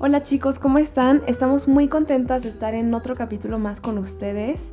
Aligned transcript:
Hola 0.00 0.24
chicos, 0.24 0.58
¿cómo 0.58 0.78
están? 0.78 1.22
Estamos 1.26 1.68
muy 1.68 1.86
contentas 1.86 2.42
de 2.42 2.48
estar 2.48 2.74
en 2.74 2.92
otro 2.94 3.14
capítulo 3.14 3.58
más 3.58 3.80
con 3.80 3.98
ustedes. 3.98 4.70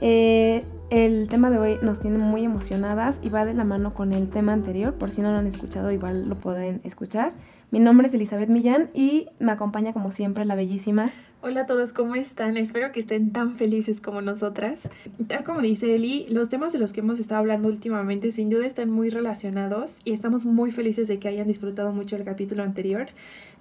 Eh, 0.00 0.64
el 0.90 1.28
tema 1.28 1.50
de 1.50 1.58
hoy 1.58 1.78
nos 1.82 2.00
tiene 2.00 2.18
muy 2.18 2.44
emocionadas 2.44 3.20
y 3.22 3.28
va 3.28 3.44
de 3.44 3.54
la 3.54 3.64
mano 3.64 3.94
con 3.94 4.12
el 4.12 4.28
tema 4.28 4.52
anterior, 4.52 4.94
por 4.94 5.12
si 5.12 5.20
no 5.20 5.30
lo 5.30 5.38
han 5.38 5.46
escuchado 5.46 5.92
igual 5.92 6.28
lo 6.28 6.36
pueden 6.36 6.80
escuchar. 6.84 7.32
Mi 7.70 7.78
nombre 7.80 8.08
es 8.08 8.14
Elizabeth 8.14 8.48
Millán 8.48 8.90
y 8.94 9.28
me 9.38 9.52
acompaña 9.52 9.92
como 9.92 10.10
siempre 10.10 10.44
la 10.44 10.54
bellísima. 10.54 11.12
Hola 11.42 11.60
a 11.60 11.66
todos, 11.66 11.92
¿cómo 11.92 12.14
están? 12.14 12.56
Espero 12.56 12.90
que 12.90 12.98
estén 12.98 13.30
tan 13.30 13.56
felices 13.56 14.00
como 14.00 14.20
nosotras. 14.20 14.88
Tal 15.28 15.44
como 15.44 15.60
dice 15.60 15.94
Eli, 15.94 16.26
los 16.28 16.48
temas 16.48 16.72
de 16.72 16.78
los 16.78 16.92
que 16.92 17.00
hemos 17.00 17.20
estado 17.20 17.40
hablando 17.40 17.68
últimamente 17.68 18.32
sin 18.32 18.50
duda 18.50 18.66
están 18.66 18.90
muy 18.90 19.10
relacionados 19.10 19.98
y 20.04 20.12
estamos 20.12 20.44
muy 20.44 20.72
felices 20.72 21.06
de 21.06 21.18
que 21.18 21.28
hayan 21.28 21.46
disfrutado 21.46 21.92
mucho 21.92 22.16
el 22.16 22.24
capítulo 22.24 22.62
anterior. 22.62 23.08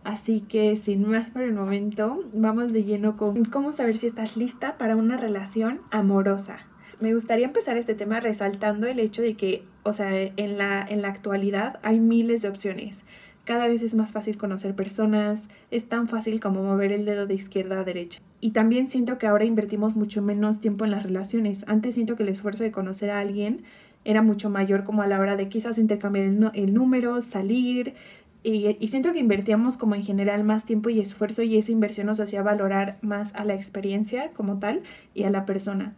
Así 0.06 0.42
que 0.42 0.76
sin 0.78 1.10
más 1.10 1.32
por 1.32 1.42
el 1.42 1.54
momento, 1.54 2.24
vamos 2.32 2.72
de 2.72 2.84
lleno 2.84 3.18
con 3.18 3.44
cómo 3.44 3.74
saber 3.74 3.98
si 3.98 4.06
estás 4.06 4.38
lista 4.38 4.78
para 4.78 4.96
una 4.96 5.18
relación 5.18 5.82
amorosa. 5.90 6.60
Me 7.00 7.16
gustaría 7.16 7.48
empezar 7.48 7.76
este 7.76 7.96
tema 7.96 8.20
resaltando 8.20 8.86
el 8.86 9.00
hecho 9.00 9.24
de 9.24 9.34
que, 9.34 9.64
o 9.82 9.94
sea, 9.94 10.12
en 10.16 10.60
la, 10.60 10.86
en 10.88 11.02
la 11.02 11.08
actualidad 11.08 11.80
hay 11.82 12.00
miles 12.00 12.44
de 12.44 12.50
opciones. 12.50 13.04
Cada 13.46 13.68
vez 13.68 13.82
es 13.82 13.96
más 13.96 14.12
fácil 14.12 14.38
conocer 14.38 14.76
personas, 14.76 15.50
es 15.72 15.90
tan 15.90 16.08
fácil 16.08 16.40
como 16.40 16.62
mover 16.62 16.92
el 16.92 17.06
dedo 17.06 17.26
de 17.26 17.34
izquierda 17.34 17.80
a 17.80 17.84
derecha. 17.84 18.22
Y 18.42 18.52
también 18.52 18.86
siento 18.86 19.18
que 19.18 19.26
ahora 19.26 19.46
invertimos 19.46 19.96
mucho 19.96 20.22
menos 20.22 20.62
tiempo 20.62 20.86
en 20.86 20.92
las 20.92 21.02
relaciones. 21.02 21.66
Antes 21.68 21.96
siento 21.96 22.16
que 22.16 22.22
el 22.22 22.30
esfuerzo 22.30 22.64
de 22.64 22.72
conocer 22.72 23.10
a 23.10 23.20
alguien 23.20 23.64
era 24.04 24.22
mucho 24.22 24.52
mayor 24.52 24.84
como 24.84 25.02
a 25.02 25.08
la 25.08 25.20
hora 25.20 25.36
de 25.36 25.50
quizás 25.50 25.80
intercambiar 25.80 26.26
el, 26.26 26.52
el 26.54 26.74
número, 26.76 27.22
salir, 27.22 27.96
y, 28.46 28.78
y, 28.80 28.88
siento 28.88 29.12
que 29.14 29.20
invertíamos 29.20 29.78
como 29.78 29.96
en 29.96 30.04
general 30.04 30.44
más 30.44 30.66
tiempo 30.66 30.90
y 30.90 31.00
esfuerzo 31.00 31.44
y 31.44 31.58
esa 31.58 31.72
inversión 31.72 32.08
nos 32.08 32.20
hacía 32.20 32.44
valorar 32.44 32.98
más 33.02 33.34
a 33.36 33.44
la 33.44 33.56
experiencia 33.56 34.32
como 34.32 34.60
tal 34.60 34.84
y 35.14 35.24
a 35.24 35.30
la 35.30 35.46
persona. 35.46 35.96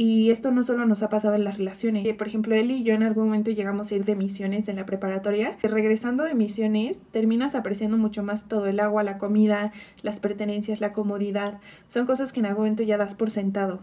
Y 0.00 0.30
esto 0.30 0.52
no 0.52 0.62
solo 0.62 0.86
nos 0.86 1.02
ha 1.02 1.08
pasado 1.08 1.34
en 1.34 1.42
las 1.42 1.58
relaciones. 1.58 2.06
Por 2.14 2.28
ejemplo, 2.28 2.54
él 2.54 2.70
y 2.70 2.84
yo 2.84 2.94
en 2.94 3.02
algún 3.02 3.24
momento 3.24 3.50
llegamos 3.50 3.90
a 3.90 3.96
ir 3.96 4.04
de 4.04 4.14
misiones 4.14 4.68
en 4.68 4.76
la 4.76 4.86
preparatoria. 4.86 5.58
Regresando 5.60 6.22
de 6.22 6.36
misiones, 6.36 7.00
terminas 7.10 7.56
apreciando 7.56 7.96
mucho 7.96 8.22
más 8.22 8.46
todo 8.46 8.68
el 8.68 8.78
agua, 8.78 9.02
la 9.02 9.18
comida, 9.18 9.72
las 10.02 10.20
pertenencias, 10.20 10.80
la 10.80 10.92
comodidad. 10.92 11.58
Son 11.88 12.06
cosas 12.06 12.32
que 12.32 12.38
en 12.38 12.46
algún 12.46 12.66
momento 12.66 12.84
ya 12.84 12.96
das 12.96 13.16
por 13.16 13.32
sentado. 13.32 13.80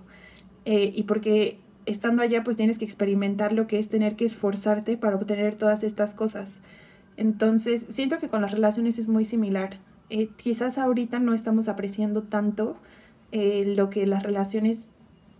Eh, 0.64 0.94
y 0.96 1.04
porque 1.04 1.59
estando 1.86 2.24
allá 2.24 2.46
pues 2.46 2.56
tienes 2.56 2.78
que 2.78 2.86
experimentar 2.86 3.52
lo 3.52 3.68
que 3.68 3.78
es 3.78 3.90
tener 3.90 4.16
que 4.16 4.24
esforzarte 4.24 4.96
para 4.96 5.18
obtener 5.18 5.56
todas 5.56 5.84
estas 5.84 6.14
cosas. 6.14 6.64
Entonces, 7.18 7.86
siento 7.90 8.20
que 8.20 8.30
con 8.30 8.42
las 8.42 8.52
relaciones 8.52 9.00
es 9.00 9.08
muy 9.08 9.26
similar. 9.26 9.80
Eh, 10.10 10.30
quizás 10.36 10.78
ahorita 10.78 11.20
no 11.20 11.34
estamos 11.34 11.68
apreciando 11.68 12.24
tanto 12.24 12.78
eh, 13.32 13.74
lo 13.76 13.90
que 13.90 14.06
las 14.06 14.24
relaciones 14.24 14.92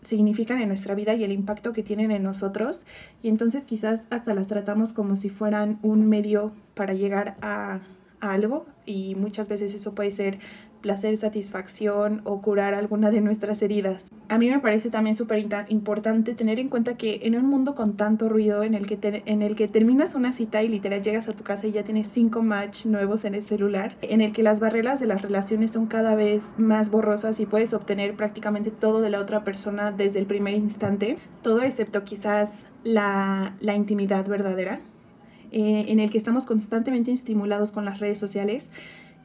significan 0.02 0.62
en 0.62 0.70
nuestra 0.70 0.96
vida 0.96 1.14
y 1.16 1.24
el 1.24 1.32
impacto 1.32 1.74
que 1.74 1.84
tienen 1.84 2.12
en 2.12 2.24
nosotros 2.24 2.86
y 3.24 3.30
entonces 3.30 3.66
quizás 3.66 4.08
hasta 4.12 4.36
las 4.36 4.48
tratamos 4.48 4.94
como 4.94 5.16
si 5.16 5.30
fueran 5.30 5.80
un 5.82 6.08
medio 6.08 6.52
para 6.76 6.94
llegar 6.94 7.38
a, 7.42 7.80
a 8.22 8.32
algo 8.32 8.68
y 8.86 9.16
muchas 9.16 9.50
veces 9.50 9.74
eso 9.74 9.96
puede 9.96 10.12
ser 10.12 10.40
placer, 10.86 11.18
satisfacción 11.18 12.22
o 12.26 12.44
curar 12.44 12.76
alguna 12.76 13.10
de 13.10 13.20
nuestras 13.20 13.64
heridas. 13.64 14.12
A 14.30 14.38
mí 14.38 14.52
me 14.52 14.60
parece 14.60 14.92
también 14.92 15.16
súper 15.16 15.44
importante 15.70 16.36
tener 16.36 16.60
en 16.60 16.70
cuenta 16.70 16.96
que 16.96 17.22
en 17.24 17.36
un 17.36 17.48
mundo 17.48 17.74
con 17.74 17.98
tanto 17.98 18.30
ruido 18.30 18.62
en 18.62 18.76
el, 18.76 18.86
que 18.86 19.24
en 19.26 19.42
el 19.42 19.56
que 19.56 19.68
terminas 19.68 20.14
una 20.14 20.32
cita 20.32 20.62
y 20.62 20.68
literal 20.68 21.02
llegas 21.02 21.28
a 21.28 21.34
tu 21.34 21.44
casa 21.44 21.66
y 21.66 21.72
ya 21.72 21.84
tienes 21.84 22.08
cinco 22.08 22.44
match 22.44 22.86
nuevos 22.86 23.26
en 23.26 23.34
el 23.34 23.42
celular, 23.42 23.98
en 24.04 24.22
el 24.22 24.32
que 24.32 24.44
las 24.44 24.60
barreras 24.60 25.00
de 25.00 25.08
las 25.08 25.24
relaciones 25.24 25.72
son 25.72 25.88
cada 25.88 26.14
vez 26.14 26.54
más 26.60 26.92
borrosas 26.92 27.40
y 27.40 27.48
puedes 27.48 27.74
obtener 27.74 28.16
prácticamente 28.16 28.70
todo 28.70 29.02
de 29.02 29.10
la 29.10 29.20
otra 29.20 29.44
persona 29.44 29.92
desde 29.92 30.20
el 30.20 30.28
primer 30.28 30.54
instante, 30.54 31.18
todo 31.42 31.64
excepto 31.64 32.04
quizás 32.04 32.64
la, 32.84 33.56
la 33.60 33.74
intimidad 33.74 34.28
verdadera, 34.28 34.82
eh, 35.52 35.86
en 35.88 36.00
el 36.00 36.12
que 36.12 36.20
estamos 36.20 36.46
constantemente 36.46 37.12
estimulados 37.12 37.72
con 37.72 37.86
las 37.86 38.00
redes 38.00 38.20
sociales 38.20 38.70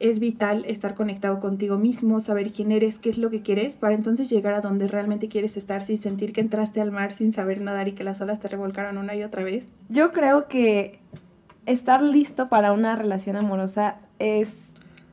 es 0.00 0.19
vital 0.19 0.65
estar 0.66 0.94
conectado 0.94 1.41
contigo 1.41 1.77
mismo, 1.77 2.21
saber 2.21 2.53
quién 2.53 2.72
eres, 2.72 2.99
qué 2.99 3.11
es 3.11 3.19
lo 3.19 3.31
que 3.31 3.43
quieres, 3.43 3.77
para 3.77 3.94
entonces 3.94 4.31
llegar 4.31 4.55
a 4.55 4.62
donde 4.62 4.88
realmente 4.88 5.28
quieres 5.28 5.59
estar 5.59 5.83
sin 5.83 5.99
sentir 5.99 6.33
que 6.33 6.41
entraste 6.41 6.81
al 6.81 6.91
mar 6.91 7.12
sin 7.12 7.33
saber 7.33 7.61
nadar 7.61 7.87
y 7.88 7.93
que 7.93 8.03
las 8.03 8.21
olas 8.21 8.41
te 8.41 8.49
revolcaron 8.49 8.97
una 8.97 9.15
y 9.15 9.22
otra 9.22 9.44
vez. 9.44 9.71
Yo 9.91 10.12
creo 10.12 10.49
que 10.49 10.99
estar 11.66 12.03
listo 12.03 12.49
para 12.49 12.72
una 12.72 12.97
relación 12.97 13.37
amorosa 13.37 13.97
es 14.19 14.71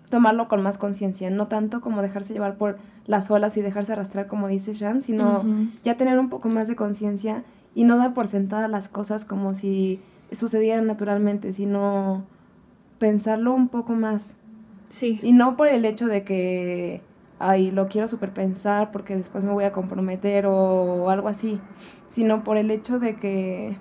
tomarlo 0.09 0.47
con 0.47 0.63
más 0.63 0.77
conciencia, 0.77 1.29
no 1.29 1.47
tanto 1.47 1.81
como 1.81 2.01
dejarse 2.01 2.33
llevar 2.33 2.55
por 2.55 2.77
las 3.05 3.29
olas 3.29 3.57
y 3.57 3.61
dejarse 3.61 3.91
arrastrar 3.91 4.27
como 4.27 4.47
dice 4.47 4.73
Sean, 4.73 5.01
sino 5.01 5.43
ya 5.83 5.97
tener 5.97 6.17
un 6.17 6.29
poco 6.29 6.47
más 6.47 6.69
de 6.69 6.77
conciencia 6.77 7.43
y 7.75 7.83
no 7.83 7.97
dar 7.97 8.13
por 8.13 8.29
sentada 8.29 8.69
las 8.69 8.87
cosas 8.87 9.25
como 9.25 9.53
si 9.53 9.99
sucedieran 10.31 10.87
naturalmente, 10.87 11.51
sino 11.51 12.23
pensarlo 12.99 13.53
un 13.53 13.67
poco 13.67 13.93
más. 13.93 14.33
Sí. 14.89 15.19
Y 15.21 15.31
no 15.31 15.57
por 15.57 15.67
el 15.67 15.85
hecho 15.85 16.07
de 16.07 16.23
que, 16.23 17.01
ay, 17.39 17.71
lo 17.71 17.87
quiero 17.87 18.07
superpensar 18.07 18.91
porque 18.91 19.15
después 19.15 19.43
me 19.43 19.51
voy 19.51 19.65
a 19.65 19.71
comprometer 19.71 20.45
o 20.47 21.09
algo 21.09 21.27
así, 21.27 21.59
sino 22.09 22.43
por 22.43 22.57
el 22.57 22.71
hecho 22.71 22.99
de 22.99 23.15
que, 23.15 23.77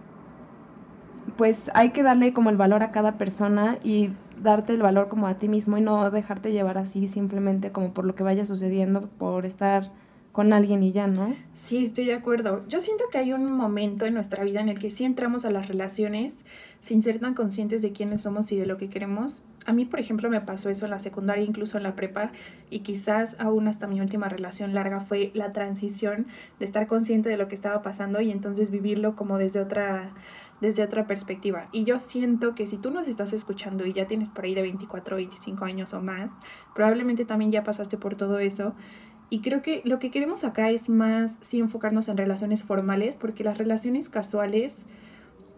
pues 1.36 1.70
hay 1.74 1.90
que 1.90 2.02
darle 2.02 2.32
como 2.32 2.50
el 2.50 2.56
valor 2.56 2.82
a 2.82 2.90
cada 2.90 3.18
persona 3.18 3.78
y 3.82 4.10
darte 4.42 4.74
el 4.74 4.82
valor 4.82 5.08
como 5.08 5.26
a 5.26 5.34
ti 5.34 5.48
mismo 5.48 5.78
y 5.78 5.80
no 5.80 6.10
dejarte 6.10 6.52
llevar 6.52 6.78
así 6.78 7.08
simplemente 7.08 7.72
como 7.72 7.92
por 7.92 8.04
lo 8.04 8.14
que 8.14 8.22
vaya 8.22 8.44
sucediendo, 8.44 9.08
por 9.18 9.46
estar 9.46 9.90
con 10.32 10.52
alguien 10.52 10.82
y 10.82 10.92
ya, 10.92 11.06
¿no? 11.06 11.34
Sí, 11.54 11.82
estoy 11.82 12.04
de 12.04 12.12
acuerdo. 12.12 12.62
Yo 12.68 12.80
siento 12.80 13.04
que 13.10 13.16
hay 13.16 13.32
un 13.32 13.50
momento 13.50 14.04
en 14.04 14.12
nuestra 14.12 14.44
vida 14.44 14.60
en 14.60 14.68
el 14.68 14.78
que 14.78 14.90
sí 14.90 15.04
entramos 15.04 15.46
a 15.46 15.50
las 15.50 15.66
relaciones 15.68 16.44
sin 16.80 17.00
ser 17.00 17.18
tan 17.20 17.32
conscientes 17.32 17.80
de 17.80 17.92
quiénes 17.92 18.20
somos 18.20 18.52
y 18.52 18.56
de 18.56 18.66
lo 18.66 18.76
que 18.76 18.90
queremos. 18.90 19.42
A 19.66 19.72
mí, 19.72 19.84
por 19.84 20.00
ejemplo, 20.00 20.30
me 20.30 20.40
pasó 20.40 20.70
eso 20.70 20.84
en 20.84 20.92
la 20.92 20.98
secundaria, 20.98 21.44
incluso 21.44 21.76
en 21.76 21.82
la 21.82 21.94
prepa, 21.94 22.32
y 22.70 22.80
quizás 22.80 23.36
aún 23.38 23.68
hasta 23.68 23.86
mi 23.86 24.00
última 24.00 24.28
relación 24.28 24.74
larga 24.74 25.00
fue 25.00 25.30
la 25.34 25.52
transición 25.52 26.26
de 26.58 26.64
estar 26.64 26.86
consciente 26.86 27.28
de 27.28 27.36
lo 27.36 27.48
que 27.48 27.54
estaba 27.54 27.82
pasando 27.82 28.20
y 28.20 28.30
entonces 28.30 28.70
vivirlo 28.70 29.16
como 29.16 29.38
desde 29.38 29.60
otra 29.60 30.12
desde 30.60 30.82
otra 30.82 31.06
perspectiva. 31.06 31.68
Y 31.70 31.84
yo 31.84 31.98
siento 31.98 32.54
que 32.54 32.66
si 32.66 32.78
tú 32.78 32.90
nos 32.90 33.08
estás 33.08 33.34
escuchando 33.34 33.84
y 33.84 33.92
ya 33.92 34.06
tienes 34.06 34.30
por 34.30 34.46
ahí 34.46 34.54
de 34.54 34.62
24, 34.62 35.16
25 35.16 35.66
años 35.66 35.92
o 35.92 36.00
más, 36.00 36.32
probablemente 36.74 37.26
también 37.26 37.52
ya 37.52 37.62
pasaste 37.62 37.98
por 37.98 38.14
todo 38.14 38.38
eso 38.38 38.74
y 39.28 39.40
creo 39.40 39.60
que 39.62 39.82
lo 39.84 39.98
que 39.98 40.10
queremos 40.10 40.44
acá 40.44 40.70
es 40.70 40.88
más, 40.88 41.38
sí, 41.40 41.58
enfocarnos 41.58 42.08
en 42.08 42.16
relaciones 42.16 42.62
formales, 42.62 43.16
porque 43.16 43.42
las 43.42 43.58
relaciones 43.58 44.08
casuales, 44.08 44.86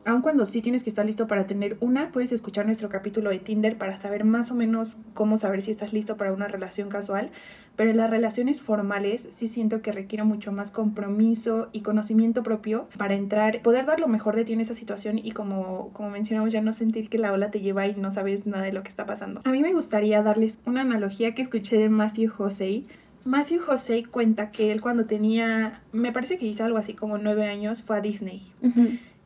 aun 0.08 0.22
cuando 0.22 0.46
sí 0.46 0.62
tienes 0.62 0.82
que 0.84 0.88
estar 0.88 1.04
listo 1.04 1.26
para 1.26 1.46
tener 1.46 1.76
una, 1.80 2.10
puedes 2.12 2.32
escuchar 2.32 2.64
nuestro 2.64 2.88
capítulo 2.88 3.28
de 3.28 3.38
Tinder 3.38 3.76
para 3.76 3.96
saber 3.98 4.24
más 4.24 4.50
o 4.50 4.54
menos 4.54 4.96
cómo 5.12 5.36
saber 5.36 5.60
si 5.60 5.70
estás 5.70 5.92
listo 5.92 6.16
para 6.16 6.32
una 6.32 6.48
relación 6.48 6.88
casual. 6.88 7.30
Pero 7.76 7.91
en 7.91 7.98
las 7.98 8.08
relaciones 8.08 8.62
formales 8.62 9.28
sí 9.30 9.48
siento 9.48 9.82
que 9.82 9.92
requiere 9.92 10.24
mucho 10.24 10.50
más 10.50 10.70
compromiso 10.70 11.69
y 11.72 11.82
conocimiento 11.82 12.42
propio 12.42 12.88
para 12.96 13.14
entrar, 13.14 13.60
poder 13.60 13.84
dar 13.84 14.00
lo 14.00 14.08
mejor 14.08 14.34
de 14.34 14.46
ti 14.46 14.54
en 14.54 14.60
esa 14.60 14.74
situación 14.74 15.19
y 15.19 15.32
como, 15.32 15.91
como 15.92 16.10
mencionamos 16.10 16.52
ya 16.52 16.62
no 16.62 16.72
sentir 16.72 17.10
que 17.10 17.19
la 17.19 17.30
ola 17.30 17.50
te 17.50 17.60
lleva 17.60 17.86
y 17.86 17.94
no 17.94 18.10
sabes 18.10 18.46
nada 18.46 18.64
de 18.64 18.72
lo 18.72 18.82
que 18.82 18.88
está 18.88 19.04
pasando. 19.04 19.42
A 19.44 19.50
mí 19.50 19.60
me 19.60 19.75
gustaría 19.75 20.22
darles 20.22 20.58
una 20.64 20.80
analogía 20.80 21.34
que 21.34 21.42
escuché 21.42 21.76
de 21.76 21.90
Matthew 21.90 22.30
Jose 22.30 22.84
Matthew 23.25 23.60
Jose 23.60 24.04
cuenta 24.04 24.50
que 24.50 24.72
él 24.72 24.80
cuando 24.80 25.04
tenía, 25.04 25.82
me 25.92 26.12
parece 26.12 26.38
que 26.38 26.46
hizo 26.46 26.64
algo 26.64 26.78
así 26.78 26.94
como 26.94 27.19
nueve 27.19 27.46
años, 27.46 27.82
fue 27.82 27.99
a 27.99 28.00
Disney. 28.00 28.43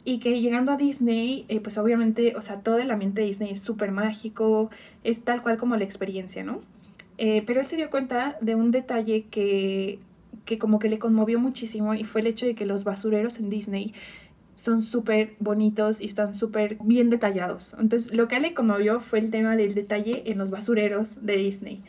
Y 0.04 0.18
que 0.18 0.40
llegando 0.40 0.72
a 0.72 0.76
Disney, 0.76 1.44
eh, 1.48 1.60
pues 1.60 1.78
obviamente, 1.78 2.34
o 2.36 2.42
sea, 2.42 2.60
todo 2.60 2.78
el 2.78 2.90
ambiente 2.90 3.20
de 3.20 3.28
Disney 3.28 3.50
es 3.50 3.60
súper 3.60 3.92
mágico, 3.92 4.70
es 5.04 5.22
tal 5.22 5.42
cual 5.42 5.58
como 5.58 5.76
la 5.76 5.84
experiencia, 5.84 6.42
¿no? 6.42 6.60
Eh, 7.18 7.42
pero 7.46 7.60
él 7.60 7.66
se 7.66 7.76
dio 7.76 7.88
cuenta 7.90 8.36
de 8.40 8.54
un 8.54 8.72
detalle 8.72 9.26
que, 9.30 10.00
que 10.44 10.58
como 10.58 10.78
que 10.78 10.88
le 10.88 10.98
conmovió 10.98 11.38
muchísimo 11.38 11.94
y 11.94 12.04
fue 12.04 12.20
el 12.22 12.26
hecho 12.26 12.46
de 12.46 12.54
que 12.54 12.66
los 12.66 12.82
basureros 12.82 13.38
en 13.38 13.48
Disney 13.48 13.94
son 14.54 14.82
súper 14.82 15.34
bonitos 15.38 16.00
y 16.00 16.06
están 16.06 16.34
súper 16.34 16.78
bien 16.82 17.10
detallados. 17.10 17.74
Entonces, 17.78 18.12
lo 18.12 18.28
que 18.28 18.34
a 18.34 18.38
él 18.38 18.42
le 18.42 18.54
conmovió 18.54 19.00
fue 19.00 19.18
el 19.18 19.30
tema 19.30 19.56
del 19.56 19.74
detalle 19.74 20.30
en 20.30 20.38
los 20.38 20.50
basureros 20.50 21.24
de 21.24 21.36
Disney. 21.36 21.82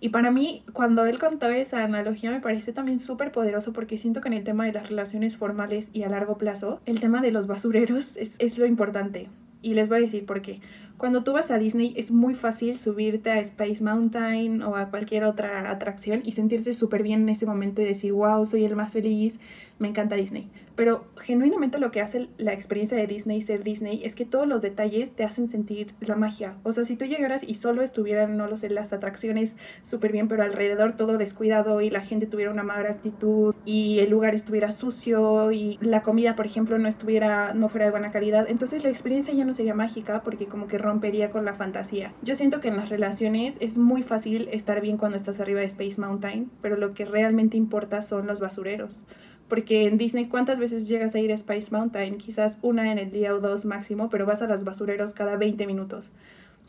Y 0.00 0.08
para 0.08 0.30
mí, 0.30 0.64
cuando 0.72 1.04
él 1.04 1.18
contó 1.18 1.48
esa 1.50 1.84
analogía, 1.84 2.30
me 2.30 2.40
parece 2.40 2.72
también 2.72 2.98
súper 2.98 3.32
poderoso 3.32 3.74
porque 3.74 3.98
siento 3.98 4.22
que 4.22 4.28
en 4.28 4.34
el 4.34 4.44
tema 4.44 4.64
de 4.64 4.72
las 4.72 4.88
relaciones 4.88 5.36
formales 5.36 5.90
y 5.92 6.04
a 6.04 6.08
largo 6.08 6.38
plazo, 6.38 6.80
el 6.86 7.00
tema 7.00 7.20
de 7.20 7.32
los 7.32 7.46
basureros 7.46 8.16
es, 8.16 8.36
es 8.38 8.56
lo 8.56 8.64
importante. 8.64 9.28
Y 9.60 9.74
les 9.74 9.90
voy 9.90 9.98
a 9.98 10.00
decir 10.00 10.24
por 10.24 10.40
qué. 10.40 10.60
Cuando 11.00 11.24
tú 11.24 11.32
vas 11.32 11.50
a 11.50 11.56
Disney 11.56 11.94
es 11.96 12.10
muy 12.10 12.34
fácil 12.34 12.76
subirte 12.76 13.30
a 13.30 13.40
Space 13.40 13.82
Mountain 13.82 14.60
o 14.60 14.76
a 14.76 14.90
cualquier 14.90 15.24
otra 15.24 15.70
atracción 15.70 16.20
y 16.26 16.32
sentirte 16.32 16.74
súper 16.74 17.02
bien 17.02 17.22
en 17.22 17.30
ese 17.30 17.46
momento 17.46 17.80
y 17.80 17.86
decir, 17.86 18.12
wow, 18.12 18.44
soy 18.44 18.66
el 18.66 18.76
más 18.76 18.92
feliz, 18.92 19.38
me 19.78 19.88
encanta 19.88 20.14
Disney. 20.14 20.50
Pero 20.76 21.04
genuinamente 21.18 21.78
lo 21.78 21.90
que 21.90 22.00
hace 22.00 22.28
la 22.38 22.52
experiencia 22.52 22.96
de 22.96 23.06
Disney 23.06 23.42
ser 23.42 23.64
Disney 23.64 24.00
es 24.04 24.14
que 24.14 24.24
todos 24.24 24.46
los 24.46 24.62
detalles 24.62 25.10
te 25.10 25.24
hacen 25.24 25.48
sentir 25.48 25.94
la 26.00 26.16
magia. 26.16 26.54
O 26.62 26.72
sea, 26.72 26.84
si 26.84 26.96
tú 26.96 27.04
llegaras 27.04 27.42
y 27.42 27.54
solo 27.54 27.82
estuvieran, 27.82 28.36
no 28.36 28.46
lo 28.46 28.56
sé, 28.56 28.70
las 28.70 28.92
atracciones 28.92 29.56
súper 29.82 30.12
bien, 30.12 30.28
pero 30.28 30.42
alrededor 30.42 30.96
todo 30.96 31.18
descuidado 31.18 31.80
y 31.80 31.90
la 31.90 32.00
gente 32.00 32.26
tuviera 32.26 32.50
una 32.50 32.62
mala 32.62 32.90
actitud 32.90 33.54
y 33.66 33.98
el 33.98 34.10
lugar 34.10 34.34
estuviera 34.34 34.72
sucio 34.72 35.50
y 35.50 35.78
la 35.82 36.02
comida, 36.02 36.36
por 36.36 36.46
ejemplo, 36.46 36.78
no 36.78 36.88
estuviera, 36.88 37.52
no 37.52 37.68
fuera 37.68 37.86
de 37.86 37.90
buena 37.90 38.10
calidad, 38.10 38.46
entonces 38.48 38.82
la 38.84 38.90
experiencia 38.90 39.34
ya 39.34 39.44
no 39.44 39.54
sería 39.54 39.74
mágica 39.74 40.22
porque 40.22 40.46
como 40.46 40.66
que 40.66 40.78
rompería 40.90 41.30
con 41.30 41.44
la 41.44 41.54
fantasía. 41.54 42.12
Yo 42.22 42.34
siento 42.34 42.60
que 42.60 42.68
en 42.68 42.76
las 42.76 42.88
relaciones 42.88 43.56
es 43.60 43.78
muy 43.78 44.02
fácil 44.02 44.48
estar 44.50 44.80
bien 44.80 44.96
cuando 44.96 45.16
estás 45.16 45.38
arriba 45.40 45.60
de 45.60 45.66
Space 45.66 46.00
Mountain, 46.00 46.50
pero 46.60 46.76
lo 46.76 46.94
que 46.94 47.04
realmente 47.04 47.56
importa 47.56 48.02
son 48.02 48.26
los 48.26 48.40
basureros 48.40 49.04
porque 49.48 49.86
en 49.88 49.98
Disney 49.98 50.28
cuántas 50.28 50.60
veces 50.60 50.86
llegas 50.86 51.16
a 51.16 51.18
ir 51.18 51.32
a 51.32 51.36
Spice 51.36 51.72
Mountain, 51.72 52.18
quizás 52.18 52.58
una 52.62 52.92
en 52.92 52.98
el 52.98 53.10
día 53.10 53.34
o 53.34 53.40
dos 53.40 53.64
máximo, 53.64 54.08
pero 54.08 54.24
vas 54.24 54.40
a 54.42 54.46
los 54.46 54.62
basureros 54.62 55.12
cada 55.12 55.36
20 55.36 55.66
minutos. 55.66 56.12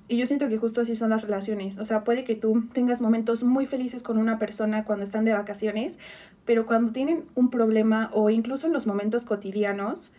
Y 0.07 0.17
yo 0.17 0.25
siento 0.25 0.49
que 0.49 0.57
justo 0.57 0.81
así 0.81 0.95
son 0.95 1.11
las 1.11 1.21
relaciones. 1.21 1.77
O 1.77 1.85
sea, 1.85 2.03
puede 2.03 2.25
que 2.25 2.35
tú 2.35 2.65
tengas 2.73 2.99
momentos 2.99 3.43
muy 3.43 3.65
felices 3.65 4.03
con 4.03 4.17
una 4.17 4.39
persona 4.39 4.83
cuando 4.83 5.03
están 5.03 5.23
de 5.23 5.31
vacaciones, 5.31 5.99
pero 6.43 6.65
cuando 6.65 6.91
tienen 6.91 7.23
un 7.35 7.49
problema 7.49 8.09
o 8.13 8.29
incluso 8.29 8.67
en 8.67 8.73
los 8.73 8.87
momentos 8.87 9.23
cotidianos, 9.23 10.11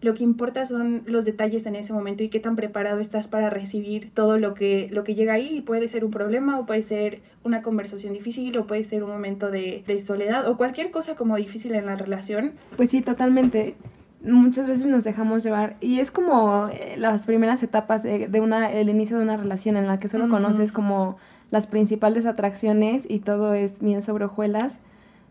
lo 0.00 0.14
que 0.14 0.24
importa 0.24 0.64
son 0.66 1.02
los 1.06 1.24
detalles 1.24 1.66
en 1.66 1.76
ese 1.76 1.92
momento 1.92 2.22
y 2.22 2.28
qué 2.28 2.40
tan 2.40 2.56
preparado 2.56 3.00
estás 3.00 3.28
para 3.28 3.50
recibir 3.50 4.10
todo 4.14 4.38
lo 4.38 4.54
que, 4.54 4.88
lo 4.90 5.04
que 5.04 5.14
llega 5.14 5.34
ahí. 5.34 5.58
Y 5.58 5.60
puede 5.60 5.88
ser 5.88 6.04
un 6.04 6.10
problema 6.10 6.58
o 6.58 6.66
puede 6.66 6.82
ser 6.82 7.20
una 7.44 7.62
conversación 7.62 8.12
difícil 8.14 8.56
o 8.58 8.66
puede 8.66 8.84
ser 8.84 9.02
un 9.02 9.10
momento 9.10 9.50
de, 9.50 9.84
de 9.86 10.00
soledad 10.00 10.48
o 10.48 10.56
cualquier 10.56 10.90
cosa 10.90 11.16
como 11.16 11.36
difícil 11.36 11.74
en 11.74 11.86
la 11.86 11.96
relación. 11.96 12.52
Pues 12.76 12.90
sí, 12.90 13.02
totalmente 13.02 13.74
muchas 14.22 14.66
veces 14.66 14.86
nos 14.86 15.04
dejamos 15.04 15.42
llevar 15.42 15.76
y 15.80 16.00
es 16.00 16.10
como 16.10 16.68
eh, 16.68 16.94
las 16.96 17.24
primeras 17.24 17.62
etapas 17.62 18.02
de, 18.02 18.28
una 18.40 18.70
el 18.70 18.88
inicio 18.88 19.16
de 19.16 19.22
una 19.22 19.36
relación 19.36 19.76
en 19.76 19.86
la 19.86 19.98
que 19.98 20.08
solo 20.08 20.28
conoces 20.28 20.72
como 20.72 21.16
las 21.50 21.66
principales 21.66 22.26
atracciones 22.26 23.06
y 23.08 23.20
todo 23.20 23.54
es 23.54 23.80
miel 23.80 24.02
sobre 24.02 24.26
hojuelas 24.26 24.78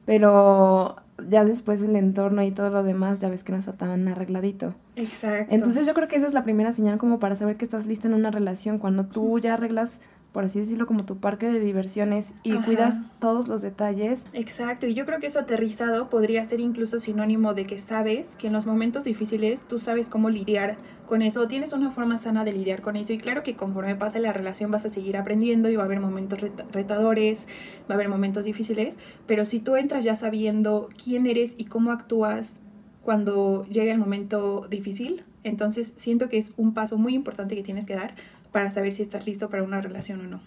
pero 0.06 0.96
ya 1.30 1.44
después 1.46 1.82
el 1.82 1.96
entorno 1.96 2.44
y 2.44 2.52
todo 2.52 2.70
lo 2.70 2.84
demás 2.84 3.20
ya 3.20 3.30
ves 3.30 3.44
que 3.44 3.52
no 3.52 3.58
está 3.58 3.74
tan 3.74 4.08
arregladito. 4.08 4.76
Exacto. 4.96 5.54
Entonces 5.54 5.86
yo 5.88 5.94
creo 5.94 6.08
que 6.08 6.16
esa 6.16 6.28
es 6.28 6.34
la 6.34 6.44
primera 6.44 6.72
señal 6.72 6.98
como 6.98 7.20
para 7.20 7.36
saber 7.36 7.58
que 7.58 7.66
estás 7.66 7.86
lista 7.86 8.08
en 8.08 8.14
una 8.14 8.32
relación, 8.32 8.80
cuando 8.80 9.06
tú 9.06 9.40
ya 9.40 9.56
arreglas 9.56 10.00
por 10.32 10.44
así 10.44 10.60
decirlo, 10.60 10.86
como 10.86 11.06
tu 11.06 11.18
parque 11.18 11.48
de 11.48 11.60
diversiones 11.60 12.34
y 12.44 12.54
cuidas 12.54 13.00
todos 13.20 13.48
los 13.48 13.62
detalles. 13.62 14.26
Exacto, 14.34 14.86
y 14.86 14.94
yo 14.94 15.06
creo 15.06 15.20
que 15.20 15.28
eso 15.28 15.40
aterrizado 15.40 16.10
podría 16.10 16.46
ser 16.46 16.60
incluso 16.60 17.00
sinónimo 17.00 17.54
de 17.54 17.66
que 17.66 17.80
sabes 17.80 18.36
que 18.36 18.48
en 18.48 18.54
los 18.54 18.66
momentos 18.66 19.06
difíciles 19.06 19.62
tú 19.68 19.80
sabes 19.80 20.08
cómo 20.08 20.30
lidiar 20.30 20.78
con 21.08 21.24
eso, 21.24 21.48
tienes 21.48 21.74
una 21.74 21.90
forma 21.90 22.20
sana 22.20 22.44
de 22.44 22.54
lidiar 22.54 22.82
con 22.82 22.96
eso 22.96 23.12
y 23.14 23.18
claro 23.18 23.42
que 23.42 23.56
conforme 23.56 23.96
pase 23.96 24.20
la 24.20 24.32
relación 24.32 24.70
vas 24.70 24.86
a 24.86 24.92
seguir 24.92 25.18
aprendiendo 25.18 25.68
y 25.70 25.76
va 25.76 25.82
a 25.82 25.86
haber 25.86 26.00
momentos 26.00 26.40
retadores, 26.72 27.48
va 27.90 27.94
a 27.94 27.94
haber 27.96 28.10
momentos 28.10 28.46
difíciles, 28.46 29.00
pero 29.26 29.46
si 29.46 29.60
tú 29.60 29.76
entras 29.76 30.04
ya 30.04 30.16
sabiendo 30.16 30.90
quién 31.04 31.26
eres 31.26 31.56
y 31.58 31.66
cómo 31.66 31.92
actúas 31.92 32.62
cuando 33.02 33.66
llegue 33.66 33.90
el 33.90 33.98
momento 33.98 34.68
difícil, 34.70 35.24
entonces 35.44 35.94
siento 35.96 36.30
que 36.30 36.38
es 36.38 36.54
un 36.58 36.76
paso 36.76 36.98
muy 36.98 37.16
importante 37.16 37.56
que 37.56 37.64
tienes 37.64 37.88
que 37.88 37.96
dar 37.96 38.14
para 38.52 38.72
saber 38.72 38.92
si 38.92 39.02
estás 39.02 39.26
listo 39.26 39.50
para 39.50 39.64
una 39.64 39.82
relación 39.82 40.22
o 40.22 40.24
no. 40.24 40.42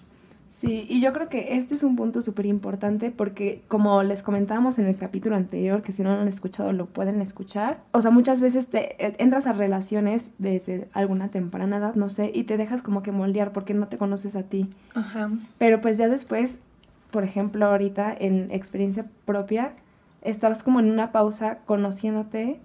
Sí, 0.63 0.87
y 0.89 1.01
yo 1.01 1.13
creo 1.13 1.29
que 1.29 1.57
este 1.57 1.75
es 1.75 1.83
un 1.83 1.97
punto 1.97 2.23
súper 2.23 2.47
importante 2.47 3.11
porque 3.11 3.63
como 3.67 4.01
les 4.05 4.23
comentábamos 4.23 4.79
en 4.79 4.87
el 4.87 4.97
capítulo 4.97 5.35
anterior, 5.35 5.83
que 5.83 5.91
si 5.91 6.05
no 6.05 6.15
lo 6.15 6.21
han 6.21 6.29
escuchado 6.29 6.73
lo 6.73 6.87
pueden 6.87 7.21
escuchar, 7.21 7.81
o 7.91 8.01
sea, 8.01 8.13
muchas 8.13 8.41
veces 8.41 8.69
te 8.69 9.05
eh, 9.05 9.17
entras 9.19 9.49
a 9.49 9.55
relaciones 9.55 10.31
desde 10.39 10.87
alguna 10.93 11.31
temprana 11.31 11.79
edad, 11.79 11.97
no 11.97 12.09
sé, 12.09 12.31
y 12.33 12.45
te 12.45 12.59
dejas 12.59 12.81
como 12.81 13.03
que 13.03 13.11
moldear 13.11 13.53
porque 13.53 13.75
no 13.75 13.89
te 13.89 13.99
conoces 13.99 14.37
a 14.37 14.45
ti. 14.45 14.71
Ajá. 14.95 15.33
Pero 15.59 15.81
pues 15.81 15.99
ya 15.99 16.09
después, 16.09 16.61
por 17.11 17.25
ejemplo, 17.25 17.67
ahorita 17.67 18.15
en 18.17 18.53
experiencia 18.53 19.07
propia, 19.25 19.73
estabas 20.21 20.63
como 20.63 20.79
en 20.79 20.93
una 20.93 21.11
pausa 21.11 21.59
conociéndote 21.67 22.61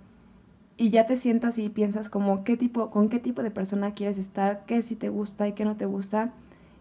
y 0.78 0.92
ya 0.92 1.08
te 1.08 1.18
sientas 1.18 1.58
y 1.58 1.70
piensas 1.70 2.10
como 2.10 2.44
qué 2.44 2.56
tipo, 2.56 2.92
con 2.92 3.10
qué 3.10 3.20
tipo 3.20 3.42
de 3.42 3.52
persona 3.52 3.94
quieres 3.94 4.20
estar, 4.20 4.64
qué 4.68 4.84
si 4.84 4.96
te 4.96 5.10
gusta 5.10 5.48
y 5.48 5.54
qué 5.54 5.66
no 5.66 5.76
te 5.76 5.86
gusta. 5.86 6.32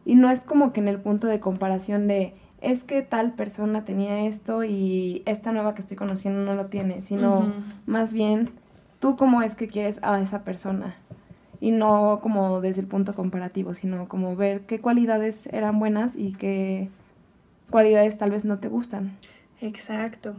Y 0.05 0.15
no 0.15 0.31
es 0.31 0.43
como 0.43 0.73
que 0.73 0.81
en 0.81 0.89
el 0.89 1.01
punto 1.01 1.27
de 1.27 1.41
comparación 1.41 2.07
de 2.07 2.35
es 2.61 2.85
que 2.85 3.03
tal 3.03 3.33
persona 3.33 3.85
tenía 3.85 4.27
esto 4.27 4.65
y 4.65 5.23
esta 5.27 5.53
nueva 5.53 5.75
que 5.75 5.81
estoy 5.81 5.97
conociendo 5.97 6.41
no 6.43 6.55
lo 6.55 6.67
tiene, 6.67 7.01
sino 7.03 7.53
más 7.87 8.13
bien 8.13 8.51
tú 9.01 9.17
cómo 9.17 9.43
es 9.43 9.55
que 9.55 9.67
quieres 9.67 9.99
a 10.03 10.21
esa 10.21 10.45
persona. 10.45 10.97
Y 11.59 11.71
no 11.71 12.21
como 12.23 12.61
desde 12.61 12.83
el 12.83 12.87
punto 12.87 13.15
comparativo, 13.15 13.73
sino 13.73 14.09
como 14.09 14.37
ver 14.37 14.67
qué 14.67 14.79
cualidades 14.79 15.47
eran 15.47 15.79
buenas 15.79 16.15
y 16.15 16.33
qué 16.35 16.91
cualidades 17.71 18.19
tal 18.19 18.31
vez 18.31 18.45
no 18.45 18.59
te 18.59 18.69
gustan. 18.69 19.17
Exacto. 19.61 20.35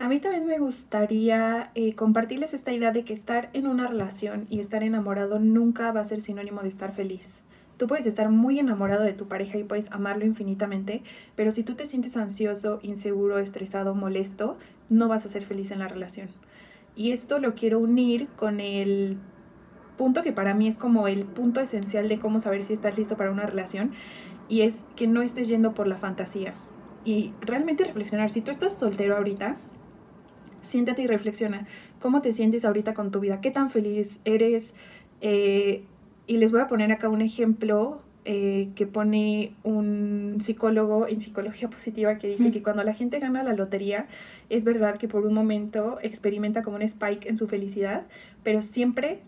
A 0.00 0.08
mí 0.08 0.20
también 0.20 0.46
me 0.46 0.60
gustaría 0.60 1.72
eh, 1.74 1.96
compartirles 1.96 2.54
esta 2.54 2.72
idea 2.72 2.92
de 2.92 3.04
que 3.04 3.12
estar 3.12 3.50
en 3.52 3.66
una 3.66 3.88
relación 3.88 4.46
y 4.48 4.60
estar 4.60 4.84
enamorado 4.84 5.40
nunca 5.40 5.90
va 5.90 6.00
a 6.00 6.04
ser 6.04 6.20
sinónimo 6.20 6.62
de 6.62 6.68
estar 6.68 6.92
feliz. 6.94 7.42
Tú 7.78 7.88
puedes 7.88 8.06
estar 8.06 8.28
muy 8.30 8.60
enamorado 8.60 9.02
de 9.02 9.12
tu 9.12 9.26
pareja 9.26 9.58
y 9.58 9.64
puedes 9.64 9.90
amarlo 9.90 10.24
infinitamente, 10.24 11.02
pero 11.34 11.50
si 11.50 11.64
tú 11.64 11.74
te 11.74 11.86
sientes 11.86 12.16
ansioso, 12.16 12.78
inseguro, 12.82 13.40
estresado, 13.40 13.96
molesto, 13.96 14.56
no 14.88 15.08
vas 15.08 15.24
a 15.24 15.28
ser 15.28 15.44
feliz 15.44 15.72
en 15.72 15.80
la 15.80 15.88
relación. 15.88 16.28
Y 16.94 17.10
esto 17.10 17.40
lo 17.40 17.56
quiero 17.56 17.80
unir 17.80 18.28
con 18.36 18.60
el 18.60 19.16
punto 19.96 20.22
que 20.22 20.32
para 20.32 20.54
mí 20.54 20.68
es 20.68 20.76
como 20.76 21.08
el 21.08 21.24
punto 21.24 21.60
esencial 21.60 22.08
de 22.08 22.20
cómo 22.20 22.40
saber 22.40 22.62
si 22.62 22.72
estás 22.72 22.96
listo 22.96 23.16
para 23.16 23.32
una 23.32 23.46
relación, 23.46 23.92
y 24.48 24.60
es 24.62 24.84
que 24.94 25.08
no 25.08 25.22
estés 25.22 25.48
yendo 25.48 25.74
por 25.74 25.88
la 25.88 25.96
fantasía. 25.96 26.54
Y 27.04 27.32
realmente 27.40 27.84
reflexionar, 27.84 28.30
si 28.30 28.42
tú 28.42 28.52
estás 28.52 28.78
soltero 28.78 29.16
ahorita, 29.16 29.56
siéntate 30.60 31.02
y 31.02 31.06
reflexiona. 31.06 31.66
¿Cómo 32.00 32.22
te 32.22 32.32
sientes 32.32 32.64
ahorita 32.64 32.94
con 32.94 33.10
tu 33.10 33.20
vida? 33.20 33.40
¿Qué 33.40 33.50
tan 33.50 33.70
feliz 33.70 34.20
eres? 34.24 34.74
Eh, 35.20 35.82
y 36.26 36.36
les 36.36 36.52
voy 36.52 36.60
a 36.60 36.68
poner 36.68 36.92
acá 36.92 37.08
un 37.08 37.22
ejemplo 37.22 38.00
eh, 38.24 38.68
que 38.74 38.86
pone 38.86 39.54
un 39.62 40.36
psicólogo 40.42 41.08
en 41.08 41.20
psicología 41.20 41.70
positiva 41.70 42.18
que 42.18 42.28
dice 42.28 42.50
que 42.50 42.62
cuando 42.62 42.84
la 42.84 42.92
gente 42.92 43.18
gana 43.18 43.42
la 43.42 43.54
lotería, 43.54 44.06
es 44.50 44.64
verdad 44.64 44.98
que 44.98 45.08
por 45.08 45.24
un 45.24 45.32
momento 45.32 45.98
experimenta 46.02 46.62
como 46.62 46.76
un 46.76 46.82
spike 46.82 47.26
en 47.26 47.38
su 47.38 47.48
felicidad, 47.48 48.06
pero 48.42 48.62
siempre 48.62 49.20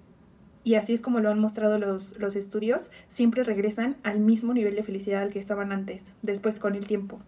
y 0.62 0.74
así 0.74 0.92
es 0.92 1.00
como 1.00 1.20
lo 1.20 1.30
han 1.30 1.38
mostrado 1.38 1.78
los, 1.78 2.18
los 2.18 2.36
estudios, 2.36 2.90
siempre 3.08 3.44
regresan 3.44 3.96
al 4.02 4.20
mismo 4.20 4.52
nivel 4.52 4.74
de 4.74 4.82
felicidad 4.82 5.22
al 5.22 5.30
que 5.30 5.38
estaban 5.38 5.72
antes, 5.72 6.12
después 6.22 6.58
con 6.58 6.74
el 6.74 6.86
tiempo. 6.86 7.18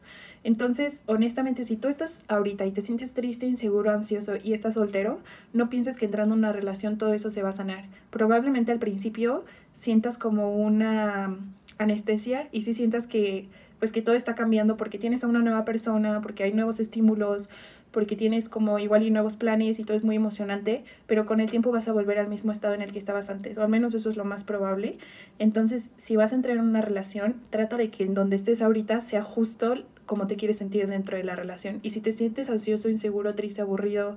Entonces, 0.44 1.02
honestamente, 1.06 1.64
si 1.64 1.76
tú 1.76 1.88
estás 1.88 2.24
ahorita 2.28 2.66
y 2.66 2.72
te 2.72 2.82
sientes 2.82 3.12
triste, 3.12 3.46
inseguro, 3.46 3.90
ansioso 3.90 4.34
y 4.42 4.52
estás 4.52 4.74
soltero, 4.74 5.20
no 5.52 5.70
pienses 5.70 5.96
que 5.96 6.04
entrando 6.04 6.34
en 6.34 6.40
una 6.40 6.52
relación 6.52 6.98
todo 6.98 7.14
eso 7.14 7.30
se 7.30 7.42
va 7.42 7.50
a 7.50 7.52
sanar. 7.52 7.84
Probablemente 8.10 8.72
al 8.72 8.78
principio 8.78 9.44
sientas 9.74 10.18
como 10.18 10.56
una 10.56 11.36
anestesia 11.78 12.48
y 12.52 12.62
si 12.62 12.74
sientas 12.74 13.06
que 13.06 13.48
pues 13.78 13.90
que 13.90 14.00
todo 14.00 14.14
está 14.14 14.36
cambiando 14.36 14.76
porque 14.76 14.96
tienes 14.96 15.24
a 15.24 15.26
una 15.26 15.40
nueva 15.40 15.64
persona, 15.64 16.20
porque 16.20 16.44
hay 16.44 16.52
nuevos 16.52 16.78
estímulos, 16.78 17.50
porque 17.92 18.16
tienes 18.16 18.48
como 18.48 18.78
igual 18.78 19.04
y 19.04 19.10
nuevos 19.10 19.36
planes 19.36 19.78
y 19.78 19.84
todo 19.84 19.96
es 19.96 20.04
muy 20.04 20.16
emocionante, 20.16 20.84
pero 21.06 21.26
con 21.26 21.40
el 21.40 21.50
tiempo 21.50 21.70
vas 21.70 21.88
a 21.88 21.92
volver 21.92 22.18
al 22.18 22.28
mismo 22.28 22.50
estado 22.50 22.74
en 22.74 22.82
el 22.82 22.92
que 22.92 22.98
estabas 22.98 23.30
antes, 23.30 23.56
o 23.58 23.62
al 23.62 23.68
menos 23.68 23.94
eso 23.94 24.10
es 24.10 24.16
lo 24.16 24.24
más 24.24 24.44
probable. 24.44 24.98
Entonces, 25.38 25.92
si 25.96 26.16
vas 26.16 26.32
a 26.32 26.34
entrar 26.34 26.56
en 26.56 26.62
una 26.62 26.80
relación, 26.80 27.36
trata 27.50 27.76
de 27.76 27.90
que 27.90 28.04
en 28.04 28.14
donde 28.14 28.36
estés 28.36 28.62
ahorita 28.62 29.00
sea 29.00 29.22
justo 29.22 29.76
como 30.06 30.26
te 30.26 30.36
quieres 30.36 30.58
sentir 30.58 30.86
dentro 30.88 31.16
de 31.16 31.24
la 31.24 31.36
relación. 31.36 31.78
Y 31.82 31.90
si 31.90 32.00
te 32.00 32.12
sientes 32.12 32.50
ansioso, 32.50 32.88
inseguro, 32.88 33.34
triste, 33.34 33.62
aburrido, 33.62 34.16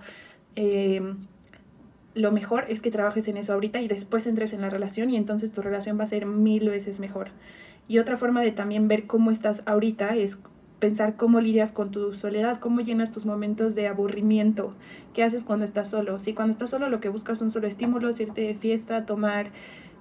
eh, 0.56 1.02
lo 2.16 2.32
mejor 2.32 2.66
es 2.70 2.82
que 2.82 2.92
trabajes 2.92 3.28
en 3.28 3.38
eso 3.38 3.54
ahorita 3.54 3.82
y 3.82 3.88
después 3.88 4.26
entres 4.26 4.54
en 4.54 4.62
la 4.62 4.70
relación 4.70 5.10
y 5.10 5.18
entonces 5.18 5.52
tu 5.52 5.62
relación 5.62 6.00
va 6.00 6.06
a 6.06 6.08
ser 6.08 6.26
mil 6.26 6.70
veces 6.70 7.00
mejor. 7.00 7.28
Y 7.88 8.00
otra 8.00 8.18
forma 8.18 8.42
de 8.42 8.52
también 8.52 8.88
ver 8.88 9.06
cómo 9.06 9.32
estás 9.32 9.62
ahorita 9.66 10.16
es 10.16 10.40
pensar 10.80 11.16
cómo 11.16 11.40
lidias 11.40 11.72
con 11.72 11.92
tu 11.92 12.16
soledad, 12.16 12.60
cómo 12.60 12.82
llenas 12.82 13.12
tus 13.12 13.26
momentos 13.26 13.76
de 13.76 13.88
aburrimiento, 13.88 14.74
qué 15.14 15.24
haces 15.24 15.44
cuando 15.44 15.66
estás 15.66 15.90
solo. 15.90 16.20
Si 16.20 16.34
cuando 16.34 16.52
estás 16.52 16.70
solo 16.70 16.90
lo 16.90 17.00
que 17.00 17.10
buscas 17.10 17.40
son 17.40 17.52
solo 17.52 17.68
estímulos, 17.68 18.20
irte 18.20 18.42
de 18.42 18.56
fiesta, 18.56 19.06
tomar 19.06 19.52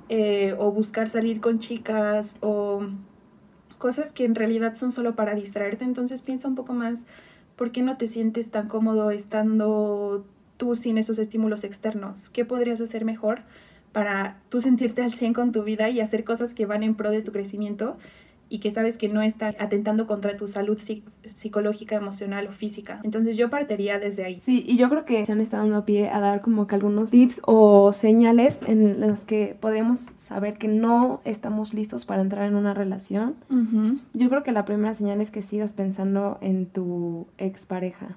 eh, 0.09 0.55
o 0.59 0.71
buscar 0.73 1.09
salir 1.09 1.41
con 1.41 1.59
chicas 1.59 2.37
o 2.41 2.87
cosas 3.79 4.13
que 4.13 4.25
en 4.25 4.35
realidad 4.35 4.75
son 4.75 4.93
solo 4.93 5.15
para 5.15 5.35
distraerte, 5.35 5.85
entonces 5.85 6.23
piensa 6.23 6.49
un 6.49 6.55
poco 6.55 6.75
más 6.75 7.07
por 7.57 7.71
qué 7.71 7.83
no 7.83 7.97
te 7.97 8.09
sientes 8.09 8.51
tan 8.51 8.69
cómodo 8.69 9.11
estando 9.11 10.25
tú 10.57 10.77
sin 10.77 10.99
esos 10.99 11.19
estímulos 11.19 11.65
externos, 11.65 12.31
qué 12.31 12.45
podrías 12.45 12.81
hacer 12.81 13.05
mejor 13.05 13.43
para 13.93 14.41
tú 14.49 14.61
sentirte 14.61 15.03
al 15.03 15.13
100 15.13 15.35
con 15.35 15.53
tu 15.53 15.63
vida 15.63 15.89
y 15.89 16.01
hacer 16.01 16.25
cosas 16.25 16.53
que 16.53 16.67
van 16.67 16.83
en 16.83 16.97
pro 16.97 17.11
de 17.11 17.23
tu 17.23 17.31
crecimiento 17.31 17.97
y 18.49 18.59
que 18.59 18.71
sabes 18.71 18.99
que 18.99 19.09
no 19.09 19.23
está 19.23 19.55
atentando 19.59 20.07
contra 20.07 20.37
tu 20.37 20.49
salud 20.49 20.79
psicológica, 21.25 21.97
emocional 21.97 22.47
o 22.47 22.53
física. 22.53 23.01
Entonces 23.03 23.37
yo 23.37 23.51
partiría 23.51 23.99
desde 23.99 24.25
ahí. 24.25 24.41
Sí, 24.41 24.65
y 24.67 24.77
yo 24.77 24.89
creo 24.89 25.05
que 25.05 25.25
han 25.29 25.41
está 25.41 25.59
dando 25.59 25.85
pie 25.85 26.11
a 26.11 26.21
dar 26.21 26.41
como 26.41 26.67
que 26.67 26.75
algunos 26.75 27.11
tips 27.11 27.43
o 27.47 27.93
señales 27.93 28.61
en 28.67 29.01
las 29.01 29.25
que 29.25 29.57
podemos 29.59 29.99
saber 30.17 30.59
que 30.59 30.69
no 30.69 31.21
estamos 31.25 31.75
listos 31.75 32.05
para 32.05 32.23
entrar 32.23 32.47
en 32.47 32.55
una 32.55 32.75
relación. 32.75 33.35
Yo 34.13 34.29
creo 34.29 34.43
que 34.43 34.53
la 34.53 34.65
primera 34.65 34.95
señal 34.95 35.21
es 35.21 35.31
que 35.31 35.43
sigas 35.43 35.73
pensando 35.73 36.39
en 36.41 36.67
tu 36.67 37.27
expareja. 37.39 38.17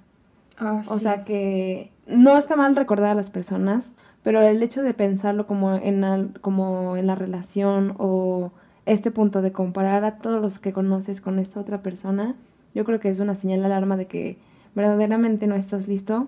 Ah, 0.60 0.82
o 0.90 1.00
sea 1.00 1.24
que 1.24 1.92
no 2.08 2.38
está 2.38 2.56
mal 2.56 2.76
recordar 2.76 3.12
a 3.12 3.16
las 3.16 3.30
personas, 3.30 3.94
pero 4.24 4.42
el 4.42 4.62
hecho 4.64 4.82
de 4.82 4.94
pensarlo 4.94 5.48
como 5.48 5.76
en, 5.76 6.34
como 6.42 6.98
en 6.98 7.08
la 7.08 7.16
relación 7.16 7.96
o 7.98 8.52
este 8.88 9.12
punto 9.12 9.42
de 9.42 9.52
comparar 9.52 10.04
a 10.06 10.18
todos 10.18 10.42
los 10.42 10.60
que 10.60 10.74
conoces 10.74 11.22
con 11.22 11.40
esta 11.40 11.60
otra 11.60 11.82
persona, 11.82 12.36
yo 12.74 12.86
creo 12.86 13.00
que 13.00 13.10
es 13.10 13.20
una 13.20 13.36
señal 13.36 13.60
de 13.60 13.66
alarma 13.66 13.98
de 13.98 14.06
que 14.06 14.38
verdaderamente 14.76 15.48
no 15.48 15.56
estás 15.56 15.88
listo. 15.88 16.28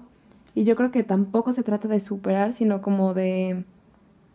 Y 0.56 0.64
yo 0.64 0.76
creo 0.76 0.92
que 0.92 1.04
tampoco 1.04 1.54
se 1.54 1.64
trata 1.64 1.88
de 1.88 2.00
superar, 2.00 2.54
sino 2.54 2.82
como 2.82 3.14
de 3.14 3.64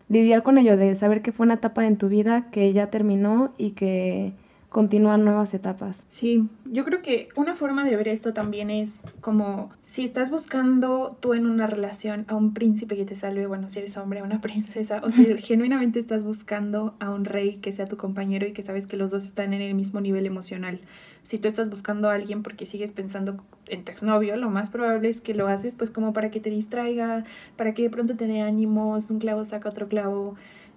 lidiar 0.08 0.42
con 0.42 0.58
ello, 0.58 0.76
de 0.76 0.94
saber 0.94 1.22
que 1.22 1.32
fue 1.32 1.44
una 1.44 1.54
etapa 1.54 1.86
en 1.86 1.96
tu 1.96 2.08
vida 2.08 2.50
que 2.50 2.72
ya 2.72 2.90
terminó 2.90 3.52
y 3.58 3.70
que 3.70 4.32
continúan 4.74 5.24
nuevas 5.24 5.54
etapas. 5.54 6.04
Sí, 6.08 6.48
yo 6.64 6.84
creo 6.84 7.00
que 7.00 7.28
una 7.36 7.54
forma 7.54 7.84
de 7.84 7.94
ver 7.94 8.08
esto 8.08 8.32
también 8.32 8.70
es 8.70 9.00
como 9.20 9.70
si 9.84 10.02
estás 10.02 10.32
buscando 10.32 11.16
tú 11.20 11.34
en 11.34 11.46
una 11.46 11.68
relación 11.68 12.24
a 12.26 12.34
un 12.34 12.54
príncipe 12.54 12.96
que 12.96 13.04
te 13.04 13.14
salve, 13.14 13.46
bueno, 13.46 13.70
si 13.70 13.78
eres 13.78 13.96
hombre, 13.96 14.18
a 14.18 14.24
una 14.24 14.40
princesa, 14.40 15.00
o 15.04 15.12
si 15.12 15.26
genuinamente 15.38 16.00
estás 16.00 16.24
buscando 16.24 16.96
a 16.98 17.10
un 17.10 17.24
rey 17.24 17.58
que 17.58 17.70
sea 17.70 17.84
tu 17.84 17.96
compañero 17.96 18.48
y 18.48 18.52
que 18.52 18.64
sabes 18.64 18.88
que 18.88 18.96
los 18.96 19.12
dos 19.12 19.24
están 19.24 19.54
en 19.54 19.62
el 19.62 19.74
mismo 19.74 20.00
nivel 20.00 20.26
emocional. 20.26 20.80
Si 21.22 21.38
tú 21.38 21.46
estás 21.46 21.70
buscando 21.70 22.10
a 22.10 22.14
alguien 22.14 22.42
porque 22.42 22.66
sigues 22.66 22.90
pensando 22.90 23.44
en 23.68 23.84
tu 23.84 23.92
exnovio, 23.92 24.36
lo 24.36 24.50
más 24.50 24.70
probable 24.70 25.08
es 25.08 25.20
que 25.20 25.34
lo 25.34 25.46
haces 25.46 25.76
pues 25.76 25.92
como 25.92 26.12
para 26.12 26.32
que 26.32 26.40
te 26.40 26.50
distraiga, 26.50 27.22
para 27.56 27.74
que 27.74 27.82
de 27.82 27.90
pronto 27.90 28.16
te 28.16 28.26
dé 28.26 28.40
ánimos, 28.40 29.08
un 29.08 29.20
clavo 29.20 29.44
saca 29.44 29.68
otro 29.68 29.86
clavo 29.86 30.34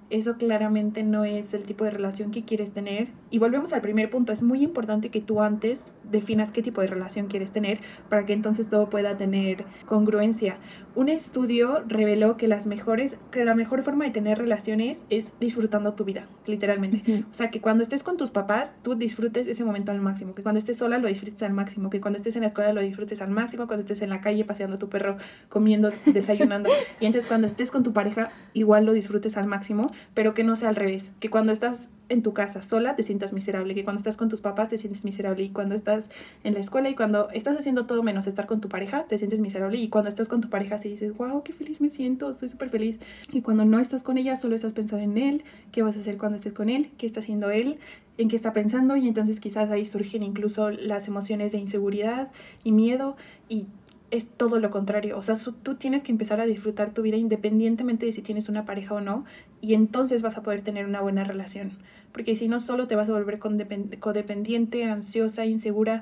eso 0.10 0.38
claramente 0.38 1.04
no 1.04 1.26
es 1.26 1.54
el 1.54 1.64
tipo 1.64 1.84
de 1.84 1.92
relación 1.92 2.32
que 2.32 2.44
quieres 2.44 2.72
tener. 2.72 3.10
Y 3.30 3.40
volvemos 3.40 3.74
al 3.74 3.82
primer 3.82 4.10
punto, 4.10 4.32
es 4.32 4.42
muy 4.42 4.64
importante 4.64 5.10
que 5.10 5.22
tú 5.22 5.42
antes 5.42 5.86
definas 6.04 6.52
qué 6.52 6.62
tipo 6.62 6.82
de 6.82 6.88
relación 6.88 7.28
quieres 7.28 7.52
tener 7.52 7.80
para 8.10 8.26
que 8.26 8.34
entonces 8.34 8.70
todo 8.70 8.90
pueda 8.90 9.18
tener 9.18 9.66
congruencia. 9.86 10.58
Un 10.98 11.10
estudio 11.10 11.84
reveló 11.88 12.38
que 12.38 12.48
las 12.48 12.66
mejores 12.66 13.20
que 13.30 13.46
la 13.46 13.54
mejor 13.54 13.84
forma 13.84 14.06
de 14.06 14.10
tener 14.10 14.40
relaciones 14.40 15.04
es 15.12 15.32
disfrutando 15.40 15.94
tu 15.94 16.06
vida, 16.06 16.28
literalmente. 16.48 17.24
O 17.30 17.34
sea, 17.36 17.52
que 17.52 17.62
cuando 17.62 17.84
estés 17.84 18.02
con 18.02 18.18
tus 18.18 18.32
papás, 18.32 18.74
tú 18.82 18.96
disfrutes 18.96 19.46
ese 19.46 19.64
momento 19.64 19.92
al 19.92 20.02
máximo, 20.02 20.34
que 20.34 20.42
cuando 20.42 20.58
estés 20.58 20.78
sola 20.78 20.98
lo 20.98 21.08
disfrutes 21.08 21.44
al 21.44 21.54
máximo, 21.54 21.92
que 21.92 22.02
cuando 22.02 22.18
estés 22.18 22.36
en 22.36 22.42
la 22.42 22.48
escuela 22.48 22.74
lo 22.74 22.82
disfrutes 22.82 23.22
al 23.22 23.30
máximo, 23.30 23.68
cuando 23.68 23.82
estés 23.82 24.02
en 24.02 24.10
la 24.10 24.22
calle 24.22 24.44
paseando 24.44 24.78
a 24.78 24.80
tu 24.80 24.90
perro, 24.90 25.18
comiendo, 25.50 25.92
desayunando. 26.08 26.72
y 27.00 27.06
entonces 27.06 27.28
cuando 27.28 27.46
estés 27.46 27.70
con 27.70 27.84
tu 27.84 27.94
pareja, 27.94 28.32
igual 28.54 28.88
lo 28.88 28.94
disfrutes 28.94 29.38
al 29.38 29.46
máximo, 29.46 29.92
pero 30.16 30.34
que 30.34 30.44
no 30.44 30.56
sea 30.56 30.70
al 30.70 30.76
revés, 30.76 31.12
que 31.20 31.30
cuando 31.30 31.52
estás 31.54 31.92
en 32.10 32.24
tu 32.24 32.34
casa 32.34 32.62
sola 32.62 32.96
te 32.96 33.04
sientas 33.04 33.34
miserable, 33.34 33.76
que 33.76 33.84
cuando 33.84 33.98
estás 33.98 34.18
con 34.18 34.30
tus 34.30 34.42
papás 34.42 34.70
te 34.70 34.78
sientes 34.78 35.04
miserable 35.04 35.44
y 35.44 35.50
cuando 35.50 35.76
estás 35.76 36.10
en 36.44 36.54
la 36.54 36.60
escuela 36.60 36.90
y 36.90 36.96
cuando 36.96 37.30
estás 37.32 37.58
haciendo 37.58 37.86
todo 37.86 38.04
menos 38.04 38.28
estar 38.28 38.46
con 38.46 38.62
tu 38.62 38.70
pareja 38.70 39.06
te 39.06 39.18
sientes 39.18 39.40
miserable 39.40 39.78
y 39.78 39.90
cuando 39.90 40.10
estás 40.10 40.28
con 40.28 40.42
tu 40.42 40.50
pareja 40.50 40.78
sí 40.78 40.90
dices, 40.90 41.16
wow, 41.18 41.44
qué 41.44 41.54
feliz 41.54 41.82
me 41.82 41.90
siento, 41.90 42.30
estoy 42.30 42.50
súper 42.50 42.70
feliz. 42.70 42.98
Y 43.32 43.42
cuando 43.42 43.66
no 43.66 43.80
estás 43.80 44.04
con 44.04 44.18
ella 44.18 44.36
solo 44.36 44.56
estás 44.56 44.74
pensando 44.74 45.04
en 45.04 45.18
él, 45.18 45.44
qué 45.72 45.82
vas 45.82 45.98
a 45.98 46.00
hacer 46.00 46.18
cuando 46.18 46.38
estés 46.38 46.54
con 46.54 46.70
él, 46.70 46.90
qué 46.98 47.06
está 47.06 47.20
haciendo 47.20 47.52
él, 47.52 47.80
en 48.18 48.30
qué 48.30 48.36
está 48.36 48.54
pensando 48.54 48.96
y 48.96 49.08
entonces 49.08 49.40
quizás 49.40 49.70
ahí 49.70 49.86
surgen 49.86 50.24
incluso 50.24 50.70
las 50.70 51.08
emociones 51.08 51.52
de 51.52 51.60
inseguridad 51.60 52.32
y 52.64 52.72
miedo 52.72 53.16
y 53.50 53.66
es 54.10 54.26
todo 54.26 54.60
lo 54.60 54.72
contrario. 54.72 55.18
O 55.18 55.24
sea, 55.24 55.38
tú 55.64 55.76
tienes 55.76 56.04
que 56.04 56.12
empezar 56.12 56.40
a 56.40 56.46
disfrutar 56.46 56.94
tu 56.94 57.02
vida 57.02 57.18
independientemente 57.18 58.06
de 58.06 58.14
si 58.14 58.22
tienes 58.22 58.48
una 58.48 58.66
pareja 58.66 58.96
o 58.96 59.02
no, 59.02 59.26
y 59.60 59.74
entonces 59.74 60.22
vas 60.22 60.38
a 60.38 60.44
poder 60.44 60.62
tener 60.62 60.86
una 60.86 61.02
buena 61.02 61.24
relación 61.24 61.74
porque 62.18 62.34
si 62.34 62.48
no 62.48 62.60
solo 62.60 62.88
te 62.88 62.96
vas 62.96 63.08
a 63.10 63.12
volver 63.12 63.38
codependiente, 63.38 64.86
ansiosa, 64.86 65.46
insegura 65.46 66.02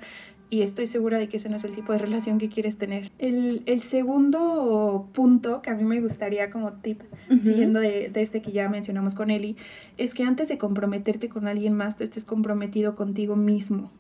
y 0.50 0.62
estoy 0.62 0.88
segura 0.88 1.18
de 1.18 1.28
que 1.28 1.36
ese 1.36 1.50
no 1.50 1.58
es 1.58 1.66
el 1.66 1.74
tipo 1.74 1.92
de 1.92 2.00
relación 2.00 2.38
que 2.38 2.48
quieres 2.48 2.78
tener. 2.78 3.12
El, 3.20 3.82
segundo 3.82 5.10
punto 5.12 5.62
que 5.62 5.72
a 5.72 5.76
mí 5.76 5.84
me 5.84 6.00
gustaría 6.00 6.50
como 6.50 6.72
tip, 6.72 7.02
siguiendo 7.44 7.82
de, 7.82 8.08
de, 8.08 8.22
este 8.22 8.42
que 8.42 8.54
ya 8.54 8.70
mencionamos 8.70 9.14
con 9.14 9.30
Eli, 9.30 9.58
es 9.98 10.14
que 10.14 10.24
antes 10.24 10.48
de 10.48 10.58
comprometerte 10.58 11.28
con 11.28 11.50
alguien 11.50 11.74
más, 11.74 11.98
tú 11.98 12.06
estés 12.06 12.24
comprometido 12.24 12.96
contigo 12.96 13.36
mismo. 13.36 13.92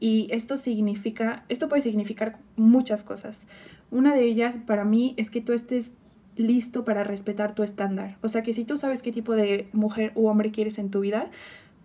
Y 0.00 0.26
esto 0.32 0.56
significa, 0.56 1.44
esto 1.48 1.68
puede 1.68 1.82
significar 1.82 2.40
muchas 2.56 3.04
cosas. 3.04 3.46
Una 3.92 4.16
de 4.16 4.24
ellas 4.24 4.58
para 4.66 4.84
mí 4.84 5.14
es 5.16 5.30
que 5.30 5.40
tú 5.40 5.52
estés 5.52 5.92
listo 6.36 6.84
para 6.84 7.04
respetar 7.04 7.54
tu 7.54 7.62
estándar. 7.62 8.16
O 8.22 8.28
sea 8.28 8.42
que 8.42 8.54
si 8.54 8.64
tú 8.64 8.78
sabes 8.78 9.02
qué 9.02 9.12
tipo 9.12 9.34
de 9.34 9.68
mujer 9.72 10.12
u 10.14 10.28
hombre 10.28 10.50
quieres 10.50 10.78
en 10.78 10.90
tu 10.90 11.00
vida, 11.00 11.30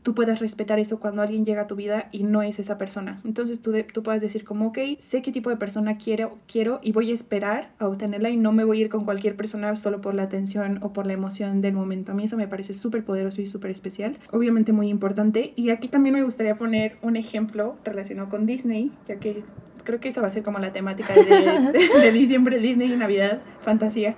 tú 0.08 0.16
puedes 0.16 0.40
respetar 0.40 0.80
eso 0.80 1.02
cuando 1.02 1.22
alguien 1.22 1.46
llega 1.46 1.64
a 1.64 1.68
tu 1.68 1.76
vida 1.76 2.08
y 2.14 2.24
no 2.24 2.42
es 2.42 2.60
esa 2.60 2.78
persona. 2.78 3.20
Entonces 3.26 3.62
tú, 3.62 3.74
tú 3.94 4.04
puedes 4.04 4.22
decir 4.22 4.46
como, 4.46 4.68
ok, 4.68 4.78
sé 5.00 5.22
qué 5.22 5.34
tipo 5.34 5.50
de 5.50 5.58
persona 5.58 5.98
quiero, 5.98 6.38
quiero 6.48 6.80
y 6.82 6.94
voy 6.94 7.12
a 7.12 7.14
esperar 7.14 7.72
a 7.78 7.90
obtenerla 7.90 8.30
y 8.30 8.38
no 8.38 8.54
me 8.54 8.64
voy 8.64 8.78
a 8.78 8.82
ir 8.84 8.90
con 8.90 9.04
cualquier 9.04 9.36
persona 9.36 9.76
solo 9.76 10.00
por 10.00 10.14
la 10.14 10.24
atención 10.24 10.80
o 10.82 10.94
por 10.94 11.08
la 11.08 11.12
emoción 11.12 11.60
del 11.60 11.74
momento. 11.74 12.14
A 12.14 12.16
mí 12.16 12.24
eso 12.24 12.38
me 12.38 12.48
parece 12.48 12.74
súper 12.74 13.04
poderoso 13.04 13.42
y 13.42 13.48
súper 13.48 13.70
especial. 13.70 14.18
Obviamente 14.32 14.72
muy 14.72 14.88
importante. 14.88 15.52
Y 15.58 15.72
aquí 15.72 15.90
también 15.90 16.16
me 16.16 16.24
gustaría 16.24 16.56
poner 16.56 16.96
un 17.02 17.18
ejemplo 17.18 17.76
relacionado 17.84 18.30
con 18.30 18.46
Disney, 18.46 18.94
ya 19.10 19.18
que 19.18 19.44
creo 19.84 20.00
que 20.00 20.08
esa 20.08 20.22
va 20.22 20.28
a 20.28 20.32
ser 20.32 20.42
como 20.42 20.60
la 20.60 20.72
temática 20.72 21.16
de, 21.16 22.00
de 22.00 22.12
diciembre, 22.14 22.60
Disney 22.60 22.94
y 22.94 22.96
Navidad, 22.96 23.42
fantasía, 23.62 24.16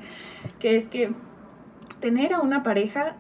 que 0.60 0.78
es 0.78 0.88
que 0.88 1.10
tener 2.00 2.34
a 2.34 2.42
una 2.42 2.62
pareja 2.62 3.16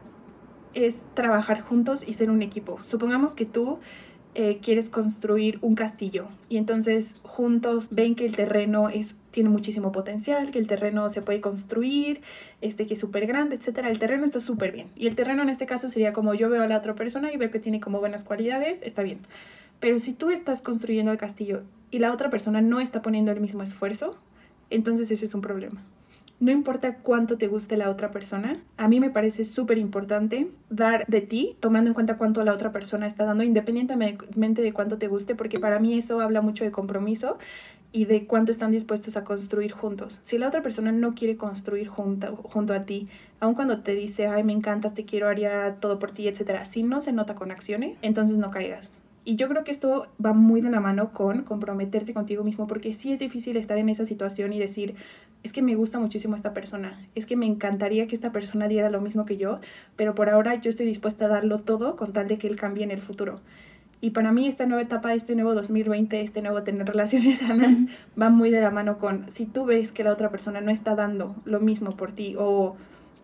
es 0.73 1.03
trabajar 1.13 1.61
juntos 1.61 2.03
y 2.07 2.13
ser 2.13 2.29
un 2.29 2.41
equipo. 2.41 2.79
Supongamos 2.85 3.33
que 3.33 3.45
tú 3.45 3.79
eh, 4.35 4.59
quieres 4.61 4.89
construir 4.89 5.57
un 5.61 5.73
castillo 5.73 6.27
y 6.49 6.57
entonces 6.57 7.19
juntos 7.23 7.89
ven 7.89 8.13
que 8.13 8.25
el 8.25 8.35
terreno 8.35 8.89
es, 8.89 9.15
tiene 9.31 9.49
muchísimo 9.49 9.91
potencial, 9.91 10.51
que 10.51 10.59
el 10.59 10.67
terreno 10.67 11.09
se 11.09 11.21
puede 11.21 11.41
construir, 11.41 12.21
este, 12.61 12.85
que 12.85 12.93
es 12.93 12.99
súper 12.99 13.25
grande, 13.25 13.55
etc. 13.55 13.79
El 13.88 13.99
terreno 13.99 14.25
está 14.25 14.39
súper 14.39 14.71
bien. 14.71 14.88
Y 14.95 15.07
el 15.07 15.15
terreno 15.15 15.41
en 15.41 15.49
este 15.49 15.65
caso 15.65 15.89
sería 15.89 16.13
como 16.13 16.35
yo 16.35 16.49
veo 16.49 16.61
a 16.61 16.67
la 16.67 16.77
otra 16.77 16.93
persona 16.93 17.33
y 17.33 17.38
veo 17.38 17.49
que 17.49 17.59
tiene 17.59 17.79
como 17.79 17.99
buenas 17.99 18.23
cualidades, 18.23 18.81
está 18.83 19.01
bien. 19.01 19.19
Pero 19.79 19.99
si 19.99 20.13
tú 20.13 20.29
estás 20.29 20.61
construyendo 20.61 21.11
el 21.11 21.17
castillo 21.17 21.63
y 21.89 21.99
la 21.99 22.11
otra 22.11 22.29
persona 22.29 22.61
no 22.61 22.79
está 22.79 23.01
poniendo 23.01 23.31
el 23.31 23.39
mismo 23.39 23.63
esfuerzo, 23.63 24.17
entonces 24.69 25.09
ese 25.09 25.25
es 25.25 25.33
un 25.33 25.41
problema 25.41 25.81
no 26.39 26.51
importa 26.51 26.96
cuánto 26.98 27.38
te 27.38 27.48
guste 27.48 27.75
la 27.75 27.89
otra 27.89 28.12
persona, 28.12 28.58
a 28.77 28.88
mí 28.88 29.00
me 29.00 29.10
parece 29.10 29.43
súper 29.43 29.77
importante 29.77 30.50
dar 30.69 31.05
de 31.08 31.22
ti, 31.22 31.58
tomando 31.60 31.89
en 31.89 31.93
cuenta 31.93 32.17
cuánto 32.17 32.43
la 32.43 32.53
otra 32.53 32.72
persona 32.72 33.08
está 33.08 33.25
dando, 33.25 33.43
independientemente 33.43 34.62
de 34.62 34.74
cuánto 34.74 34.98
te 34.98 35.08
guste, 35.08 35.36
porque 35.36 35.60
para 35.60 35.79
mí 35.79 35.98
eso 35.98 36.22
habla 36.22 36.41
mucho 36.41 36.63
de 36.63 36.72
compromiso 36.72 37.38
y 37.91 38.05
de 38.05 38.25
cuánto 38.25 38.51
están 38.51 38.72
dispuestos 38.72 39.17
a 39.17 39.24
construir 39.24 39.72
juntos. 39.72 40.19
Si 40.22 40.38
la 40.38 40.48
otra 40.48 40.62
persona 40.62 40.91
no 40.91 41.13
quiere 41.13 41.36
construir 41.38 41.88
junto, 41.88 42.36
junto 42.38 42.74
a 42.74 42.84
ti, 42.84 43.10
aun 43.39 43.55
cuando 43.55 43.79
te 43.79 43.96
dice, 43.96 44.27
ay, 44.27 44.43
me 44.43 44.53
encantas, 44.53 44.93
te 44.93 45.05
quiero, 45.05 45.27
haría 45.27 45.75
todo 45.79 46.00
por 46.00 46.12
ti, 46.12 46.27
etc., 46.27 46.65
si 46.65 46.84
no 46.84 47.01
se 47.01 47.12
nota 47.12 47.36
con 47.36 47.51
acciones, 47.51 47.98
entonces 48.01 48.38
no 48.38 48.51
caigas. 48.51 49.01
Y 49.25 49.35
yo 49.35 49.47
creo 49.49 49.63
que 49.63 49.71
esto 49.71 50.07
va 50.23 50.33
muy 50.33 50.61
de 50.61 50.69
la 50.69 50.79
mano 50.79 51.11
con 51.11 51.43
comprometerte 51.43 52.13
contigo 52.13 52.43
mismo, 52.43 52.67
porque 52.67 52.93
sí 52.93 53.11
es 53.11 53.19
difícil 53.19 53.57
estar 53.57 53.77
en 53.77 53.89
esa 53.89 54.05
situación 54.05 54.53
y 54.53 54.59
decir, 54.59 54.95
es 55.43 55.53
que 55.53 55.61
me 55.61 55.75
gusta 55.75 55.99
muchísimo 55.99 56.35
esta 56.35 56.53
persona, 56.53 56.99
es 57.15 57.25
que 57.25 57.35
me 57.35 57.45
encantaría 57.45 58.07
que 58.07 58.15
esta 58.15 58.31
persona 58.31 58.67
diera 58.67 58.89
lo 58.89 59.01
mismo 59.01 59.25
que 59.25 59.38
yo, 59.38 59.59
pero 59.95 60.15
por 60.15 60.29
ahora 60.29 60.55
yo 60.55 60.69
estoy 60.69 60.85
dispuesta 60.85 61.25
a 61.25 61.29
darlo 61.29 61.59
todo 61.59 61.95
con 61.95 62.13
tal 62.13 62.27
de 62.27 62.38
que 62.38 62.47
él 62.47 62.55
cambie 62.55 62.83
en 62.83 62.91
el 62.91 63.01
futuro. 63.01 63.39
Y 64.01 64.11
para 64.11 64.31
mí 64.31 64.47
esta 64.47 64.65
nueva 64.65 64.81
etapa, 64.81 65.13
este 65.13 65.35
nuevo 65.35 65.53
2020, 65.53 66.21
este 66.21 66.41
nuevo 66.41 66.63
tener 66.63 66.88
relaciones 66.88 67.39
sanas, 67.39 67.81
va 68.19 68.29
muy 68.29 68.49
de 68.49 68.61
la 68.61 68.71
mano 68.71 68.97
con 68.97 69.29
si 69.29 69.45
tú 69.45 69.65
ves 69.65 69.91
que 69.91 70.03
la 70.03 70.13
otra 70.13 70.29
persona 70.29 70.61
no 70.61 70.71
está 70.71 70.95
dando 70.95 71.35
lo 71.45 71.59
mismo 71.59 71.97
por 71.97 72.13
ti, 72.13 72.35
o, 72.38 72.77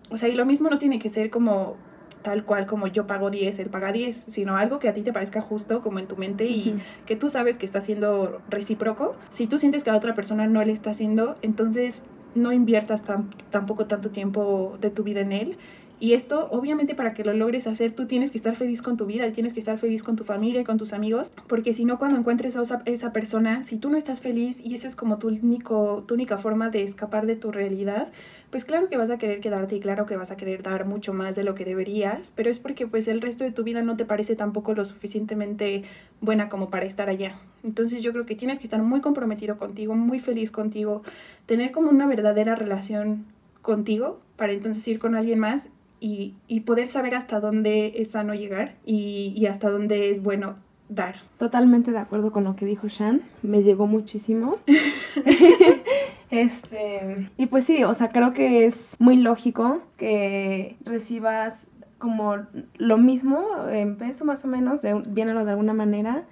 o 0.10 0.18
sea, 0.18 0.28
y 0.28 0.36
lo 0.36 0.46
mismo 0.46 0.70
no 0.70 0.78
tiene 0.78 1.00
que 1.00 1.10
ser 1.10 1.30
como 1.30 1.78
tal 2.26 2.44
cual 2.44 2.66
como 2.66 2.88
yo 2.88 3.06
pago 3.06 3.30
10, 3.30 3.60
él 3.60 3.70
paga 3.70 3.92
10, 3.92 4.26
sino 4.28 4.58
algo 4.58 4.80
que 4.80 4.90
a 4.90 4.96
ti 4.96 5.04
te 5.04 5.14
parezca 5.14 5.42
justo 5.42 5.84
como 5.84 6.00
en 6.00 6.08
tu 6.08 6.18
mente 6.18 6.46
y 6.46 6.82
que 7.06 7.16
tú 7.16 7.30
sabes 7.30 7.60
que 7.60 7.68
está 7.68 7.82
siendo 7.82 8.42
recíproco. 8.50 9.16
Si 9.30 9.46
tú 9.46 9.60
sientes 9.60 9.84
que 9.84 9.92
a 9.92 9.94
la 9.94 10.00
otra 10.00 10.16
persona 10.16 10.48
no 10.48 10.64
le 10.64 10.74
está 10.74 10.90
haciendo, 10.90 11.36
entonces 11.44 12.04
no 12.34 12.52
inviertas 12.52 13.04
tampoco 13.52 13.86
tanto 13.86 14.10
tiempo 14.10 14.76
de 14.82 14.90
tu 14.90 15.04
vida 15.04 15.22
en 15.22 15.34
él 15.34 15.58
Y 16.00 16.14
esto, 16.14 16.50
obviamente, 16.52 16.94
para 16.94 17.14
que 17.14 17.24
lo 17.24 17.34
logres 17.34 17.68
hacer, 17.68 17.94
tú 17.94 18.06
tienes 18.06 18.32
que 18.32 18.38
estar 18.38 18.56
feliz 18.56 18.82
con 18.82 18.98
tu 18.98 19.06
vida, 19.06 19.32
tienes 19.32 19.54
que 19.54 19.60
estar 19.60 19.78
feliz 19.78 20.04
con 20.04 20.16
tu 20.16 20.24
familia, 20.24 20.64
con 20.64 20.78
tus 20.78 20.92
amigos, 20.92 21.32
porque 21.48 21.74
si 21.74 21.86
no, 21.86 21.98
cuando 21.98 22.20
encuentres 22.20 22.58
a 22.58 22.62
esa, 22.62 22.82
esa 22.86 23.14
persona, 23.14 23.64
si 23.64 23.78
tú 23.78 23.90
no 23.90 23.98
estás 23.98 24.20
feliz 24.20 24.60
y 24.62 24.76
esa 24.76 24.88
es 24.88 24.96
como 24.96 25.18
tu, 25.20 25.30
único, 25.30 26.04
tu 26.06 26.16
única 26.16 26.38
forma 26.38 26.70
de 26.70 26.84
escapar 26.84 27.26
de 27.26 27.38
tu 27.38 27.52
realidad, 27.52 28.10
pues 28.50 28.66
claro 28.66 28.90
que 28.90 28.98
vas 28.98 29.10
a 29.10 29.18
querer 29.18 29.40
quedarte 29.40 29.76
y 29.76 29.80
claro 29.80 30.06
que 30.06 30.18
vas 30.18 30.32
a 30.32 30.38
querer 30.38 30.64
dar 30.64 30.86
mucho 30.86 31.14
más 31.14 31.36
de 31.36 31.44
lo 31.44 31.56
que 31.56 31.66
deberías, 31.66 32.32
pero 32.36 32.50
es 32.50 32.60
porque 32.60 32.88
pues 32.88 33.08
el 33.08 33.22
resto 33.22 33.44
de 33.44 33.52
tu 33.52 33.64
vida 33.64 33.82
no 33.82 33.98
te 33.98 34.06
parece 34.06 34.36
tampoco 34.36 34.74
lo 34.74 34.86
suficientemente 34.86 35.84
buena 36.22 36.50
como 36.50 36.70
para 36.70 36.86
estar 36.86 37.10
allá. 37.10 37.38
Entonces 37.64 38.04
yo 38.04 38.12
creo 38.12 38.26
que 38.26 38.36
tienes 38.36 38.60
que 38.60 38.66
estar 38.66 38.82
muy 38.82 39.02
comprometido 39.02 39.58
contigo, 39.58 39.96
muy 39.96 40.20
feliz 40.20 40.52
contigo, 40.52 41.04
tener 41.46 41.72
como 41.72 41.90
una 41.90 42.06
verdadera 42.08 42.56
relación 42.56 43.26
contigo 43.62 44.20
para 44.38 44.54
entonces 44.54 44.88
ir 44.88 45.00
con 45.00 45.16
alguien 45.16 45.40
más 45.40 45.70
y, 46.06 46.36
y 46.48 46.60
poder 46.60 46.86
saber 46.86 47.16
hasta 47.16 47.40
dónde 47.40 47.94
es 47.96 48.12
sano 48.12 48.36
llegar 48.36 48.76
y, 48.86 49.34
y 49.36 49.48
hasta 49.48 49.72
dónde 49.72 50.12
es 50.12 50.22
bueno 50.22 50.56
dar. 50.88 51.16
Totalmente 51.40 51.90
de 51.92 51.98
acuerdo 51.98 52.32
con 52.32 52.44
lo 52.44 52.56
que 52.56 52.68
dijo 52.68 52.88
Shan, 52.88 53.24
me 53.42 53.64
llegó 53.64 53.88
muchísimo. 53.88 54.52
este, 56.30 57.32
y 57.38 57.48
pues 57.48 57.66
sí, 57.66 57.84
o 57.84 57.96
sea, 57.96 58.10
creo 58.10 58.34
que 58.36 58.68
es 58.68 58.96
muy 59.00 59.18
lógico 59.18 59.82
que 59.98 60.78
recibas 60.86 61.72
como 61.98 62.38
lo 62.78 63.00
mismo 63.00 63.44
en 63.72 63.98
peso 63.98 64.26
más 64.26 64.46
o 64.46 64.48
menos, 64.48 64.84
de, 64.84 65.02
viéndolo 65.08 65.44
de 65.44 65.52
alguna 65.52 65.74
manera, 65.74 66.26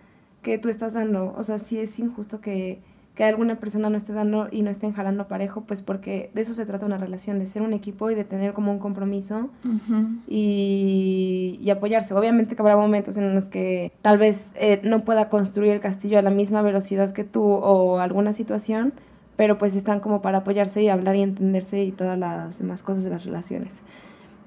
que 0.43 0.59
tú 0.59 0.69
estás 0.69 0.93
dando. 0.93 1.33
O 1.35 1.43
sea, 1.43 1.57
sí 1.57 1.79
es 1.79 1.97
injusto 1.97 2.41
que 2.41 2.79
que 3.15 3.23
alguna 3.23 3.55
persona 3.55 3.89
no 3.89 3.97
esté 3.97 4.11
dando 4.11 4.47
y 4.51 4.63
no 4.63 4.71
estén 4.71 4.93
jalando 4.93 5.27
parejo, 5.27 5.61
pues 5.61 5.83
porque 5.83 6.31
de 6.33 6.41
eso 6.41 6.55
se 6.55 6.65
trata 6.65 6.85
una 6.85 6.97
relación, 6.97 7.37
de 7.37 7.45
ser 7.45 7.61
un 7.61 7.73
equipo 7.73 8.09
y 8.09 8.15
de 8.15 8.23
tener 8.23 8.53
como 8.53 8.71
un 8.71 8.79
compromiso 8.79 9.49
y, 10.27 11.59
y, 11.61 11.69
apoyarse. 11.69 12.15
Obviamente 12.15 12.55
que 12.55 12.61
habrá 12.63 12.75
momentos 12.75 13.15
en 13.17 13.35
los 13.35 13.49
que 13.49 13.91
tal 14.01 14.17
vez 14.17 14.51
eh, 14.55 14.81
no 14.83 15.03
pueda 15.03 15.29
construir 15.29 15.73
el 15.73 15.79
castillo 15.79 16.17
a 16.17 16.23
la 16.23 16.31
misma 16.31 16.63
velocidad 16.63 17.13
que 17.13 17.23
tú 17.23 17.43
o 17.43 17.99
alguna 17.99 18.33
situación, 18.33 18.93
pero 19.35 19.59
pues 19.59 19.75
están 19.75 19.99
como 19.99 20.23
para 20.23 20.39
apoyarse 20.39 20.81
y 20.81 20.89
hablar 20.89 21.15
y 21.15 21.21
entenderse 21.21 21.83
y 21.83 21.91
todas 21.91 22.17
las 22.17 22.57
demás 22.57 22.81
cosas 22.81 23.03
de 23.03 23.11
las 23.11 23.25
relaciones. 23.25 23.83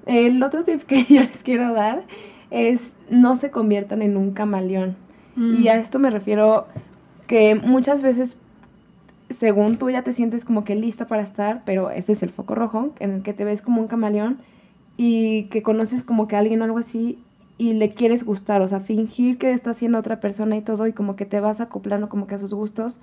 El 0.05 0.43
otro 0.43 0.65
tip 0.65 0.83
que 0.83 1.03
yo 1.09 1.21
les 1.21 1.41
quiero 1.41 1.73
dar 1.73 2.03
es 2.51 2.93
no 3.09 3.37
se 3.37 3.49
conviertan 3.49 4.01
en 4.01 4.17
un 4.17 4.31
camaleón. 4.31 4.97
Y 5.37 5.39
mm. 5.39 5.67
a 5.67 5.75
esto 5.75 5.99
me 5.99 6.09
refiero 6.09 6.65
que 7.27 7.55
muchas 7.55 8.01
veces 8.01 8.39
según 9.29 9.77
tú 9.77 9.89
ya 9.89 10.03
te 10.03 10.13
sientes 10.13 10.45
como 10.45 10.63
que 10.63 10.75
lista 10.75 11.07
para 11.07 11.21
estar, 11.21 11.63
pero 11.65 11.89
ese 11.89 12.13
es 12.13 12.23
el 12.23 12.29
foco 12.29 12.55
rojo, 12.55 12.93
en 12.99 13.11
el 13.11 13.23
que 13.23 13.33
te 13.33 13.45
ves 13.45 13.61
como 13.61 13.81
un 13.81 13.87
camaleón 13.87 14.37
y 14.95 15.43
que 15.45 15.61
conoces 15.61 16.03
como 16.03 16.27
que 16.27 16.35
a 16.35 16.39
alguien 16.39 16.61
o 16.61 16.65
algo 16.65 16.79
así 16.79 17.19
y 17.57 17.73
le 17.73 17.89
quieres 17.89 18.23
gustar, 18.23 18.61
o 18.61 18.67
sea, 18.67 18.79
fingir 18.79 19.37
que 19.37 19.51
está 19.51 19.73
siendo 19.73 19.97
otra 19.97 20.19
persona 20.19 20.55
y 20.55 20.61
todo 20.61 20.87
y 20.87 20.93
como 20.93 21.15
que 21.15 21.25
te 21.25 21.39
vas 21.39 21.59
acoplando 21.59 22.07
como 22.09 22.27
que 22.27 22.35
a 22.35 22.39
sus 22.39 22.53
gustos. 22.53 22.99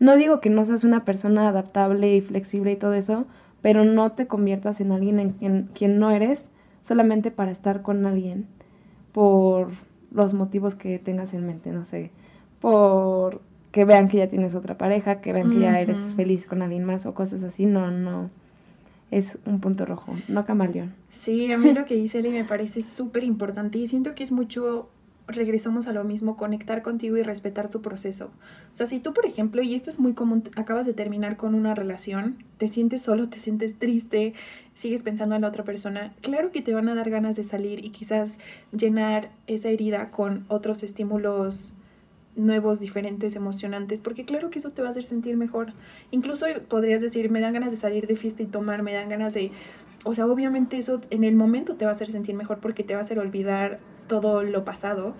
No 0.00 0.16
digo 0.16 0.40
que 0.40 0.50
no 0.50 0.66
seas 0.66 0.84
una 0.84 1.04
persona 1.04 1.48
adaptable 1.48 2.14
y 2.16 2.20
flexible 2.20 2.72
y 2.72 2.76
todo 2.76 2.94
eso, 2.94 3.26
pero 3.62 3.84
no 3.84 4.12
te 4.12 4.26
conviertas 4.26 4.80
en 4.80 4.92
alguien 4.92 5.20
en 5.20 5.30
quien, 5.30 5.70
quien 5.74 5.98
no 5.98 6.10
eres 6.10 6.50
solamente 6.82 7.30
para 7.30 7.52
estar 7.52 7.82
con 7.82 8.04
alguien 8.04 8.46
por 9.12 9.68
los 10.10 10.34
motivos 10.34 10.74
que 10.74 10.98
tengas 10.98 11.32
en 11.32 11.46
mente, 11.46 11.70
no 11.70 11.84
sé, 11.84 12.10
por 12.60 13.40
que 13.74 13.84
vean 13.84 14.06
que 14.06 14.18
ya 14.18 14.28
tienes 14.28 14.54
otra 14.54 14.78
pareja, 14.78 15.20
que 15.20 15.32
vean 15.32 15.50
que 15.50 15.58
ya 15.58 15.80
eres 15.80 15.98
feliz 16.14 16.46
con 16.46 16.62
alguien 16.62 16.84
más 16.84 17.06
o 17.06 17.12
cosas 17.12 17.42
así, 17.42 17.66
no, 17.66 17.90
no. 17.90 18.30
Es 19.10 19.36
un 19.46 19.58
punto 19.58 19.84
rojo, 19.84 20.14
no 20.28 20.46
camaleón. 20.46 20.94
Sí, 21.10 21.50
a 21.50 21.58
mí 21.58 21.72
lo 21.72 21.84
que 21.84 21.96
dice 21.96 22.20
Eli 22.20 22.28
me 22.28 22.44
parece 22.44 22.84
súper 22.84 23.24
importante 23.24 23.78
y 23.78 23.88
siento 23.88 24.14
que 24.14 24.22
es 24.22 24.30
mucho, 24.30 24.88
regresamos 25.26 25.88
a 25.88 25.92
lo 25.92 26.04
mismo, 26.04 26.36
conectar 26.36 26.82
contigo 26.82 27.16
y 27.16 27.24
respetar 27.24 27.68
tu 27.68 27.82
proceso. 27.82 28.26
O 28.70 28.74
sea, 28.74 28.86
si 28.86 29.00
tú, 29.00 29.12
por 29.12 29.26
ejemplo, 29.26 29.60
y 29.60 29.74
esto 29.74 29.90
es 29.90 29.98
muy 29.98 30.12
común, 30.12 30.44
acabas 30.54 30.86
de 30.86 30.92
terminar 30.94 31.36
con 31.36 31.56
una 31.56 31.74
relación, 31.74 32.36
te 32.58 32.68
sientes 32.68 33.02
solo, 33.02 33.28
te 33.28 33.40
sientes 33.40 33.80
triste, 33.80 34.34
sigues 34.74 35.02
pensando 35.02 35.34
en 35.34 35.42
la 35.42 35.48
otra 35.48 35.64
persona, 35.64 36.14
claro 36.20 36.52
que 36.52 36.62
te 36.62 36.74
van 36.74 36.88
a 36.88 36.94
dar 36.94 37.10
ganas 37.10 37.34
de 37.34 37.42
salir 37.42 37.84
y 37.84 37.90
quizás 37.90 38.38
llenar 38.70 39.30
esa 39.48 39.68
herida 39.68 40.12
con 40.12 40.44
otros 40.46 40.84
estímulos 40.84 41.74
nuevos, 42.36 42.80
diferentes, 42.80 43.36
emocionantes, 43.36 44.00
porque 44.00 44.24
claro 44.24 44.50
que 44.50 44.58
eso 44.58 44.70
te 44.70 44.82
va 44.82 44.88
a 44.88 44.90
hacer 44.90 45.04
sentir 45.04 45.36
mejor. 45.36 45.72
Incluso 46.10 46.46
podrías 46.68 47.00
decir, 47.00 47.30
me 47.30 47.40
dan 47.40 47.52
ganas 47.52 47.70
de 47.70 47.76
salir 47.76 48.06
de 48.06 48.16
fiesta 48.16 48.42
y 48.42 48.46
tomar, 48.46 48.82
me 48.82 48.94
dan 48.94 49.08
ganas 49.08 49.34
de... 49.34 49.50
O 50.04 50.14
sea, 50.14 50.26
obviamente 50.26 50.78
eso 50.78 51.00
en 51.10 51.24
el 51.24 51.34
momento 51.34 51.76
te 51.76 51.84
va 51.84 51.92
a 51.92 51.94
hacer 51.94 52.08
sentir 52.08 52.34
mejor 52.34 52.58
porque 52.58 52.84
te 52.84 52.94
va 52.94 53.00
a 53.00 53.04
hacer 53.04 53.18
olvidar 53.18 53.80
todo 54.06 54.42
lo 54.42 54.64
pasado, 54.64 55.14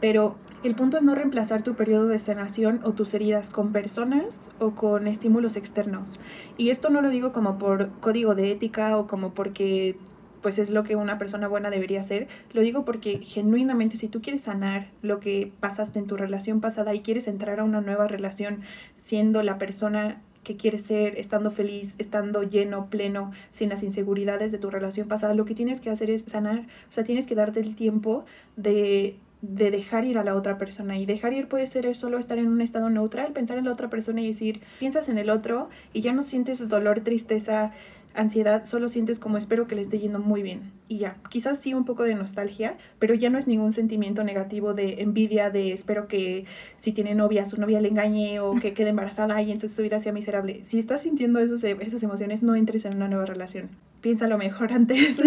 pero 0.00 0.36
el 0.62 0.74
punto 0.74 0.96
es 0.96 1.02
no 1.02 1.14
reemplazar 1.14 1.62
tu 1.62 1.74
periodo 1.74 2.08
de 2.08 2.18
sanación 2.18 2.80
o 2.84 2.92
tus 2.92 3.14
heridas 3.14 3.48
con 3.48 3.72
personas 3.72 4.50
o 4.58 4.72
con 4.72 5.06
estímulos 5.06 5.56
externos. 5.56 6.18
Y 6.56 6.70
esto 6.70 6.90
no 6.90 7.00
lo 7.00 7.10
digo 7.10 7.32
como 7.32 7.58
por 7.58 7.90
código 8.00 8.34
de 8.34 8.50
ética 8.50 8.96
o 8.96 9.06
como 9.06 9.34
porque 9.34 9.96
pues 10.42 10.58
es 10.58 10.70
lo 10.70 10.84
que 10.84 10.96
una 10.96 11.18
persona 11.18 11.48
buena 11.48 11.70
debería 11.70 12.00
hacer. 12.00 12.28
Lo 12.52 12.62
digo 12.62 12.84
porque 12.84 13.18
genuinamente 13.18 13.96
si 13.96 14.08
tú 14.08 14.22
quieres 14.22 14.42
sanar 14.42 14.88
lo 15.02 15.20
que 15.20 15.52
pasaste 15.60 15.98
en 15.98 16.06
tu 16.06 16.16
relación 16.16 16.60
pasada 16.60 16.94
y 16.94 17.00
quieres 17.00 17.28
entrar 17.28 17.60
a 17.60 17.64
una 17.64 17.80
nueva 17.80 18.08
relación 18.08 18.60
siendo 18.96 19.42
la 19.42 19.58
persona 19.58 20.20
que 20.44 20.56
quieres 20.56 20.82
ser, 20.82 21.18
estando 21.18 21.50
feliz, 21.50 21.94
estando 21.98 22.42
lleno, 22.42 22.88
pleno, 22.88 23.32
sin 23.50 23.68
las 23.68 23.82
inseguridades 23.82 24.50
de 24.50 24.58
tu 24.58 24.70
relación 24.70 25.06
pasada, 25.06 25.34
lo 25.34 25.44
que 25.44 25.54
tienes 25.54 25.80
que 25.80 25.90
hacer 25.90 26.10
es 26.10 26.22
sanar, 26.22 26.60
o 26.60 26.92
sea, 26.92 27.04
tienes 27.04 27.26
que 27.26 27.34
darte 27.34 27.60
el 27.60 27.74
tiempo 27.74 28.24
de 28.56 29.16
de 29.40 29.70
dejar 29.70 30.04
ir 30.04 30.18
a 30.18 30.24
la 30.24 30.34
otra 30.34 30.58
persona 30.58 30.98
y 30.98 31.06
dejar 31.06 31.32
ir 31.32 31.48
puede 31.48 31.66
ser 31.66 31.94
solo 31.94 32.18
estar 32.18 32.38
en 32.38 32.48
un 32.48 32.60
estado 32.60 32.90
neutral, 32.90 33.32
pensar 33.32 33.58
en 33.58 33.64
la 33.66 33.72
otra 33.72 33.88
persona 33.88 34.20
y 34.20 34.26
decir, 34.26 34.62
piensas 34.78 35.08
en 35.08 35.18
el 35.18 35.30
otro 35.30 35.68
y 35.92 36.00
ya 36.00 36.12
no 36.12 36.22
sientes 36.22 36.66
dolor, 36.68 37.00
tristeza, 37.00 37.72
ansiedad 38.18 38.64
solo 38.64 38.88
sientes 38.88 39.18
como 39.18 39.38
espero 39.38 39.66
que 39.66 39.74
le 39.74 39.82
esté 39.82 39.98
yendo 39.98 40.18
muy 40.18 40.42
bien 40.42 40.72
y 40.88 40.98
ya, 40.98 41.18
quizás 41.28 41.58
sí 41.60 41.74
un 41.74 41.84
poco 41.84 42.02
de 42.02 42.14
nostalgia, 42.14 42.76
pero 42.98 43.14
ya 43.14 43.30
no 43.30 43.38
es 43.38 43.46
ningún 43.46 43.72
sentimiento 43.72 44.24
negativo 44.24 44.74
de 44.74 45.02
envidia, 45.02 45.50
de 45.50 45.72
espero 45.72 46.08
que 46.08 46.46
si 46.76 46.92
tiene 46.92 47.14
novia, 47.14 47.44
su 47.44 47.60
novia 47.60 47.80
le 47.80 47.88
engañe 47.88 48.40
o 48.40 48.54
que 48.54 48.72
quede 48.72 48.90
embarazada 48.90 49.40
y 49.42 49.52
entonces 49.52 49.76
su 49.76 49.82
vida 49.82 50.00
sea 50.00 50.12
miserable. 50.12 50.60
Si 50.64 50.78
estás 50.78 51.02
sintiendo 51.02 51.40
esos, 51.40 51.62
esas 51.62 52.02
emociones, 52.02 52.42
no 52.42 52.54
entres 52.54 52.84
en 52.84 52.96
una 52.96 53.08
nueva 53.08 53.26
relación. 53.26 53.68
Piénsalo 54.00 54.38
mejor 54.38 54.72
antes. 54.78 55.20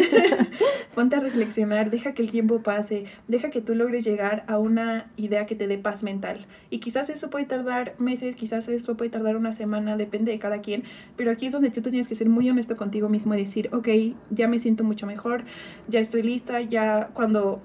Ponte 0.95 1.15
a 1.15 1.19
reflexionar, 1.21 1.89
deja 1.89 2.13
que 2.13 2.21
el 2.21 2.31
tiempo 2.31 2.61
pase, 2.63 3.05
deja 3.27 3.49
que 3.49 3.61
tú 3.61 3.75
logres 3.75 4.03
llegar 4.03 4.43
a 4.47 4.57
una 4.57 5.09
idea 5.15 5.45
que 5.45 5.55
te 5.55 5.67
dé 5.67 5.77
paz 5.77 6.03
mental. 6.03 6.45
Y 6.69 6.79
quizás 6.79 7.09
eso 7.09 7.29
puede 7.29 7.45
tardar 7.45 7.95
meses, 7.97 8.35
quizás 8.35 8.67
eso 8.67 8.97
puede 8.97 9.09
tardar 9.09 9.37
una 9.37 9.53
semana, 9.53 9.95
depende 9.95 10.33
de 10.33 10.39
cada 10.39 10.59
quien, 10.59 10.83
pero 11.15 11.31
aquí 11.31 11.45
es 11.45 11.53
donde 11.53 11.69
tú 11.69 11.81
tienes 11.81 12.09
que 12.09 12.15
ser 12.15 12.27
muy 12.27 12.49
honesto 12.49 12.75
contigo 12.75 13.07
mismo 13.07 13.33
y 13.35 13.37
decir, 13.37 13.69
ok, 13.71 13.87
ya 14.31 14.49
me 14.49 14.59
siento 14.59 14.83
mucho 14.83 15.07
mejor, 15.07 15.45
ya 15.87 16.01
estoy 16.01 16.23
lista, 16.23 16.59
ya 16.59 17.09
cuando 17.13 17.61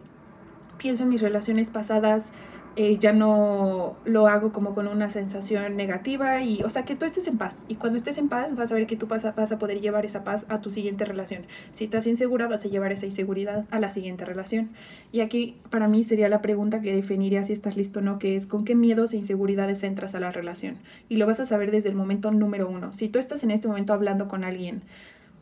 pienso 0.79 1.03
en 1.03 1.09
mis 1.09 1.21
relaciones 1.21 1.71
pasadas, 1.71 2.31
eh, 2.77 2.99
ya 2.99 3.15
no 3.15 3.97
lo 4.05 4.29
hago 4.29 4.53
como 4.53 4.75
con 4.75 4.87
una 4.87 5.09
sensación 5.09 5.77
negativa 5.77 6.43
y, 6.43 6.63
o 6.63 6.69
sea, 6.69 6.85
que 6.85 6.95
tú 6.95 7.07
estés 7.07 7.27
en 7.27 7.39
paz. 7.39 7.65
Y 7.69 7.77
cuando 7.77 7.97
estés 7.97 8.19
en 8.19 8.29
paz, 8.29 8.55
vas 8.55 8.71
a 8.71 8.75
ver 8.75 8.87
que 8.87 8.97
tú 8.97 9.07
vas 9.07 9.25
a, 9.25 9.33
vas 9.33 9.51
a 9.51 9.59
poder 9.59 9.81
llevar 9.81 10.05
esa 10.05 10.25
paz 10.25 10.45
a 10.51 10.61
tu 10.61 10.71
siguiente 10.71 11.07
relación. 11.07 11.47
Si 11.73 11.85
estás 11.85 12.07
insegura, 12.07 12.49
vas 12.49 12.67
a 12.67 12.69
llevar 12.69 12.93
esa 12.93 13.07
inseguridad 13.07 13.67
a 13.71 13.81
la 13.81 13.89
siguiente 13.89 14.27
relación. 14.27 14.71
Y 15.11 15.21
aquí, 15.21 15.57
para 15.71 15.89
mí, 15.89 16.05
sería 16.05 16.29
la 16.29 16.43
pregunta 16.43 16.83
que 16.83 16.95
definiría 16.95 17.43
si 17.45 17.55
estás 17.55 17.79
listo 17.79 18.01
o 18.01 18.03
no, 18.03 18.19
que 18.19 18.37
es 18.37 18.47
con 18.47 18.65
qué 18.67 18.75
miedos 18.75 19.15
e 19.15 19.17
inseguridades 19.17 19.83
entras 19.83 20.15
a 20.15 20.21
la 20.21 20.31
relación. 20.31 20.77
Y 21.09 21.17
lo 21.17 21.27
vas 21.27 21.41
a 21.41 21.47
saber 21.47 21.71
desde 21.71 21.89
el 21.89 21.95
momento 21.95 22.31
número 22.31 22.69
uno. 22.69 22.93
Si 22.93 23.09
tú 23.09 23.19
estás 23.19 23.43
en 23.43 23.53
este 23.53 23.69
momento 23.69 23.95
hablando 23.95 24.29
con 24.29 24.45
alguien, 24.45 24.83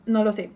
no 0.05 0.23
lo 0.23 0.31
sé, 0.31 0.51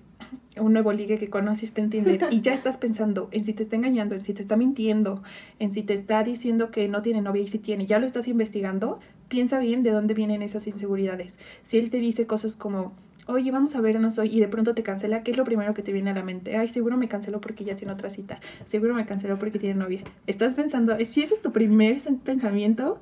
un 0.57 0.73
nuevo 0.73 0.91
ligue 0.93 1.17
que 1.17 1.29
conociste 1.29 1.81
en 1.81 1.89
Tinder 1.89 2.27
y 2.31 2.41
ya 2.41 2.53
estás 2.53 2.77
pensando 2.77 3.29
en 3.31 3.43
si 3.43 3.53
te 3.53 3.63
está 3.63 3.75
engañando, 3.75 4.15
en 4.15 4.23
si 4.23 4.33
te 4.33 4.41
está 4.41 4.55
mintiendo, 4.55 5.23
en 5.59 5.71
si 5.71 5.83
te 5.83 5.93
está 5.93 6.23
diciendo 6.23 6.71
que 6.71 6.87
no 6.87 7.01
tiene 7.01 7.21
novia 7.21 7.43
y 7.43 7.47
si 7.47 7.59
tiene, 7.59 7.85
ya 7.85 7.99
lo 7.99 8.07
estás 8.07 8.27
investigando, 8.27 8.99
piensa 9.27 9.59
bien 9.59 9.83
de 9.83 9.91
dónde 9.91 10.13
vienen 10.13 10.41
esas 10.41 10.67
inseguridades. 10.67 11.39
Si 11.63 11.77
él 11.77 11.89
te 11.89 11.97
dice 11.97 12.25
cosas 12.25 12.57
como, 12.57 12.93
oye, 13.27 13.51
vamos 13.51 13.75
a 13.75 13.81
vernos 13.81 14.17
hoy 14.17 14.35
y 14.35 14.39
de 14.39 14.47
pronto 14.47 14.73
te 14.73 14.83
cancela, 14.83 15.23
¿qué 15.23 15.31
es 15.31 15.37
lo 15.37 15.43
primero 15.43 15.73
que 15.73 15.83
te 15.83 15.93
viene 15.93 16.09
a 16.09 16.13
la 16.13 16.23
mente? 16.23 16.57
Ay, 16.57 16.67
seguro 16.69 16.97
me 16.97 17.07
canceló 17.07 17.39
porque 17.39 17.63
ya 17.63 17.75
tiene 17.75 17.93
otra 17.93 18.09
cita, 18.09 18.39
seguro 18.65 18.93
me 18.93 19.05
canceló 19.05 19.37
porque 19.37 19.59
tiene 19.59 19.75
novia. 19.75 20.01
Estás 20.27 20.53
pensando, 20.53 20.97
si 21.05 21.21
ese 21.21 21.33
es 21.35 21.41
tu 21.41 21.51
primer 21.51 21.97
pensamiento, 22.23 22.99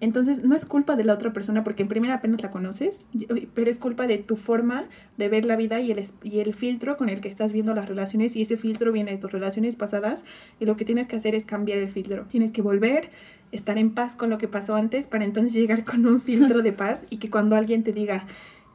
entonces, 0.00 0.44
no 0.44 0.54
es 0.54 0.64
culpa 0.64 0.94
de 0.94 1.04
la 1.04 1.14
otra 1.14 1.32
persona 1.32 1.64
porque 1.64 1.82
en 1.82 1.88
primera 1.88 2.14
apenas 2.14 2.40
la 2.40 2.50
conoces, 2.50 3.08
pero 3.54 3.68
es 3.68 3.78
culpa 3.78 4.06
de 4.06 4.18
tu 4.18 4.36
forma 4.36 4.84
de 5.16 5.28
ver 5.28 5.44
la 5.44 5.56
vida 5.56 5.80
y 5.80 5.90
el, 5.90 6.02
y 6.22 6.38
el 6.38 6.54
filtro 6.54 6.96
con 6.96 7.08
el 7.08 7.20
que 7.20 7.28
estás 7.28 7.52
viendo 7.52 7.74
las 7.74 7.88
relaciones 7.88 8.36
y 8.36 8.42
ese 8.42 8.56
filtro 8.56 8.92
viene 8.92 9.10
de 9.10 9.18
tus 9.18 9.32
relaciones 9.32 9.74
pasadas 9.74 10.24
y 10.60 10.66
lo 10.66 10.76
que 10.76 10.84
tienes 10.84 11.08
que 11.08 11.16
hacer 11.16 11.34
es 11.34 11.46
cambiar 11.46 11.78
el 11.78 11.88
filtro. 11.88 12.26
Tienes 12.26 12.52
que 12.52 12.62
volver, 12.62 13.10
estar 13.50 13.76
en 13.76 13.92
paz 13.92 14.14
con 14.14 14.30
lo 14.30 14.38
que 14.38 14.46
pasó 14.46 14.76
antes 14.76 15.08
para 15.08 15.24
entonces 15.24 15.52
llegar 15.52 15.84
con 15.84 16.06
un 16.06 16.20
filtro 16.20 16.62
de 16.62 16.72
paz 16.72 17.04
y 17.10 17.16
que 17.16 17.28
cuando 17.28 17.56
alguien 17.56 17.82
te 17.82 17.92
diga, 17.92 18.24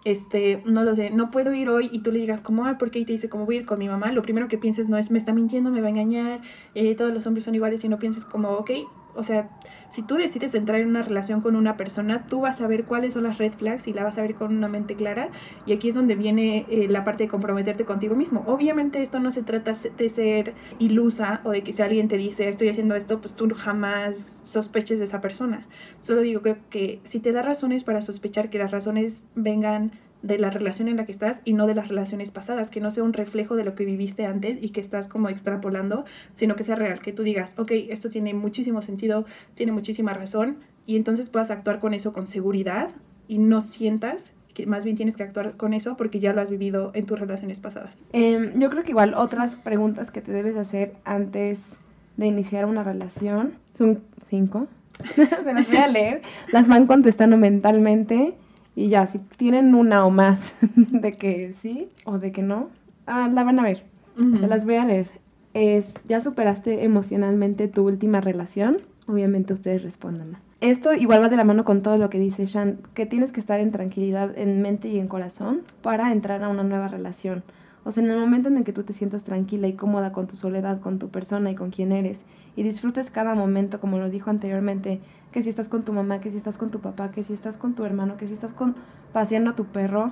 este, 0.04 0.62
no 0.66 0.84
lo 0.84 0.94
sé, 0.94 1.10
no 1.10 1.32
puedo 1.32 1.54
ir 1.54 1.70
hoy 1.70 1.90
y 1.94 2.00
tú 2.00 2.12
le 2.12 2.20
digas 2.20 2.42
como, 2.42 2.66
ah, 2.66 2.78
¿por 2.78 2.92
qué? 2.92 3.00
Y 3.00 3.06
te 3.06 3.14
dice 3.14 3.30
como 3.30 3.46
voy 3.46 3.56
a 3.56 3.60
ir 3.60 3.66
con 3.66 3.80
mi 3.80 3.88
mamá, 3.88 4.12
lo 4.12 4.22
primero 4.22 4.50
que 4.50 4.58
pienses 4.58 4.90
no 4.90 4.98
es, 4.98 5.10
me 5.10 5.20
está 5.20 5.32
mintiendo, 5.32 5.72
me 5.72 5.80
va 5.80 5.88
a 5.88 5.92
engañar, 5.92 6.42
eh, 6.76 6.96
todos 6.96 7.14
los 7.14 7.26
hombres 7.26 7.46
son 7.46 7.56
iguales 7.56 7.82
y 7.86 7.88
no 7.88 7.98
pienses 7.98 8.26
como, 8.26 8.50
ok, 8.50 8.72
o 9.16 9.24
sea, 9.24 9.50
si 9.90 10.02
tú 10.02 10.16
decides 10.16 10.56
entrar 10.56 10.80
en 10.80 10.88
una 10.88 11.04
relación 11.04 11.42
con 11.42 11.56
una 11.56 11.78
persona, 11.78 12.26
tú 12.26 12.42
vas 12.42 12.62
a 12.62 12.68
ver 12.68 12.86
cuáles 12.86 13.14
son 13.14 13.24
las 13.24 13.38
red 13.38 13.54
flags 13.54 13.88
y 13.88 13.94
la 13.94 14.04
vas 14.04 14.18
a 14.18 14.22
ver 14.24 14.34
con 14.34 14.56
una 14.56 14.68
mente 14.68 14.96
clara. 14.96 15.30
Y 15.66 15.74
aquí 15.74 15.90
es 15.90 15.96
donde 15.96 16.16
viene 16.16 16.66
eh, 16.70 16.88
la 16.90 17.04
parte 17.04 17.26
de 17.26 17.30
comprometerte 17.30 17.86
contigo 17.86 18.16
mismo. 18.16 18.44
Obviamente 18.48 19.02
esto 19.04 19.20
no 19.20 19.32
se 19.32 19.44
trata 19.44 19.74
de 19.98 20.10
ser 20.10 20.56
ilusa 20.80 21.42
o 21.44 21.52
de 21.52 21.64
que 21.64 21.74
si 21.74 21.82
alguien 21.82 22.08
te 22.08 22.18
dice 22.18 22.50
estoy 22.50 22.70
haciendo 22.70 22.96
esto, 22.96 23.22
pues 23.22 23.36
tú 23.36 23.50
jamás 23.54 24.42
sospeches 24.46 24.98
de 24.98 25.06
esa 25.06 25.22
persona. 25.22 25.68
Solo 26.00 26.22
digo 26.22 26.42
que, 26.42 26.58
que 26.70 27.00
si 27.04 27.20
te 27.20 27.32
da 27.32 27.44
razones 27.44 27.84
para 27.84 28.02
sospechar 28.02 28.50
que 28.50 28.58
las 28.58 28.72
razones 28.72 29.26
vengan 29.36 29.92
de 30.24 30.40
la 30.40 30.50
relación 30.50 30.88
en 30.88 30.98
la 30.98 31.06
que 31.06 31.12
estás 31.12 31.42
y 31.46 31.54
no 31.54 31.68
de 31.68 31.76
las 31.76 31.90
relaciones 31.90 32.32
pasadas, 32.32 32.72
que 32.72 32.80
no 32.80 32.90
sea 32.90 33.04
un 33.04 33.14
reflejo 33.14 33.56
de 33.56 33.66
lo 33.66 33.76
que 33.76 33.86
viviste 33.86 34.26
antes 34.26 34.58
y 34.62 34.70
que 34.70 34.82
estás 34.82 35.08
como 35.08 35.30
extrapolando, 35.30 36.06
sino 36.34 36.56
que 36.56 36.64
sea 36.64 36.76
real, 36.76 37.02
que 37.02 37.12
tú 37.12 37.24
digas, 37.24 37.52
ok, 37.58 37.72
esto 37.90 38.10
tiene 38.10 38.34
muchísimo 38.34 38.82
sentido, 38.82 39.26
tiene 39.54 39.74
muchísima 39.74 40.14
razón 40.14 40.58
y 40.88 40.96
entonces 40.96 41.30
puedas 41.30 41.52
actuar 41.52 41.80
con 41.80 41.94
eso 41.94 42.14
con 42.14 42.26
seguridad 42.26 42.90
y 43.28 43.38
no 43.38 43.62
sientas 43.62 44.32
que 44.54 44.66
más 44.66 44.86
bien 44.86 44.96
tienes 44.96 45.18
que 45.18 45.24
actuar 45.24 45.58
con 45.58 45.74
eso 45.74 45.98
porque 45.98 46.20
ya 46.20 46.32
lo 46.32 46.42
has 46.42 46.50
vivido 46.50 46.92
en 46.94 47.06
tus 47.06 47.20
relaciones 47.20 47.60
pasadas. 47.60 47.98
Em, 48.14 48.60
yo 48.60 48.70
creo 48.70 48.84
que 48.84 48.92
igual 48.92 49.16
otras 49.16 49.56
preguntas 49.58 50.10
que 50.10 50.22
te 50.22 50.32
debes 50.32 50.56
hacer 50.56 50.94
antes 51.04 51.76
de 52.18 52.28
iniciar 52.28 52.66
una 52.66 52.84
relación 52.84 53.54
son 53.74 54.02
cinco. 54.26 54.68
Se 55.16 55.54
las 55.54 55.68
voy 55.68 55.78
a 55.78 55.88
leer. 55.88 56.22
Las 56.52 56.68
van 56.68 56.86
contestando 56.86 57.36
mentalmente 57.36 58.36
y 58.76 58.90
ya, 58.90 59.08
si 59.08 59.20
tienen 59.38 59.76
una 59.76 60.06
o 60.06 60.10
más 60.10 60.54
de 60.76 61.14
que 61.14 61.54
sí 61.54 61.90
o 62.06 62.18
de 62.20 62.32
que 62.32 62.42
no, 62.42 62.70
ah, 63.06 63.30
la 63.32 63.44
van 63.44 63.60
a 63.60 63.64
ver. 63.64 63.84
Las 64.16 64.66
voy 64.66 64.76
a 64.76 64.86
leer. 64.86 65.08
Es, 65.56 65.96
¿ya 66.08 66.22
superaste 66.22 66.84
emocionalmente 66.84 67.68
tu 67.68 67.86
última 67.88 68.22
relación? 68.22 68.78
Obviamente 69.08 69.54
ustedes 69.54 69.84
respondan. 69.84 70.38
Esto 70.62 70.94
igual 70.94 71.22
va 71.22 71.30
de 71.30 71.36
la 71.36 71.44
mano 71.44 71.66
con 71.66 71.82
todo 71.82 71.98
lo 71.98 72.10
que 72.10 72.20
dice 72.20 72.46
Shan, 72.46 72.78
que 72.94 73.06
tienes 73.06 73.32
que 73.32 73.40
estar 73.40 73.60
en 73.60 73.72
tranquilidad 73.72 74.38
en 74.38 74.62
mente 74.62 74.88
y 74.88 75.00
en 75.00 75.08
corazón 75.08 75.62
para 75.82 76.12
entrar 76.12 76.44
a 76.44 76.48
una 76.48 76.64
nueva 76.64 76.88
relación. 76.88 77.44
O 77.84 77.92
sea, 77.92 78.04
en 78.04 78.10
el 78.10 78.20
momento 78.20 78.48
en 78.48 78.58
el 78.58 78.64
que 78.64 78.72
tú 78.72 78.84
te 78.84 78.94
sientas 78.94 79.24
tranquila 79.24 79.68
y 79.68 79.74
cómoda 79.74 80.14
con 80.14 80.28
tu 80.28 80.36
soledad, 80.36 80.80
con 80.80 81.00
tu 81.00 81.10
persona 81.10 81.52
y 81.52 81.56
con 81.56 81.70
quien 81.70 81.92
eres, 81.92 82.22
y 82.56 82.64
disfrutes 82.64 83.12
cada 83.12 83.36
momento, 83.36 83.82
como 83.82 83.98
lo 83.98 84.10
dijo 84.10 84.30
anteriormente, 84.30 85.02
que 85.34 85.44
si 85.44 85.50
estás 85.50 85.68
con 85.68 85.84
tu 85.84 85.92
mamá, 85.92 86.22
que 86.22 86.32
si 86.32 86.38
estás 86.38 86.58
con 86.58 86.72
tu 86.72 86.80
papá, 86.80 87.12
que 87.12 87.24
si 87.24 87.34
estás 87.34 87.58
con 87.58 87.74
tu 87.74 87.84
hermano, 87.84 88.16
que 88.16 88.28
si 88.28 88.34
estás 88.34 88.54
con 88.54 88.76
paseando 89.12 89.52
a 89.52 89.56
tu 89.56 89.66
perro, 89.66 90.12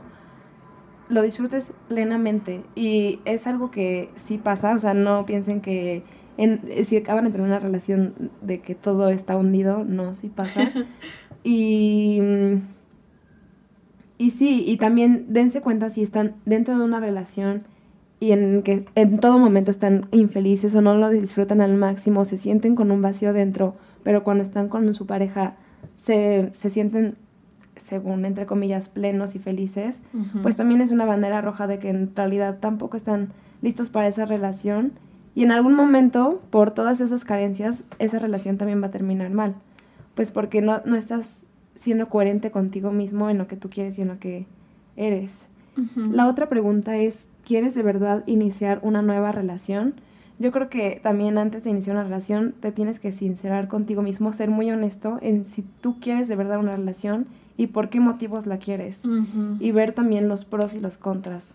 lo 1.08 1.22
disfrutes 1.22 1.72
plenamente. 1.88 2.64
Y 2.76 3.20
es 3.24 3.48
algo 3.48 3.72
que 3.72 4.10
sí 4.16 4.38
pasa, 4.38 4.74
o 4.74 4.80
sea, 4.80 4.94
no 4.94 5.26
piensen 5.26 5.62
que 5.62 6.04
en, 6.38 6.62
si 6.86 6.98
acaban 6.98 7.26
de 7.26 7.32
tener 7.32 7.48
una 7.48 7.60
relación 7.60 8.32
de 8.42 8.60
que 8.60 8.76
todo 8.76 9.10
está 9.10 9.38
hundido, 9.38 9.84
no, 9.86 10.16
sí 10.16 10.28
pasa. 10.28 10.72
y, 11.44 12.20
y 14.18 14.32
sí, 14.32 14.64
y 14.68 14.78
también 14.78 15.28
dense 15.30 15.62
cuenta 15.62 15.90
si 15.90 16.04
están 16.04 16.36
dentro 16.46 16.78
de 16.78 16.84
una 16.84 17.00
relación 17.00 17.64
y 18.22 18.34
en 18.34 18.62
que 18.62 18.86
en 18.94 19.18
todo 19.18 19.40
momento 19.40 19.72
están 19.72 20.08
infelices 20.12 20.76
o 20.76 20.82
no 20.82 20.96
lo 20.96 21.10
disfrutan 21.10 21.60
al 21.60 21.76
máximo, 21.76 22.24
se 22.24 22.38
sienten 22.38 22.76
con 22.76 22.92
un 22.92 23.02
vacío 23.02 23.34
dentro, 23.34 23.76
pero 24.04 24.24
cuando 24.24 24.44
están 24.44 24.70
con 24.70 24.94
su 24.94 25.06
pareja 25.06 25.56
se, 25.98 26.52
se 26.54 26.70
sienten, 26.70 27.16
según 27.76 28.26
entre 28.26 28.46
comillas, 28.46 28.90
plenos 28.90 29.36
y 29.36 29.40
felices, 29.40 30.00
pues 30.42 30.56
también 30.56 30.82
es 30.82 30.92
una 30.92 31.06
bandera 31.06 31.42
roja 31.42 31.68
de 31.68 31.80
que 31.80 31.90
en 31.90 32.16
realidad 32.16 32.58
tampoco 32.60 32.98
están 32.98 33.30
listos 33.62 33.90
para 33.90 34.08
esa 34.08 34.26
relación. 34.26 34.94
Y 35.34 35.44
en 35.44 35.52
algún 35.52 35.76
momento, 35.76 36.42
por 36.50 36.72
todas 36.72 37.00
esas 37.00 37.24
carencias, 37.24 37.84
esa 38.00 38.20
relación 38.20 38.58
también 38.58 38.82
va 38.82 38.88
a 38.88 38.92
terminar 38.92 39.30
mal, 39.30 39.56
pues 40.16 40.32
porque 40.32 40.62
no, 40.62 40.82
no 40.86 40.96
estás 40.96 41.42
siendo 41.76 42.10
coherente 42.10 42.52
contigo 42.52 42.92
mismo 42.92 43.30
en 43.30 43.38
lo 43.38 43.48
que 43.48 43.56
tú 43.56 43.70
quieres 43.70 43.98
y 43.98 44.04
en 44.04 44.10
lo 44.10 44.20
que 44.20 44.46
eres. 44.96 45.32
La 45.96 46.28
otra 46.28 46.50
pregunta 46.50 46.98
es, 46.98 47.28
quieres 47.46 47.74
de 47.74 47.82
verdad 47.82 48.24
iniciar 48.28 48.80
una 48.84 49.02
nueva 49.02 49.32
relación, 49.32 49.96
yo 50.42 50.52
creo 50.52 50.70
que 50.70 51.00
también 51.04 51.38
antes 51.38 51.64
de 51.64 51.70
iniciar 51.70 51.96
una 51.96 52.04
relación 52.04 52.54
te 52.60 52.72
tienes 52.72 53.00
que 53.00 53.12
sincerar 53.12 53.68
contigo 53.68 54.02
mismo, 54.02 54.34
ser 54.34 54.50
muy 54.50 54.72
honesto 54.72 55.20
en 55.22 55.46
si 55.46 55.64
tú 55.82 56.00
quieres 56.00 56.28
de 56.28 56.36
verdad 56.36 56.60
una 56.60 56.76
relación 56.76 57.28
y 57.58 57.68
por 57.68 57.90
qué 57.90 58.00
motivos 58.00 58.48
la 58.48 58.58
quieres. 58.58 59.04
Y 59.60 59.72
ver 59.72 59.94
también 59.94 60.28
los 60.28 60.46
pros 60.46 60.74
y 60.74 60.80
los 60.80 60.98
contras. 60.98 61.54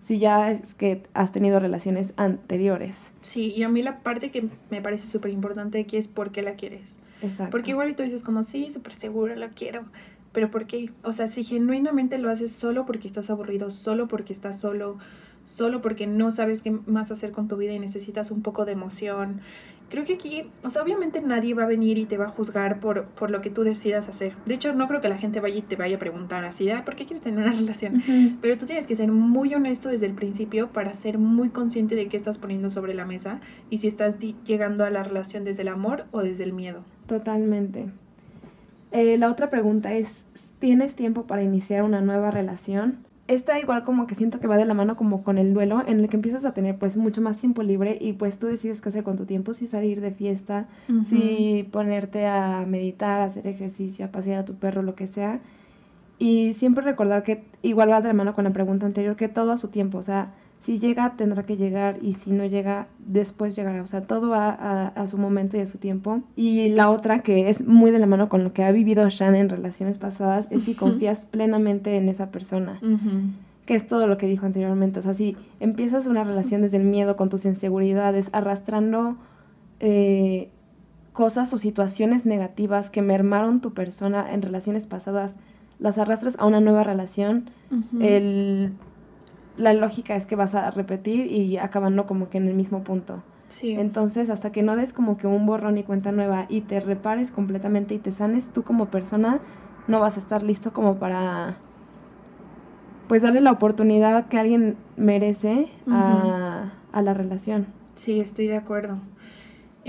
Si 0.00 0.20
ya 0.20 0.52
es 0.52 0.74
que 0.74 1.02
has 1.14 1.32
tenido 1.32 1.58
relaciones 1.58 2.14
anteriores. 2.16 3.10
Sí, 3.20 3.52
y 3.56 3.64
a 3.64 3.68
mí 3.68 3.82
la 3.82 3.98
parte 3.98 4.30
que 4.30 4.48
me 4.70 4.80
parece 4.80 5.10
súper 5.10 5.32
importante 5.32 5.80
aquí 5.80 5.96
es 5.96 6.06
por 6.06 6.30
qué 6.30 6.42
la 6.42 6.54
quieres. 6.54 6.94
Exacto. 7.20 7.50
Porque 7.50 7.72
igual 7.72 7.96
tú 7.96 8.04
dices 8.04 8.22
como, 8.22 8.44
sí, 8.44 8.70
súper 8.70 8.92
seguro, 8.92 9.34
la 9.34 9.48
quiero. 9.48 9.82
Pero 10.32 10.50
¿por 10.50 10.66
qué? 10.66 10.92
O 11.02 11.12
sea, 11.12 11.26
si 11.26 11.42
genuinamente 11.42 12.18
lo 12.18 12.30
haces 12.30 12.52
solo 12.52 12.86
porque 12.86 13.08
estás 13.08 13.28
aburrido, 13.28 13.70
solo 13.70 14.06
porque 14.06 14.32
estás 14.32 14.60
solo, 14.60 14.98
solo 15.58 15.82
porque 15.82 16.06
no 16.06 16.30
sabes 16.30 16.62
qué 16.62 16.70
más 16.70 17.10
hacer 17.10 17.32
con 17.32 17.48
tu 17.48 17.56
vida 17.56 17.72
y 17.72 17.80
necesitas 17.80 18.30
un 18.30 18.42
poco 18.42 18.64
de 18.64 18.72
emoción. 18.72 19.40
Creo 19.90 20.04
que 20.04 20.14
aquí, 20.14 20.44
o 20.62 20.70
sea, 20.70 20.82
obviamente 20.82 21.20
nadie 21.20 21.52
va 21.52 21.64
a 21.64 21.66
venir 21.66 21.98
y 21.98 22.04
te 22.04 22.16
va 22.16 22.26
a 22.26 22.28
juzgar 22.28 22.78
por, 22.78 23.06
por 23.06 23.32
lo 23.32 23.40
que 23.40 23.50
tú 23.50 23.64
decidas 23.64 24.08
hacer. 24.08 24.34
De 24.46 24.54
hecho, 24.54 24.72
no 24.72 24.86
creo 24.86 25.00
que 25.00 25.08
la 25.08 25.18
gente 25.18 25.40
vaya 25.40 25.56
y 25.56 25.62
te 25.62 25.74
vaya 25.74 25.96
a 25.96 25.98
preguntar 25.98 26.44
así, 26.44 26.68
¿por 26.84 26.94
qué 26.94 27.06
quieres 27.06 27.22
tener 27.22 27.40
una 27.40 27.52
relación? 27.58 28.04
Pero 28.40 28.56
tú 28.56 28.66
tienes 28.66 28.86
que 28.86 28.94
ser 28.94 29.10
muy 29.10 29.52
honesto 29.52 29.88
desde 29.88 30.06
el 30.06 30.14
principio 30.14 30.68
para 30.68 30.94
ser 30.94 31.18
muy 31.18 31.48
consciente 31.48 31.96
de 31.96 32.06
qué 32.06 32.16
estás 32.16 32.38
poniendo 32.38 32.70
sobre 32.70 32.94
la 32.94 33.04
mesa 33.04 33.40
y 33.68 33.78
si 33.78 33.88
estás 33.88 34.18
llegando 34.44 34.84
a 34.84 34.90
la 34.90 35.02
relación 35.02 35.42
desde 35.42 35.62
el 35.62 35.68
amor 35.68 36.04
o 36.12 36.22
desde 36.22 36.44
el 36.44 36.52
miedo. 36.52 36.84
Totalmente. 37.06 37.86
Eh, 38.92 39.18
la 39.18 39.28
otra 39.28 39.50
pregunta 39.50 39.92
es, 39.92 40.24
¿tienes 40.60 40.94
tiempo 40.94 41.26
para 41.26 41.42
iniciar 41.42 41.82
una 41.82 42.00
nueva 42.00 42.30
relación? 42.30 43.07
Esta 43.28 43.60
igual 43.60 43.84
como 43.84 44.06
que 44.06 44.14
siento 44.14 44.40
que 44.40 44.46
va 44.46 44.56
de 44.56 44.64
la 44.64 44.74
mano 44.74 44.96
como 44.96 45.22
con 45.22 45.36
el 45.36 45.52
duelo, 45.52 45.82
en 45.86 46.00
el 46.00 46.08
que 46.08 46.16
empiezas 46.16 46.46
a 46.46 46.54
tener 46.54 46.78
pues 46.78 46.96
mucho 46.96 47.20
más 47.20 47.36
tiempo 47.36 47.62
libre 47.62 47.98
y 48.00 48.14
pues 48.14 48.38
tú 48.38 48.46
decides 48.46 48.80
qué 48.80 48.88
hacer 48.88 49.04
con 49.04 49.16
tu 49.16 49.26
tiempo, 49.26 49.52
si 49.52 49.66
salir 49.66 50.00
de 50.00 50.10
fiesta, 50.10 50.66
si 51.04 51.68
ponerte 51.70 52.26
a 52.26 52.64
meditar, 52.66 53.20
a 53.20 53.24
hacer 53.24 53.46
ejercicio, 53.46 54.06
a 54.06 54.08
pasear 54.08 54.40
a 54.40 54.44
tu 54.46 54.54
perro, 54.54 54.82
lo 54.82 54.94
que 54.94 55.06
sea. 55.06 55.40
Y 56.18 56.54
siempre 56.54 56.82
recordar 56.82 57.22
que 57.22 57.44
igual 57.62 57.90
va 57.90 58.00
de 58.00 58.08
la 58.08 58.14
mano 58.14 58.34
con 58.34 58.44
la 58.44 58.50
pregunta 58.50 58.86
anterior, 58.86 59.14
que 59.14 59.28
todo 59.28 59.52
a 59.52 59.58
su 59.58 59.68
tiempo, 59.68 59.98
o 59.98 60.02
sea, 60.02 60.32
si 60.60 60.78
llega, 60.78 61.14
tendrá 61.16 61.44
que 61.44 61.56
llegar 61.56 61.98
y 62.02 62.14
si 62.14 62.30
no 62.30 62.44
llega, 62.44 62.88
después 62.98 63.56
llegará. 63.56 63.82
O 63.82 63.86
sea, 63.86 64.02
todo 64.02 64.28
va 64.28 64.50
a, 64.50 65.06
su 65.06 65.16
momento 65.16 65.56
y 65.56 65.60
a 65.60 65.66
su 65.66 65.78
tiempo. 65.78 66.20
Y 66.36 66.68
la 66.70 66.90
otra, 66.90 67.20
que 67.20 67.48
es 67.48 67.66
muy 67.66 67.90
de 67.90 67.98
la 67.98 68.06
mano 68.06 68.28
con 68.28 68.44
lo 68.44 68.52
que 68.52 68.64
ha 68.64 68.72
vivido 68.72 69.08
Shan 69.08 69.34
en 69.34 69.48
relaciones 69.48 69.98
pasadas, 69.98 70.46
es 70.50 70.64
si 70.64 70.74
confías 70.74 71.26
plenamente 71.26 71.96
en 71.96 72.08
esa 72.08 72.30
persona. 72.30 72.80
Que 73.66 73.74
es 73.74 73.86
todo 73.86 74.06
lo 74.06 74.18
que 74.18 74.26
dijo 74.26 74.46
anteriormente. 74.46 74.98
O 74.98 75.02
sea, 75.02 75.14
si 75.14 75.36
empiezas 75.60 76.06
una 76.06 76.24
relación 76.24 76.62
desde 76.62 76.78
el 76.78 76.84
miedo, 76.84 77.16
con 77.16 77.28
tus 77.28 77.44
inseguridades, 77.44 78.28
arrastrando 78.32 79.16
eh, 79.80 80.50
cosas 81.12 81.52
o 81.52 81.58
situaciones 81.58 82.26
negativas 82.26 82.90
que 82.90 83.02
mermaron 83.02 83.60
tu 83.60 83.72
persona 83.74 84.32
en 84.32 84.42
relaciones 84.42 84.86
pasadas, 84.86 85.36
las 85.78 85.98
arrastras 85.98 86.36
a 86.38 86.46
una 86.46 86.60
nueva 86.60 86.82
relación, 86.84 87.50
el 88.00 88.72
la 89.58 89.74
lógica 89.74 90.16
es 90.16 90.24
que 90.24 90.36
vas 90.36 90.54
a 90.54 90.70
repetir 90.70 91.30
y 91.30 91.58
acabando 91.58 92.06
como 92.06 92.30
que 92.30 92.38
en 92.38 92.48
el 92.48 92.54
mismo 92.54 92.82
punto. 92.84 93.22
Sí. 93.48 93.72
Entonces, 93.72 94.30
hasta 94.30 94.52
que 94.52 94.62
no 94.62 94.76
des 94.76 94.92
como 94.92 95.18
que 95.18 95.26
un 95.26 95.46
borrón 95.46 95.78
y 95.78 95.82
cuenta 95.82 96.12
nueva 96.12 96.46
y 96.48 96.62
te 96.62 96.80
repares 96.80 97.30
completamente 97.30 97.94
y 97.94 97.98
te 97.98 98.12
sanes 98.12 98.48
tú 98.50 98.62
como 98.62 98.86
persona, 98.86 99.40
no 99.88 100.00
vas 100.00 100.16
a 100.16 100.20
estar 100.20 100.42
listo 100.42 100.72
como 100.72 100.96
para 100.96 101.56
pues 103.08 103.22
darle 103.22 103.40
la 103.40 103.52
oportunidad 103.52 104.28
que 104.28 104.38
alguien 104.38 104.76
merece 104.96 105.68
a, 105.90 106.72
a 106.92 107.02
la 107.02 107.14
relación. 107.14 107.66
Sí, 107.94 108.20
estoy 108.20 108.46
de 108.46 108.56
acuerdo. 108.56 108.98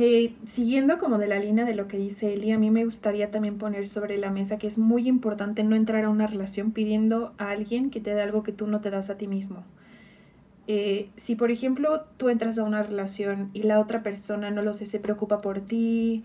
Eh, 0.01 0.33
siguiendo 0.45 0.97
como 0.97 1.17
de 1.17 1.27
la 1.27 1.39
línea 1.39 1.65
de 1.65 1.75
lo 1.75 1.89
que 1.89 1.97
dice 1.97 2.31
Eli, 2.33 2.53
a 2.53 2.57
mí 2.57 2.71
me 2.71 2.85
gustaría 2.85 3.31
también 3.31 3.57
poner 3.57 3.85
sobre 3.85 4.17
la 4.17 4.31
mesa 4.31 4.57
que 4.57 4.65
es 4.65 4.77
muy 4.77 5.09
importante 5.09 5.61
no 5.65 5.75
entrar 5.75 6.05
a 6.05 6.09
una 6.09 6.25
relación 6.25 6.71
pidiendo 6.71 7.33
a 7.37 7.49
alguien 7.49 7.89
que 7.89 7.99
te 7.99 8.15
dé 8.15 8.21
algo 8.21 8.41
que 8.41 8.53
tú 8.53 8.65
no 8.65 8.79
te 8.79 8.91
das 8.91 9.09
a 9.09 9.17
ti 9.17 9.27
mismo. 9.27 9.65
Eh, 10.67 11.09
si 11.17 11.35
por 11.35 11.51
ejemplo 11.51 12.05
tú 12.15 12.29
entras 12.29 12.57
a 12.57 12.63
una 12.63 12.81
relación 12.81 13.49
y 13.51 13.63
la 13.63 13.81
otra 13.81 14.01
persona, 14.01 14.51
no 14.51 14.61
lo 14.61 14.73
sé, 14.73 14.85
se 14.85 15.01
preocupa 15.01 15.41
por 15.41 15.59
ti, 15.59 16.23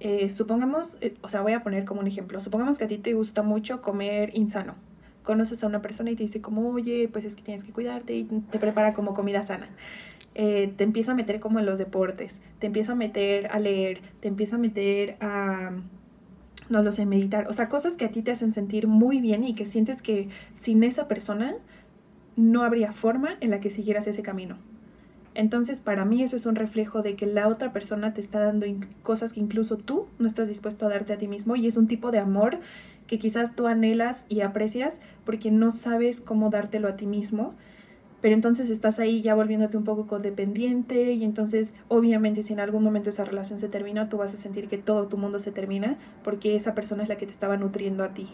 eh, 0.00 0.28
supongamos, 0.28 0.98
o 1.20 1.28
sea, 1.28 1.42
voy 1.42 1.52
a 1.52 1.62
poner 1.62 1.84
como 1.84 2.00
un 2.00 2.08
ejemplo, 2.08 2.40
supongamos 2.40 2.76
que 2.76 2.86
a 2.86 2.88
ti 2.88 2.98
te 2.98 3.14
gusta 3.14 3.44
mucho 3.44 3.82
comer 3.82 4.32
insano. 4.34 4.74
Conoces 5.22 5.62
a 5.62 5.68
una 5.68 5.80
persona 5.80 6.10
y 6.10 6.16
te 6.16 6.24
dice 6.24 6.40
como, 6.40 6.68
oye, 6.70 7.08
pues 7.12 7.24
es 7.24 7.36
que 7.36 7.42
tienes 7.42 7.62
que 7.62 7.70
cuidarte 7.70 8.14
y 8.14 8.24
te 8.24 8.58
prepara 8.58 8.94
como 8.94 9.14
comida 9.14 9.44
sana. 9.44 9.68
Eh, 10.34 10.72
te 10.76 10.84
empieza 10.84 11.12
a 11.12 11.14
meter 11.14 11.40
como 11.40 11.58
en 11.58 11.66
los 11.66 11.78
deportes, 11.78 12.40
te 12.58 12.66
empieza 12.66 12.92
a 12.92 12.94
meter 12.94 13.48
a 13.48 13.58
leer, 13.58 14.00
te 14.20 14.28
empieza 14.28 14.56
a 14.56 14.58
meter 14.58 15.16
a, 15.20 15.72
no 16.70 16.82
lo 16.82 16.90
sé, 16.90 17.04
meditar, 17.04 17.48
o 17.48 17.52
sea, 17.52 17.68
cosas 17.68 17.98
que 17.98 18.06
a 18.06 18.10
ti 18.10 18.22
te 18.22 18.30
hacen 18.30 18.50
sentir 18.50 18.86
muy 18.86 19.20
bien 19.20 19.44
y 19.44 19.54
que 19.54 19.66
sientes 19.66 20.00
que 20.00 20.28
sin 20.54 20.84
esa 20.84 21.06
persona 21.06 21.56
no 22.36 22.62
habría 22.62 22.92
forma 22.92 23.36
en 23.40 23.50
la 23.50 23.60
que 23.60 23.70
siguieras 23.70 24.06
ese 24.06 24.22
camino. 24.22 24.56
Entonces, 25.34 25.80
para 25.80 26.04
mí 26.04 26.22
eso 26.22 26.36
es 26.36 26.46
un 26.46 26.56
reflejo 26.56 27.02
de 27.02 27.16
que 27.16 27.26
la 27.26 27.48
otra 27.48 27.72
persona 27.72 28.12
te 28.12 28.20
está 28.20 28.40
dando 28.40 28.66
cosas 29.02 29.32
que 29.32 29.40
incluso 29.40 29.78
tú 29.78 30.06
no 30.18 30.26
estás 30.26 30.48
dispuesto 30.48 30.86
a 30.86 30.90
darte 30.90 31.14
a 31.14 31.18
ti 31.18 31.26
mismo 31.26 31.56
y 31.56 31.66
es 31.66 31.76
un 31.76 31.88
tipo 31.88 32.10
de 32.10 32.18
amor 32.18 32.60
que 33.06 33.18
quizás 33.18 33.56
tú 33.56 33.66
anhelas 33.66 34.26
y 34.28 34.42
aprecias 34.42 34.94
porque 35.24 35.50
no 35.50 35.72
sabes 35.72 36.20
cómo 36.20 36.50
dártelo 36.50 36.88
a 36.88 36.96
ti 36.96 37.06
mismo. 37.06 37.54
Pero 38.22 38.34
entonces 38.34 38.70
estás 38.70 38.98
ahí 39.00 39.20
ya 39.20 39.34
volviéndote 39.34 39.76
un 39.76 39.84
poco 39.84 40.06
codependiente 40.06 41.12
y 41.12 41.24
entonces 41.24 41.74
obviamente 41.88 42.44
si 42.44 42.52
en 42.52 42.60
algún 42.60 42.84
momento 42.84 43.10
esa 43.10 43.24
relación 43.24 43.58
se 43.58 43.68
termina, 43.68 44.08
tú 44.08 44.16
vas 44.16 44.32
a 44.32 44.36
sentir 44.36 44.68
que 44.68 44.78
todo 44.78 45.08
tu 45.08 45.18
mundo 45.18 45.40
se 45.40 45.50
termina 45.50 45.98
porque 46.22 46.54
esa 46.54 46.74
persona 46.74 47.02
es 47.02 47.08
la 47.08 47.18
que 47.18 47.26
te 47.26 47.32
estaba 47.32 47.56
nutriendo 47.56 48.04
a 48.04 48.14
ti. 48.14 48.28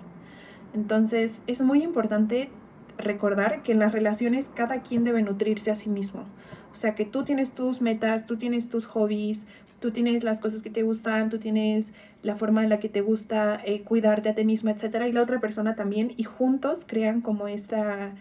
Entonces 0.75 1.41
es 1.47 1.63
muy 1.63 1.83
importante 1.83 2.51
recordar 2.99 3.63
que 3.63 3.73
en 3.73 3.79
las 3.79 3.93
relaciones 3.93 4.51
cada 4.55 4.83
quien 4.83 5.05
debe 5.05 5.23
nutrirse 5.23 5.71
a 5.71 5.75
sí 5.75 5.89
mismo. 5.89 6.25
O 6.71 6.77
sea, 6.77 6.95
que 6.95 7.07
tú 7.07 7.25
tienes 7.25 7.53
tus 7.53 7.81
metas, 7.81 8.27
tú 8.27 8.37
tienes 8.37 8.69
tus 8.69 8.85
hobbies, 8.85 9.47
tú 9.81 9.91
tienes 9.91 10.23
las 10.23 10.41
cosas 10.41 10.61
que 10.61 10.71
te 10.71 10.83
gustan, 10.83 11.31
tú 11.31 11.39
tienes 11.39 11.93
la 12.23 12.37
forma 12.37 12.63
en 12.63 12.69
la 12.69 12.79
que 12.79 12.89
te 12.89 13.01
gusta 13.01 13.61
eh, 13.65 13.83
cuidarte 13.83 14.29
a 14.29 14.35
ti 14.35 14.45
misma, 14.45 14.73
etcétera, 14.73 15.09
y 15.09 15.13
la 15.13 15.23
otra 15.23 15.41
persona 15.41 15.77
también, 15.77 16.13
y 16.17 16.25
juntos 16.25 16.85
crean 16.87 17.21
como 17.21 17.49
esta 17.49 18.13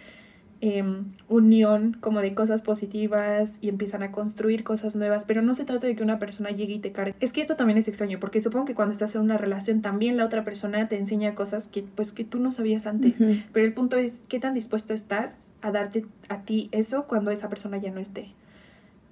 Em, 0.60 1.14
unión 1.30 1.98
como 2.00 2.20
de 2.20 2.34
cosas 2.34 2.64
positivas 2.64 3.60
y 3.62 3.70
empiezan 3.70 4.02
a 4.02 4.12
construir 4.12 4.64
cosas 4.64 4.96
nuevas, 4.96 5.24
pero 5.24 5.44
no 5.44 5.54
se 5.54 5.66
trata 5.66 5.86
de 5.86 5.96
que 5.96 6.02
una 6.02 6.18
persona 6.18 6.50
llegue 6.50 6.74
y 6.74 6.80
te 6.80 6.92
cargue. 6.92 7.14
Es 7.20 7.32
que 7.32 7.42
esto 7.42 7.56
también 7.56 7.78
es 7.78 7.88
extraño, 7.88 8.20
porque 8.20 8.40
supongo 8.40 8.66
que 8.66 8.74
cuando 8.74 8.92
estás 8.92 9.14
en 9.14 9.22
una 9.22 9.38
relación 9.38 9.84
también 9.84 10.18
la 10.18 10.26
otra 10.26 10.44
persona 10.44 10.88
te 10.88 10.98
enseña 10.98 11.36
cosas 11.36 11.68
que 11.68 11.84
pues 11.84 12.12
que 12.12 12.24
tú 12.24 12.40
no 12.40 12.52
sabías 12.52 12.88
antes, 12.88 13.22
pero 13.54 13.68
el 13.68 13.74
punto 13.74 13.98
es 13.98 14.22
qué 14.30 14.40
tan 14.40 14.56
dispuesto 14.56 14.96
estás 14.96 15.46
a 15.62 15.72
darte 15.72 16.06
a 16.28 16.42
ti 16.42 16.70
eso 16.72 17.04
cuando 17.04 17.30
esa 17.30 17.50
persona 17.50 17.78
ya 17.78 17.92
no 17.92 18.00
esté. 18.00 18.30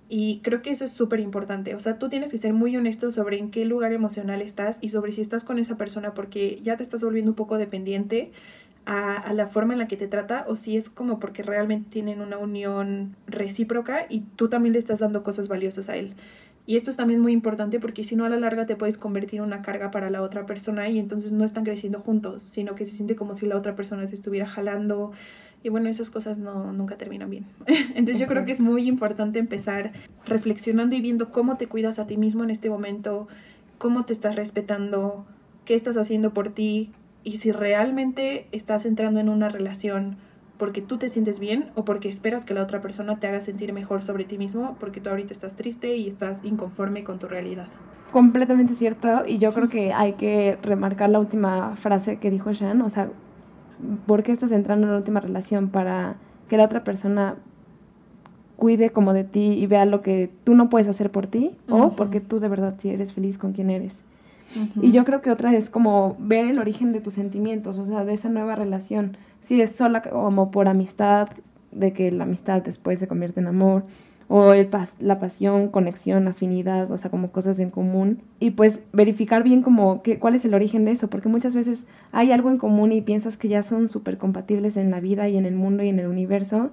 Y 0.10 0.40
creo 0.44 0.62
que 0.62 0.72
eso 0.72 0.86
es 0.86 0.92
súper 0.92 1.20
importante. 1.20 1.76
O 1.76 1.80
sea, 1.80 2.00
tú 2.00 2.10
tienes 2.10 2.32
que 2.32 2.38
ser 2.38 2.54
muy 2.54 2.76
honesto 2.76 3.12
sobre 3.12 3.38
en 3.38 3.52
qué 3.52 3.66
lugar 3.66 3.92
emocional 3.92 4.42
estás 4.42 4.78
y 4.82 4.90
sobre 4.90 5.12
si 5.12 5.22
estás 5.22 5.44
con 5.44 5.60
esa 5.60 5.78
persona 5.78 6.14
porque 6.14 6.60
ya 6.64 6.78
te 6.78 6.84
estás 6.84 7.04
volviendo 7.04 7.32
un 7.32 7.36
poco 7.36 7.58
dependiente 7.58 8.32
a, 8.86 9.34
la 9.34 9.48
forma 9.48 9.74
en 9.74 9.80
la 9.80 9.88
que 9.88 9.98
te 9.98 10.08
trata 10.08 10.46
o 10.48 10.56
si 10.56 10.78
es 10.78 10.90
como 10.90 11.20
porque 11.20 11.44
realmente 11.44 11.90
tienen 11.90 12.22
una 12.22 12.38
unión 12.38 13.16
recíproca 13.28 14.06
y 14.10 14.22
tú 14.36 14.48
también 14.48 14.74
le 14.74 14.80
estás 14.80 15.00
dando 15.00 15.24
cosas 15.24 15.48
valiosas 15.48 15.90
a 15.90 15.98
él. 15.98 16.14
Y 16.68 16.78
esto 16.78 16.90
es 16.90 16.98
también 16.98 17.20
muy 17.20 17.32
importante 17.32 17.80
porque 17.80 18.04
si 18.04 18.16
no 18.16 18.26
a 18.26 18.30
la 18.30 18.40
larga 18.40 18.66
te 18.66 18.76
puedes 18.76 18.98
convertir 18.98 19.40
en 19.40 19.46
una 19.46 19.62
carga 19.62 19.92
para 19.92 20.10
la 20.10 20.22
otra 20.22 20.46
persona 20.46 20.90
y 20.90 21.00
entonces 21.00 21.32
no 21.32 21.46
están 21.46 21.64
creciendo 21.64 22.00
juntos, 22.00 22.44
sino 22.44 22.76
que 22.76 22.86
se 22.86 22.94
siente 22.94 23.16
como 23.16 23.34
si 23.36 23.46
la 23.46 23.56
otra 23.56 23.76
persona 23.76 24.08
te 24.08 24.16
estuviera 24.16 24.48
jalando 24.48 25.12
y 25.64 25.70
bueno, 25.70 25.90
esas 25.90 26.12
cosas 26.12 26.38
no, 26.38 26.72
nunca 26.74 26.96
terminan 26.96 27.30
bien. 27.30 27.46
entonces 27.96 28.20
yo 28.20 28.28
creo 28.28 28.46
que 28.46 28.52
es 28.52 28.62
muy 28.62 28.88
importante 28.88 29.40
empezar 29.40 29.94
reflexionando 30.26 30.96
y 30.96 31.02
viendo 31.02 31.32
cómo 31.32 31.58
te 31.58 31.68
cuidas 31.68 31.98
a 31.98 32.06
ti 32.06 32.18
mismo 32.18 32.44
en 32.44 32.52
este 32.52 32.70
momento, 32.70 33.28
cómo 33.80 34.06
te 34.06 34.14
estás 34.14 34.36
respetando, 34.36 35.26
qué 35.66 35.74
estás 35.74 35.98
haciendo 35.98 36.34
por 36.34 36.52
ti, 36.52 36.92
y 37.26 37.38
si 37.38 37.52
realmente 37.52 38.48
estás 38.54 38.86
entrando 38.86 39.20
en 39.20 39.28
una 39.28 39.50
relación 39.50 40.16
porque 40.58 40.82
tú 40.82 40.98
te 40.98 41.10
sientes 41.10 41.40
bien 41.40 41.72
o 41.76 41.84
porque 41.84 42.08
esperas 42.08 42.46
que 42.46 42.54
la 42.54 42.64
otra 42.64 42.82
persona 42.82 43.20
te 43.20 43.28
haga 43.28 43.42
sentir 43.42 43.74
mejor 43.74 44.02
sobre 44.04 44.24
ti 44.24 44.38
mismo 44.38 44.78
porque 44.80 45.02
tú 45.02 45.10
ahorita 45.10 45.34
estás 45.34 45.56
triste 45.56 45.98
y 45.98 46.08
estás 46.08 46.46
inconforme 46.46 47.04
con 47.04 47.20
tu 47.20 47.28
realidad. 47.28 47.68
Completamente 48.14 48.76
cierto 48.76 49.26
y 49.28 49.40
yo 49.40 49.54
creo 49.54 49.68
que 49.68 49.92
hay 49.92 50.14
que 50.14 50.58
remarcar 50.62 51.10
la 51.10 51.20
última 51.20 51.76
frase 51.76 52.18
que 52.18 52.32
dijo 52.32 52.54
Shan, 52.54 52.82
o 52.84 52.90
sea, 52.90 53.10
¿por 54.06 54.24
qué 54.24 54.32
estás 54.32 54.52
entrando 54.52 54.86
en 54.86 54.92
una 54.92 55.00
última 55.00 55.20
relación 55.20 55.70
para 55.70 56.16
que 56.48 56.58
la 56.58 56.66
otra 56.66 56.84
persona 56.84 57.36
cuide 58.56 58.92
como 58.92 59.14
de 59.14 59.24
ti 59.24 59.54
y 59.54 59.66
vea 59.66 59.86
lo 59.86 60.02
que 60.02 60.32
tú 60.44 60.54
no 60.54 60.70
puedes 60.70 60.88
hacer 60.88 61.12
por 61.12 61.28
ti 61.28 61.58
o 61.70 61.96
porque 61.96 62.22
tú 62.22 62.40
de 62.40 62.48
verdad 62.48 62.76
sí 62.80 62.90
eres 62.90 63.14
feliz 63.14 63.38
con 63.40 63.52
quien 63.52 63.72
eres? 63.72 64.05
Y 64.82 64.92
yo 64.92 65.06
creo 65.06 65.22
que 65.22 65.32
otra 65.32 65.54
es 65.56 65.70
como 65.70 66.16
ver 66.20 66.46
el 66.46 66.60
origen 66.60 66.94
de 66.94 67.02
tus 67.02 67.16
sentimientos, 67.16 67.78
o 67.80 67.86
sea, 67.86 68.06
de 68.06 68.14
esa 68.14 68.30
nueva 68.30 68.56
relación. 68.56 69.18
Si 69.42 69.60
es 69.62 69.76
sola 69.76 70.02
como 70.02 70.52
por 70.52 70.68
amistad, 70.68 71.30
de 71.72 71.94
que 71.94 72.12
la 72.12 72.24
amistad 72.24 72.62
después 72.62 73.00
se 73.00 73.08
convierte 73.08 73.40
en 73.40 73.48
amor, 73.48 73.84
o 74.28 74.54
el 74.54 74.70
la 75.00 75.20
pasión, 75.20 75.68
conexión, 75.70 76.28
afinidad, 76.28 76.92
o 76.92 76.98
sea, 76.98 77.12
como 77.12 77.32
cosas 77.32 77.60
en 77.60 77.70
común. 77.70 78.20
Y 78.40 78.52
pues 78.52 78.82
verificar 78.92 79.44
bien 79.44 79.62
como 79.62 80.02
que, 80.02 80.18
cuál 80.18 80.36
es 80.36 80.46
el 80.46 80.54
origen 80.54 80.86
de 80.86 80.92
eso, 80.92 81.10
porque 81.10 81.30
muchas 81.30 81.54
veces 81.54 81.86
hay 82.12 82.32
algo 82.32 82.50
en 82.50 82.58
común 82.58 82.92
y 82.92 83.02
piensas 83.02 83.38
que 83.38 83.50
ya 83.50 83.62
son 83.62 83.90
súper 83.90 84.18
compatibles 84.18 84.78
en 84.78 84.90
la 84.90 85.00
vida 85.00 85.30
y 85.30 85.38
en 85.38 85.46
el 85.46 85.56
mundo 85.56 85.84
y 85.84 85.90
en 85.90 86.00
el 86.00 86.08
universo, 86.08 86.72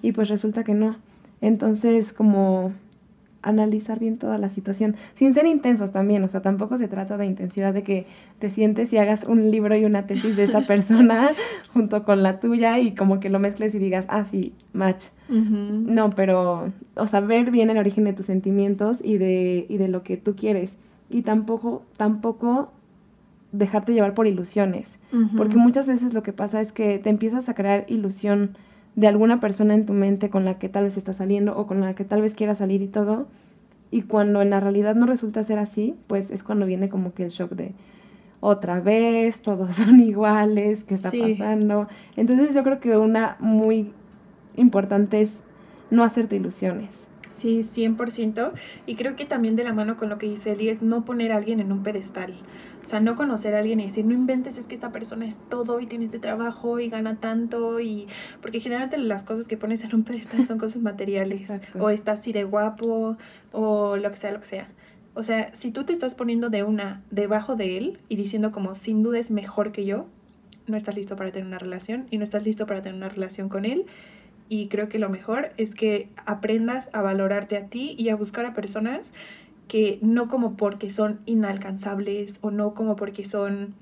y 0.00 0.12
pues 0.12 0.28
resulta 0.28 0.64
que 0.64 0.74
no. 0.74 0.96
Entonces, 1.42 2.14
como 2.14 2.72
analizar 3.46 3.98
bien 4.00 4.18
toda 4.18 4.38
la 4.38 4.50
situación, 4.50 4.96
sin 5.14 5.32
ser 5.32 5.46
intensos 5.46 5.92
también, 5.92 6.22
o 6.24 6.28
sea, 6.28 6.42
tampoco 6.42 6.76
se 6.76 6.88
trata 6.88 7.16
de 7.16 7.26
intensidad 7.26 7.72
de 7.72 7.82
que 7.82 8.06
te 8.38 8.50
sientes 8.50 8.92
y 8.92 8.98
hagas 8.98 9.24
un 9.24 9.50
libro 9.50 9.76
y 9.76 9.84
una 9.84 10.06
tesis 10.06 10.36
de 10.36 10.44
esa 10.44 10.60
persona 10.66 11.30
junto 11.72 12.04
con 12.04 12.22
la 12.22 12.40
tuya 12.40 12.78
y 12.78 12.94
como 12.94 13.20
que 13.20 13.30
lo 13.30 13.38
mezcles 13.38 13.74
y 13.74 13.78
digas, 13.78 14.06
ah, 14.08 14.24
sí, 14.24 14.52
match. 14.72 15.04
No, 15.28 16.10
pero, 16.10 16.72
o 16.94 17.06
sea, 17.08 17.20
ver 17.20 17.50
bien 17.50 17.68
el 17.70 17.78
origen 17.78 18.04
de 18.04 18.12
tus 18.12 18.26
sentimientos 18.26 19.00
y 19.02 19.18
de, 19.18 19.66
y 19.68 19.76
de 19.76 19.88
lo 19.88 20.04
que 20.04 20.16
tú 20.16 20.36
quieres. 20.36 20.76
Y 21.10 21.22
tampoco, 21.22 21.82
tampoco 21.96 22.70
dejarte 23.50 23.92
llevar 23.92 24.14
por 24.14 24.26
ilusiones, 24.26 24.98
porque 25.36 25.56
muchas 25.56 25.88
veces 25.88 26.12
lo 26.12 26.22
que 26.22 26.32
pasa 26.32 26.60
es 26.60 26.72
que 26.72 26.98
te 26.98 27.10
empiezas 27.10 27.48
a 27.48 27.54
crear 27.54 27.84
ilusión 27.88 28.56
de 28.96 29.06
alguna 29.06 29.40
persona 29.40 29.74
en 29.74 29.86
tu 29.86 29.92
mente 29.92 30.30
con 30.30 30.44
la 30.44 30.58
que 30.58 30.68
tal 30.68 30.84
vez 30.84 30.96
estás 30.96 31.16
saliendo 31.16 31.56
o 31.56 31.66
con 31.66 31.80
la 31.80 31.94
que 31.94 32.04
tal 32.04 32.22
vez 32.22 32.34
quieras 32.34 32.58
salir 32.58 32.82
y 32.82 32.88
todo. 32.88 33.28
Y 33.90 34.02
cuando 34.02 34.42
en 34.42 34.50
la 34.50 34.58
realidad 34.58 34.96
no 34.96 35.06
resulta 35.06 35.44
ser 35.44 35.58
así, 35.58 35.94
pues 36.06 36.30
es 36.30 36.42
cuando 36.42 36.66
viene 36.66 36.88
como 36.88 37.12
que 37.12 37.24
el 37.24 37.30
shock 37.30 37.52
de 37.52 37.72
otra 38.40 38.80
vez, 38.80 39.42
todos 39.42 39.74
son 39.76 40.00
iguales, 40.00 40.84
¿qué 40.84 40.94
está 40.94 41.12
pasando? 41.12 41.88
Entonces 42.16 42.54
yo 42.54 42.64
creo 42.64 42.80
que 42.80 42.96
una 42.96 43.36
muy 43.38 43.92
importante 44.56 45.20
es 45.20 45.44
no 45.90 46.02
hacerte 46.02 46.36
ilusiones. 46.36 47.05
Sí, 47.28 47.58
100%. 47.58 48.52
Y 48.86 48.94
creo 48.96 49.16
que 49.16 49.24
también 49.24 49.56
de 49.56 49.64
la 49.64 49.72
mano 49.72 49.96
con 49.96 50.08
lo 50.08 50.18
que 50.18 50.28
dice 50.28 50.52
Eli 50.52 50.68
es 50.68 50.82
no 50.82 51.04
poner 51.04 51.32
a 51.32 51.36
alguien 51.36 51.60
en 51.60 51.72
un 51.72 51.82
pedestal. 51.82 52.34
O 52.84 52.88
sea, 52.88 53.00
no 53.00 53.16
conocer 53.16 53.54
a 53.54 53.58
alguien 53.58 53.80
y 53.80 53.84
decir, 53.84 54.04
no 54.04 54.14
inventes, 54.14 54.58
es 54.58 54.66
que 54.66 54.74
esta 54.74 54.92
persona 54.92 55.26
es 55.26 55.38
todo 55.48 55.80
y 55.80 55.86
tiene 55.86 56.04
este 56.04 56.18
trabajo 56.18 56.78
y 56.78 56.88
gana 56.88 57.16
tanto 57.16 57.80
y... 57.80 58.06
Porque 58.40 58.60
generalmente 58.60 58.96
las 58.98 59.24
cosas 59.24 59.48
que 59.48 59.56
pones 59.56 59.82
en 59.84 59.94
un 59.94 60.04
pedestal 60.04 60.46
son 60.46 60.58
cosas 60.58 60.82
materiales. 60.82 61.46
O 61.78 61.90
está 61.90 62.12
así 62.12 62.32
de 62.32 62.44
guapo 62.44 63.16
o 63.52 63.96
lo 63.96 64.10
que 64.10 64.16
sea, 64.16 64.30
lo 64.30 64.40
que 64.40 64.46
sea. 64.46 64.68
O 65.14 65.22
sea, 65.22 65.50
si 65.54 65.70
tú 65.70 65.84
te 65.84 65.92
estás 65.92 66.14
poniendo 66.14 66.50
de 66.50 66.62
una 66.62 67.02
debajo 67.10 67.56
de 67.56 67.78
él 67.78 67.98
y 68.08 68.16
diciendo 68.16 68.52
como 68.52 68.74
sin 68.74 69.02
duda 69.02 69.18
es 69.18 69.30
mejor 69.30 69.72
que 69.72 69.84
yo, 69.84 70.06
no 70.66 70.76
estás 70.76 70.94
listo 70.94 71.16
para 71.16 71.32
tener 71.32 71.46
una 71.46 71.58
relación 71.58 72.06
y 72.10 72.18
no 72.18 72.24
estás 72.24 72.44
listo 72.44 72.66
para 72.66 72.82
tener 72.82 72.96
una 72.96 73.08
relación 73.08 73.48
con 73.48 73.64
él. 73.64 73.86
Y 74.48 74.68
creo 74.68 74.88
que 74.88 74.98
lo 74.98 75.08
mejor 75.08 75.50
es 75.56 75.74
que 75.74 76.08
aprendas 76.24 76.88
a 76.92 77.02
valorarte 77.02 77.56
a 77.56 77.66
ti 77.66 77.94
y 77.98 78.08
a 78.10 78.16
buscar 78.16 78.46
a 78.46 78.54
personas 78.54 79.12
que 79.68 79.98
no 80.02 80.28
como 80.28 80.56
porque 80.56 80.90
son 80.90 81.20
inalcanzables 81.26 82.38
o 82.40 82.50
no 82.50 82.74
como 82.74 82.96
porque 82.96 83.24
son 83.24 83.74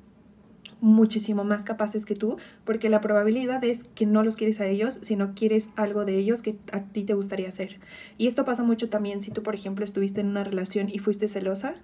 muchísimo 0.80 1.44
más 1.44 1.64
capaces 1.64 2.04
que 2.04 2.14
tú, 2.14 2.36
porque 2.64 2.90
la 2.90 3.00
probabilidad 3.00 3.64
es 3.64 3.84
que 3.84 4.04
no 4.04 4.22
los 4.22 4.36
quieres 4.36 4.60
a 4.60 4.66
ellos, 4.66 4.98
sino 5.00 5.34
quieres 5.34 5.70
algo 5.76 6.04
de 6.04 6.18
ellos 6.18 6.42
que 6.42 6.56
a 6.72 6.82
ti 6.82 7.04
te 7.04 7.14
gustaría 7.14 7.48
hacer. 7.48 7.78
Y 8.18 8.26
esto 8.26 8.44
pasa 8.44 8.62
mucho 8.62 8.90
también 8.90 9.20
si 9.20 9.30
tú, 9.30 9.42
por 9.42 9.54
ejemplo, 9.54 9.84
estuviste 9.84 10.20
en 10.20 10.28
una 10.28 10.44
relación 10.44 10.90
y 10.90 10.98
fuiste 10.98 11.28
celosa. 11.28 11.74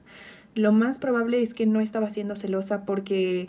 Lo 0.55 0.73
más 0.73 0.99
probable 0.99 1.43
es 1.43 1.55
que 1.55 1.65
no 1.65 1.81
estaba 1.81 2.11
siendo 2.11 2.37
celosa 2.37 2.85
porque 2.85 3.49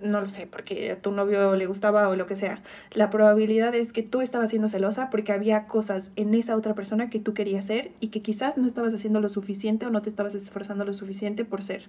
no 0.00 0.20
lo 0.20 0.28
sé, 0.28 0.46
porque 0.46 0.92
a 0.92 0.96
tu 1.00 1.10
novio 1.10 1.54
le 1.56 1.66
gustaba 1.66 2.08
o 2.08 2.16
lo 2.16 2.26
que 2.26 2.36
sea, 2.36 2.62
la 2.92 3.10
probabilidad 3.10 3.74
es 3.74 3.92
que 3.92 4.02
tú 4.02 4.20
estabas 4.20 4.50
siendo 4.50 4.68
celosa 4.68 5.10
porque 5.10 5.32
había 5.32 5.66
cosas 5.66 6.12
en 6.16 6.34
esa 6.34 6.56
otra 6.56 6.74
persona 6.74 7.10
que 7.10 7.18
tú 7.18 7.34
querías 7.34 7.66
ser 7.66 7.90
y 8.00 8.08
que 8.08 8.22
quizás 8.22 8.58
no 8.58 8.66
estabas 8.66 8.94
haciendo 8.94 9.20
lo 9.20 9.28
suficiente 9.28 9.86
o 9.86 9.90
no 9.90 10.02
te 10.02 10.08
estabas 10.08 10.34
esforzando 10.34 10.84
lo 10.84 10.94
suficiente 10.94 11.44
por 11.44 11.62
ser. 11.62 11.88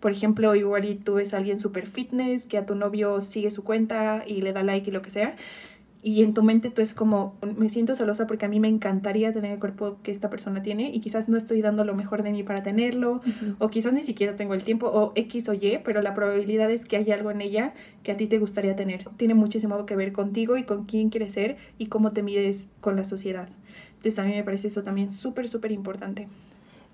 Por 0.00 0.12
ejemplo, 0.12 0.54
igual 0.54 0.84
y 0.84 0.94
tú 0.96 1.14
ves 1.14 1.34
a 1.34 1.36
alguien 1.36 1.60
super 1.60 1.86
fitness 1.86 2.46
que 2.46 2.58
a 2.58 2.66
tu 2.66 2.74
novio 2.74 3.20
sigue 3.20 3.50
su 3.50 3.62
cuenta 3.62 4.24
y 4.26 4.40
le 4.40 4.52
da 4.52 4.62
like 4.62 4.90
y 4.90 4.92
lo 4.92 5.02
que 5.02 5.10
sea, 5.10 5.36
y 6.04 6.22
en 6.22 6.34
tu 6.34 6.42
mente 6.42 6.70
tú 6.70 6.82
es 6.82 6.94
como, 6.94 7.36
me 7.56 7.68
siento 7.68 7.94
celosa 7.94 8.26
porque 8.26 8.44
a 8.44 8.48
mí 8.48 8.58
me 8.58 8.68
encantaría 8.68 9.32
tener 9.32 9.52
el 9.52 9.58
cuerpo 9.60 9.98
que 10.02 10.10
esta 10.10 10.30
persona 10.30 10.60
tiene 10.60 10.90
y 10.92 11.00
quizás 11.00 11.28
no 11.28 11.36
estoy 11.36 11.62
dando 11.62 11.84
lo 11.84 11.94
mejor 11.94 12.24
de 12.24 12.32
mí 12.32 12.42
para 12.42 12.64
tenerlo, 12.64 13.20
o 13.58 13.68
quizás 13.68 13.92
ni 13.92 14.02
siquiera 14.02 14.34
tengo 14.34 14.54
el 14.54 14.64
tiempo, 14.64 14.88
o 14.88 15.12
X 15.14 15.48
o 15.48 15.54
Y, 15.54 15.78
pero 15.84 16.02
la 16.02 16.14
probabilidad 16.14 16.70
es 16.72 16.86
que 16.86 16.96
hay 16.96 17.10
algo 17.12 17.30
en 17.30 17.40
ella 17.40 17.72
que 18.02 18.10
a 18.10 18.16
ti 18.16 18.26
te 18.26 18.38
gustaría 18.38 18.74
tener. 18.74 19.04
Tiene 19.16 19.34
muchísimo 19.34 19.86
que 19.86 19.94
ver 19.94 20.12
contigo 20.12 20.56
y 20.56 20.64
con 20.64 20.86
quién 20.86 21.08
quieres 21.08 21.32
ser 21.32 21.56
y 21.78 21.86
cómo 21.86 22.10
te 22.10 22.22
mides 22.22 22.68
con 22.80 22.96
la 22.96 23.04
sociedad. 23.04 23.48
Entonces 23.96 24.18
a 24.18 24.24
mí 24.24 24.32
me 24.32 24.42
parece 24.42 24.68
eso 24.68 24.82
también 24.82 25.12
súper, 25.12 25.46
súper 25.46 25.70
importante. 25.70 26.26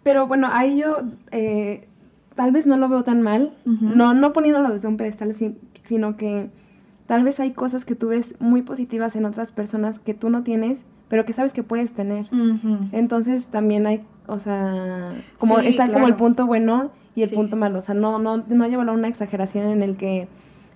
Pero 0.02 0.26
bueno, 0.26 0.48
ahí 0.52 0.78
yo... 0.78 1.02
Eh 1.32 1.86
tal 2.38 2.52
vez 2.52 2.68
no 2.68 2.76
lo 2.76 2.88
veo 2.88 3.02
tan 3.02 3.20
mal, 3.20 3.52
no, 3.64 4.14
no 4.14 4.32
poniéndolo 4.32 4.72
desde 4.72 4.86
un 4.86 4.96
pedestal, 4.96 5.34
sino 5.82 6.16
que 6.16 6.50
tal 7.08 7.24
vez 7.24 7.40
hay 7.40 7.52
cosas 7.52 7.86
que 7.86 7.94
tú 7.94 8.08
ves 8.08 8.36
muy 8.38 8.60
positivas 8.60 9.16
en 9.16 9.24
otras 9.24 9.50
personas 9.50 9.98
que 9.98 10.12
tú 10.12 10.28
no 10.28 10.42
tienes, 10.42 10.84
pero 11.08 11.24
que 11.24 11.32
sabes 11.32 11.54
que 11.54 11.62
puedes 11.62 11.92
tener. 11.94 12.28
Entonces 12.92 13.46
también 13.46 13.86
hay, 13.86 14.04
o 14.26 14.38
sea, 14.38 15.14
como 15.38 15.58
está 15.58 15.90
como 15.90 16.06
el 16.06 16.16
punto 16.16 16.46
bueno 16.46 16.90
y 17.14 17.22
el 17.22 17.30
punto 17.30 17.56
malo, 17.56 17.78
o 17.78 17.82
sea, 17.82 17.94
no, 17.94 18.18
no, 18.18 18.44
no 18.46 18.68
llevarlo 18.68 18.92
a 18.92 18.94
una 18.94 19.08
exageración 19.08 19.68
en 19.68 19.82
el 19.82 19.96
que 19.96 20.28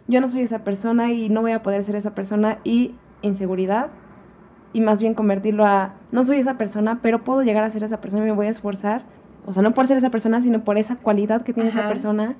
yo 0.09 0.23
no 0.23 0.29
soy 0.29 0.41
esa 0.41 0.65
persona 0.65 1.13
y 1.13 1.29
no 1.29 1.43
voy 1.43 1.53
a 1.53 1.63
poder 1.63 1.85
ser 1.85 1.97
esa 1.97 2.15
persona 2.15 2.59
y 2.65 2.95
inseguridad 3.21 3.89
y 4.73 4.81
más 4.81 5.01
bien 5.01 5.13
convertirlo 5.13 5.67
a 5.67 5.97
no 6.13 6.25
soy 6.25 6.39
esa 6.39 6.57
persona, 6.57 7.01
pero 7.03 7.25
puedo 7.25 7.43
llegar 7.43 7.63
a 7.63 7.69
ser 7.69 7.85
esa 7.85 8.01
persona 8.01 8.25
y 8.25 8.29
me 8.29 8.33
voy 8.33 8.47
a 8.47 8.51
esforzar. 8.51 9.03
O 9.45 9.53
sea, 9.53 9.63
no 9.63 9.75
por 9.75 9.87
ser 9.87 9.99
esa 9.99 10.09
persona, 10.09 10.41
sino 10.41 10.65
por 10.65 10.79
esa 10.79 10.97
cualidad 10.97 11.43
que 11.43 11.53
tiene 11.53 11.69
esa 11.69 11.89
persona 11.89 12.37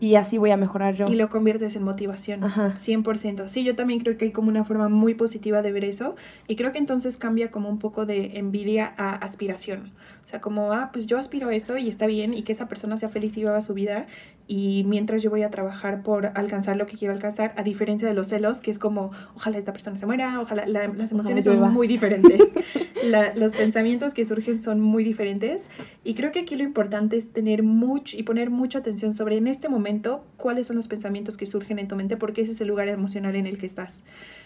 y 0.00 0.14
así 0.14 0.38
voy 0.38 0.50
a 0.50 0.56
mejorar 0.56 0.94
yo. 0.94 1.06
Y 1.06 1.14
lo 1.14 1.28
conviertes 1.28 1.74
en 1.76 1.82
motivación, 1.82 2.44
Ajá. 2.44 2.74
100%. 2.76 3.48
Sí, 3.48 3.64
yo 3.64 3.74
también 3.74 4.00
creo 4.00 4.16
que 4.16 4.26
hay 4.26 4.32
como 4.32 4.48
una 4.48 4.64
forma 4.64 4.88
muy 4.88 5.14
positiva 5.14 5.62
de 5.62 5.72
ver 5.72 5.84
eso 5.84 6.14
y 6.46 6.56
creo 6.56 6.72
que 6.72 6.78
entonces 6.78 7.16
cambia 7.16 7.50
como 7.50 7.68
un 7.68 7.78
poco 7.78 8.06
de 8.06 8.38
envidia 8.38 8.94
a 8.96 9.14
aspiración. 9.14 9.90
O 10.28 10.30
sea, 10.30 10.42
como, 10.42 10.74
ah, 10.74 10.90
pues 10.92 11.06
yo 11.06 11.16
aspiro 11.16 11.48
a 11.48 11.54
eso 11.54 11.78
y 11.78 11.88
está 11.88 12.06
bien 12.06 12.34
y 12.34 12.42
que 12.42 12.52
esa 12.52 12.68
persona 12.68 12.98
sea 12.98 13.08
feliz 13.08 13.34
y 13.38 13.40
viva 13.40 13.62
su 13.62 13.72
vida 13.72 14.04
y 14.46 14.84
mientras 14.86 15.22
yo 15.22 15.30
voy 15.30 15.42
a 15.42 15.48
trabajar 15.48 16.02
por 16.02 16.32
alcanzar 16.34 16.76
lo 16.76 16.86
que 16.86 16.98
quiero 16.98 17.14
alcanzar, 17.14 17.54
a 17.56 17.62
diferencia 17.62 18.06
de 18.06 18.12
los 18.12 18.28
celos, 18.28 18.60
que 18.60 18.70
es 18.70 18.78
como, 18.78 19.10
ojalá 19.34 19.56
esta 19.56 19.72
persona 19.72 19.96
se 19.96 20.04
muera, 20.04 20.38
ojalá, 20.38 20.66
las 20.66 21.12
emociones 21.12 21.46
son 21.46 21.72
muy 21.72 21.88
diferentes, 21.88 22.42
los 23.36 23.54
pensamientos 23.54 24.12
que 24.12 24.26
surgen 24.26 24.58
son 24.58 24.82
muy 24.82 25.02
diferentes 25.02 25.70
y 26.04 26.12
creo 26.12 26.30
que 26.30 26.40
aquí 26.40 26.56
lo 26.56 26.64
importante 26.64 27.16
es 27.16 27.32
tener 27.32 27.62
mucho 27.62 28.14
y 28.14 28.22
poner 28.22 28.50
mucha 28.50 28.80
atención 28.80 29.14
sobre 29.14 29.38
en 29.38 29.46
este 29.46 29.70
momento 29.70 30.26
cuáles 30.36 30.66
son 30.66 30.76
los 30.76 30.88
pensamientos 30.88 31.38
que 31.38 31.46
surgen 31.46 31.78
en 31.78 31.88
tu 31.88 31.96
mente 31.96 32.18
porque 32.18 32.42
ese 32.42 32.52
es 32.52 32.60
el 32.60 32.68
lugar 32.68 32.88
emocional 32.88 33.34
en 33.34 33.46
el 33.46 33.56
que 33.56 33.64
estás. 33.64 34.02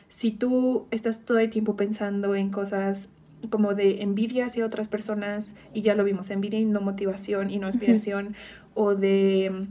Si 0.09 0.31
tú 0.31 0.87
estás 0.93 1.25
todo 1.25 1.41
el 1.41 1.51
tiempo 1.51 1.75
pensando 1.75 2.37
en 2.37 2.51
cosas 2.51 3.09
como 3.49 3.75
de 3.75 4.03
envidia 4.03 4.47
hacia 4.47 4.65
otras 4.65 4.89
personas, 4.89 5.55
y 5.75 5.83
ya 5.83 5.95
lo 5.95 6.05
vimos, 6.05 6.31
envidia 6.31 6.61
y 6.61 6.65
no 6.65 6.81
motivación 6.81 7.51
y 7.51 7.59
no 7.59 7.67
aspiración, 7.67 8.35
o 8.75 8.95
de 8.95 9.67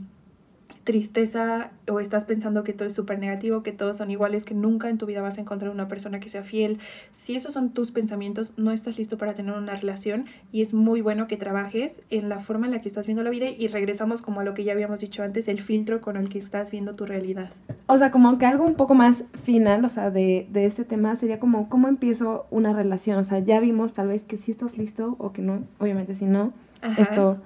tristeza 0.84 1.72
o 1.88 2.00
estás 2.00 2.26
pensando 2.26 2.64
que 2.64 2.74
todo 2.74 2.88
es 2.88 2.94
súper 2.94 3.20
negativo, 3.20 3.64
que 3.64 3.72
todos 3.72 3.98
son 3.98 4.10
iguales, 4.10 4.46
que 4.46 4.54
nunca 4.54 4.90
en 4.90 4.98
tu 4.98 5.06
vida 5.06 5.22
vas 5.22 5.38
a 5.38 5.42
encontrar 5.42 5.72
una 5.72 5.88
persona 5.88 6.20
que 6.20 6.30
sea 6.30 6.44
fiel. 6.44 6.80
Si 7.12 7.36
esos 7.36 7.54
son 7.54 7.70
tus 7.70 7.92
pensamientos, 7.92 8.54
no 8.58 8.72
estás 8.72 8.98
listo 8.98 9.18
para 9.18 9.34
tener 9.34 9.54
una 9.54 9.76
relación 9.76 10.26
y 10.52 10.62
es 10.62 10.74
muy 10.74 11.02
bueno 11.02 11.28
que 11.28 11.38
trabajes 11.38 12.02
en 12.10 12.30
la 12.30 12.40
forma 12.40 12.66
en 12.66 12.74
la 12.74 12.82
que 12.82 12.88
estás 12.88 13.06
viendo 13.06 13.24
la 13.24 13.30
vida 13.30 13.48
y 13.50 13.68
regresamos 13.68 14.22
como 14.22 14.40
a 14.40 14.44
lo 14.44 14.54
que 14.54 14.64
ya 14.64 14.74
habíamos 14.74 15.00
dicho 15.00 15.24
antes, 15.24 15.48
el 15.48 15.62
filtro 15.62 16.02
con 16.02 16.18
el 16.18 16.30
que 16.30 16.40
estás 16.40 16.72
viendo 16.72 16.96
tu 16.96 17.06
realidad. 17.06 17.52
O 17.88 17.98
sea, 17.98 18.12
como 18.12 18.38
que 18.38 18.46
algo 18.46 18.66
un 18.66 18.76
poco 18.76 18.96
más 18.96 19.24
final, 19.44 19.86
o 19.86 19.90
sea, 19.90 20.10
de, 20.10 20.48
de 20.52 20.66
este 20.66 20.84
tema 20.84 21.16
sería 21.16 21.40
como, 21.40 21.70
¿cómo 21.70 21.88
empiezo 21.88 22.48
una 22.50 22.74
relación? 22.74 23.20
O 23.20 23.24
sea, 23.24 23.40
ya 23.40 23.60
vimos 23.60 23.94
tal 23.94 24.08
vez 24.08 24.24
que 24.24 24.38
si 24.38 24.52
estás 24.52 24.78
listo 24.78 25.16
o 25.20 25.32
que 25.32 25.42
no, 25.42 25.64
obviamente 25.80 26.16
si 26.16 26.26
no, 26.26 26.54
esto 26.98 27.38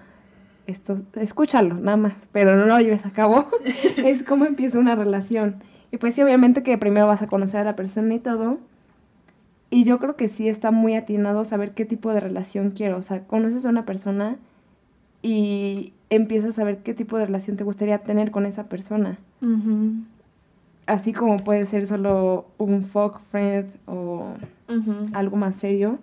esto, 0.67 0.97
escúchalo, 1.15 1.75
nada 1.75 1.97
más, 1.97 2.27
pero 2.31 2.55
no 2.55 2.65
lo 2.65 2.79
lleves 2.79 3.05
a 3.05 3.11
cabo, 3.11 3.47
es 3.97 4.23
cómo 4.23 4.45
empieza 4.45 4.79
una 4.79 4.95
relación. 4.95 5.55
Y 5.91 5.97
pues 5.97 6.15
sí, 6.15 6.21
obviamente 6.21 6.63
que 6.63 6.77
primero 6.77 7.07
vas 7.07 7.21
a 7.21 7.27
conocer 7.27 7.61
a 7.61 7.63
la 7.63 7.75
persona 7.75 8.13
y 8.13 8.19
todo. 8.19 8.57
Y 9.69 9.83
yo 9.83 9.99
creo 9.99 10.15
que 10.15 10.27
sí 10.27 10.47
está 10.47 10.71
muy 10.71 10.95
atinado 10.95 11.43
saber 11.43 11.71
qué 11.71 11.85
tipo 11.85 12.13
de 12.13 12.19
relación 12.19 12.71
quiero. 12.71 12.97
O 12.97 13.01
sea, 13.01 13.21
conoces 13.21 13.65
a 13.65 13.69
una 13.69 13.85
persona 13.85 14.37
y 15.21 15.93
empiezas 16.09 16.51
a 16.51 16.53
saber 16.53 16.79
qué 16.79 16.93
tipo 16.93 17.17
de 17.17 17.25
relación 17.25 17.57
te 17.57 17.63
gustaría 17.63 17.99
tener 17.99 18.31
con 18.31 18.45
esa 18.45 18.65
persona. 18.65 19.17
Así 20.85 21.13
como 21.13 21.37
puede 21.37 21.65
ser 21.65 21.87
solo 21.87 22.45
un 22.57 22.83
folk 22.83 23.19
friend 23.31 23.67
o 23.85 24.33
algo 25.13 25.37
más 25.37 25.55
serio 25.55 25.99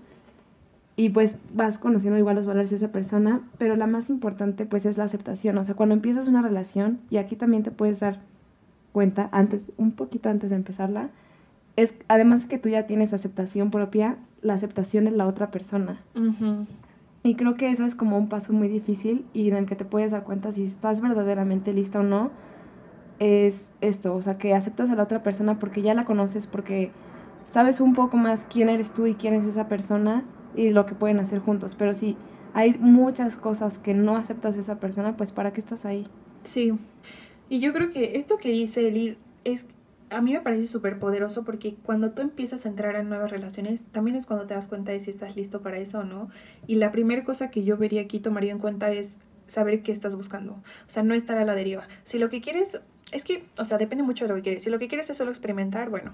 y 0.96 1.08
pues 1.08 1.36
vas 1.54 1.78
conociendo 1.78 2.18
igual 2.18 2.36
los 2.36 2.46
valores 2.46 2.70
de 2.70 2.76
esa 2.76 2.92
persona, 2.92 3.40
pero 3.58 3.76
la 3.76 3.86
más 3.86 4.10
importante 4.10 4.66
pues 4.66 4.84
es 4.84 4.98
la 4.98 5.04
aceptación, 5.04 5.56
o 5.58 5.64
sea, 5.64 5.74
cuando 5.74 5.94
empiezas 5.94 6.28
una 6.28 6.42
relación, 6.42 7.00
y 7.10 7.16
aquí 7.16 7.36
también 7.36 7.62
te 7.62 7.70
puedes 7.70 8.00
dar 8.00 8.20
cuenta 8.92 9.28
antes, 9.32 9.72
un 9.78 9.92
poquito 9.92 10.28
antes 10.28 10.50
de 10.50 10.56
empezarla, 10.56 11.08
es 11.76 11.94
además 12.08 12.44
que 12.44 12.58
tú 12.58 12.68
ya 12.68 12.86
tienes 12.86 13.14
aceptación 13.14 13.70
propia, 13.70 14.16
la 14.42 14.54
aceptación 14.54 15.06
de 15.06 15.12
la 15.12 15.26
otra 15.26 15.50
persona. 15.50 16.00
Y 17.22 17.36
creo 17.36 17.54
que 17.54 17.70
eso 17.70 17.84
es 17.86 17.94
como 17.94 18.18
un 18.18 18.28
paso 18.28 18.52
muy 18.52 18.68
difícil 18.68 19.24
y 19.32 19.48
en 19.48 19.56
el 19.56 19.66
que 19.66 19.76
te 19.76 19.84
puedes 19.84 20.10
dar 20.10 20.24
cuenta 20.24 20.52
si 20.52 20.64
estás 20.64 21.00
verdaderamente 21.00 21.72
lista 21.72 22.00
o 22.00 22.02
no, 22.02 22.30
es 23.18 23.70
esto, 23.80 24.14
o 24.14 24.22
sea, 24.22 24.36
que 24.36 24.54
aceptas 24.54 24.90
a 24.90 24.96
la 24.96 25.04
otra 25.04 25.22
persona 25.22 25.58
porque 25.58 25.80
ya 25.80 25.94
la 25.94 26.04
conoces, 26.04 26.46
porque 26.46 26.90
sabes 27.50 27.80
un 27.80 27.94
poco 27.94 28.16
más 28.16 28.44
quién 28.50 28.68
eres 28.68 28.92
tú 28.92 29.06
y 29.06 29.14
quién 29.14 29.34
es 29.34 29.46
esa 29.46 29.68
persona 29.68 30.24
y 30.56 30.70
lo 30.70 30.86
que 30.86 30.94
pueden 30.94 31.20
hacer 31.20 31.40
juntos. 31.40 31.74
Pero 31.74 31.94
si 31.94 32.16
hay 32.54 32.76
muchas 32.78 33.36
cosas 33.36 33.78
que 33.78 33.94
no 33.94 34.16
aceptas 34.16 34.54
de 34.54 34.60
esa 34.60 34.80
persona, 34.80 35.16
pues 35.16 35.32
¿para 35.32 35.52
qué 35.52 35.60
estás 35.60 35.84
ahí? 35.84 36.06
Sí. 36.42 36.72
Y 37.48 37.60
yo 37.60 37.72
creo 37.72 37.90
que 37.90 38.18
esto 38.18 38.38
que 38.38 38.50
dice 38.50 38.88
Eli 38.88 39.18
es 39.44 39.66
a 40.12 40.20
mí 40.20 40.32
me 40.32 40.40
parece 40.40 40.66
súper 40.66 40.98
poderoso 40.98 41.44
porque 41.44 41.74
cuando 41.82 42.10
tú 42.10 42.22
empiezas 42.22 42.66
a 42.66 42.68
entrar 42.68 42.96
en 42.96 43.08
nuevas 43.08 43.30
relaciones, 43.30 43.86
también 43.86 44.16
es 44.16 44.26
cuando 44.26 44.46
te 44.46 44.54
das 44.54 44.68
cuenta 44.68 44.92
de 44.92 45.00
si 45.00 45.10
estás 45.10 45.36
listo 45.36 45.62
para 45.62 45.78
eso 45.78 46.00
o 46.00 46.04
no. 46.04 46.28
Y 46.66 46.76
la 46.76 46.92
primera 46.92 47.24
cosa 47.24 47.50
que 47.50 47.64
yo 47.64 47.76
vería 47.76 48.02
aquí, 48.02 48.20
tomaría 48.20 48.52
en 48.52 48.58
cuenta 48.58 48.92
es 48.92 49.18
saber 49.46 49.82
qué 49.82 49.92
estás 49.92 50.14
buscando. 50.14 50.52
O 50.52 50.90
sea, 50.90 51.02
no 51.02 51.14
estar 51.14 51.38
a 51.38 51.44
la 51.44 51.54
deriva. 51.54 51.88
Si 52.04 52.18
lo 52.18 52.28
que 52.28 52.40
quieres, 52.40 52.80
es 53.12 53.24
que, 53.24 53.44
o 53.58 53.64
sea, 53.64 53.78
depende 53.78 54.04
mucho 54.04 54.24
de 54.24 54.28
lo 54.28 54.36
que 54.36 54.42
quieres. 54.42 54.62
Si 54.62 54.70
lo 54.70 54.78
que 54.78 54.88
quieres 54.88 55.08
es 55.10 55.16
solo 55.16 55.30
experimentar, 55.30 55.90
bueno, 55.90 56.12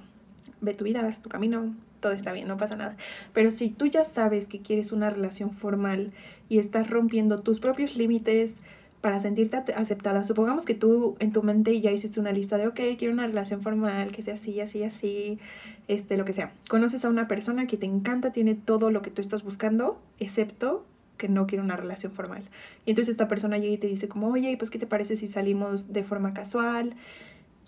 ve 0.61 0.75
tu 0.75 0.85
vida, 0.85 1.01
haz 1.07 1.21
tu 1.21 1.29
camino, 1.29 1.75
todo 2.01 2.13
está 2.13 2.33
bien, 2.33 2.49
no 2.49 2.57
pasa 2.57 2.77
nada. 2.77 2.97
Pero 3.33 3.51
si 3.51 3.71
tú 3.71 3.87
ya 3.87 4.05
sabes 4.05 4.47
que 4.47 4.61
quieres 4.61 4.93
una 4.93 5.11
relación 5.11 5.53
formal 5.53 6.13
y 6.49 6.59
estás 6.59 6.89
rompiendo 6.91 7.41
tus 7.41 7.61
propios 7.61 7.97
límites 7.97 8.61
para 9.01 9.21
sentirte 9.21 9.57
aceptada, 9.75 10.25
supongamos 10.25 10.65
que 10.65 10.75
tú 10.75 11.17
en 11.21 11.33
tu 11.33 11.43
mente 11.43 11.81
ya 11.81 11.93
hiciste 11.93 12.19
una 12.19 12.33
lista 12.33 12.57
de, 12.57 12.67
ok, 12.67 12.81
quiero 12.99 13.13
una 13.13 13.27
relación 13.27 13.63
formal, 13.63 14.11
que 14.13 14.23
sea 14.23 14.35
así, 14.35 14.61
así, 14.61 14.83
así, 14.83 15.39
este, 15.87 16.17
lo 16.17 16.25
que 16.25 16.33
sea. 16.33 16.53
Conoces 16.69 17.05
a 17.05 17.09
una 17.09 17.29
persona 17.29 17.67
que 17.67 17.77
te 17.77 17.87
encanta, 17.87 18.33
tiene 18.33 18.55
todo 18.55 18.91
lo 18.91 19.03
que 19.03 19.11
tú 19.11 19.23
estás 19.23 19.45
buscando, 19.45 20.01
excepto 20.19 20.85
que 21.17 21.29
no 21.29 21.47
quiere 21.47 21.63
una 21.63 21.77
relación 21.77 22.13
formal. 22.13 22.45
Y 22.87 22.91
entonces 22.91 23.13
esta 23.13 23.29
persona 23.29 23.59
llega 23.59 23.75
y 23.75 23.79
te 23.79 23.89
dice 23.89 24.09
como, 24.09 24.29
oye, 24.29 24.57
pues 24.57 24.71
¿qué 24.71 24.79
te 24.79 24.87
parece 24.87 25.17
si 25.17 25.27
salimos 25.27 25.93
de 25.93 26.05
forma 26.05 26.33
casual? 26.33 26.95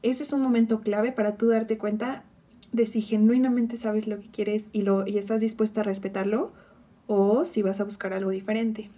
Ese 0.02 0.22
es 0.22 0.32
un 0.32 0.40
momento 0.40 0.80
clave 0.80 1.12
para 1.12 1.36
tú 1.36 1.48
darte 1.48 1.76
cuenta 1.76 2.24
de 2.72 2.86
si 2.86 3.00
genuinamente 3.00 3.76
sabes 3.76 4.06
lo 4.06 4.20
que 4.20 4.28
quieres 4.28 4.68
y, 4.72 4.82
lo, 4.82 5.06
y 5.06 5.18
estás 5.18 5.40
dispuesta 5.40 5.80
a 5.80 5.84
respetarlo 5.84 6.52
o 7.06 7.44
si 7.44 7.62
vas 7.62 7.80
a 7.80 7.84
buscar 7.84 8.12
algo 8.12 8.30
diferente. 8.30 8.90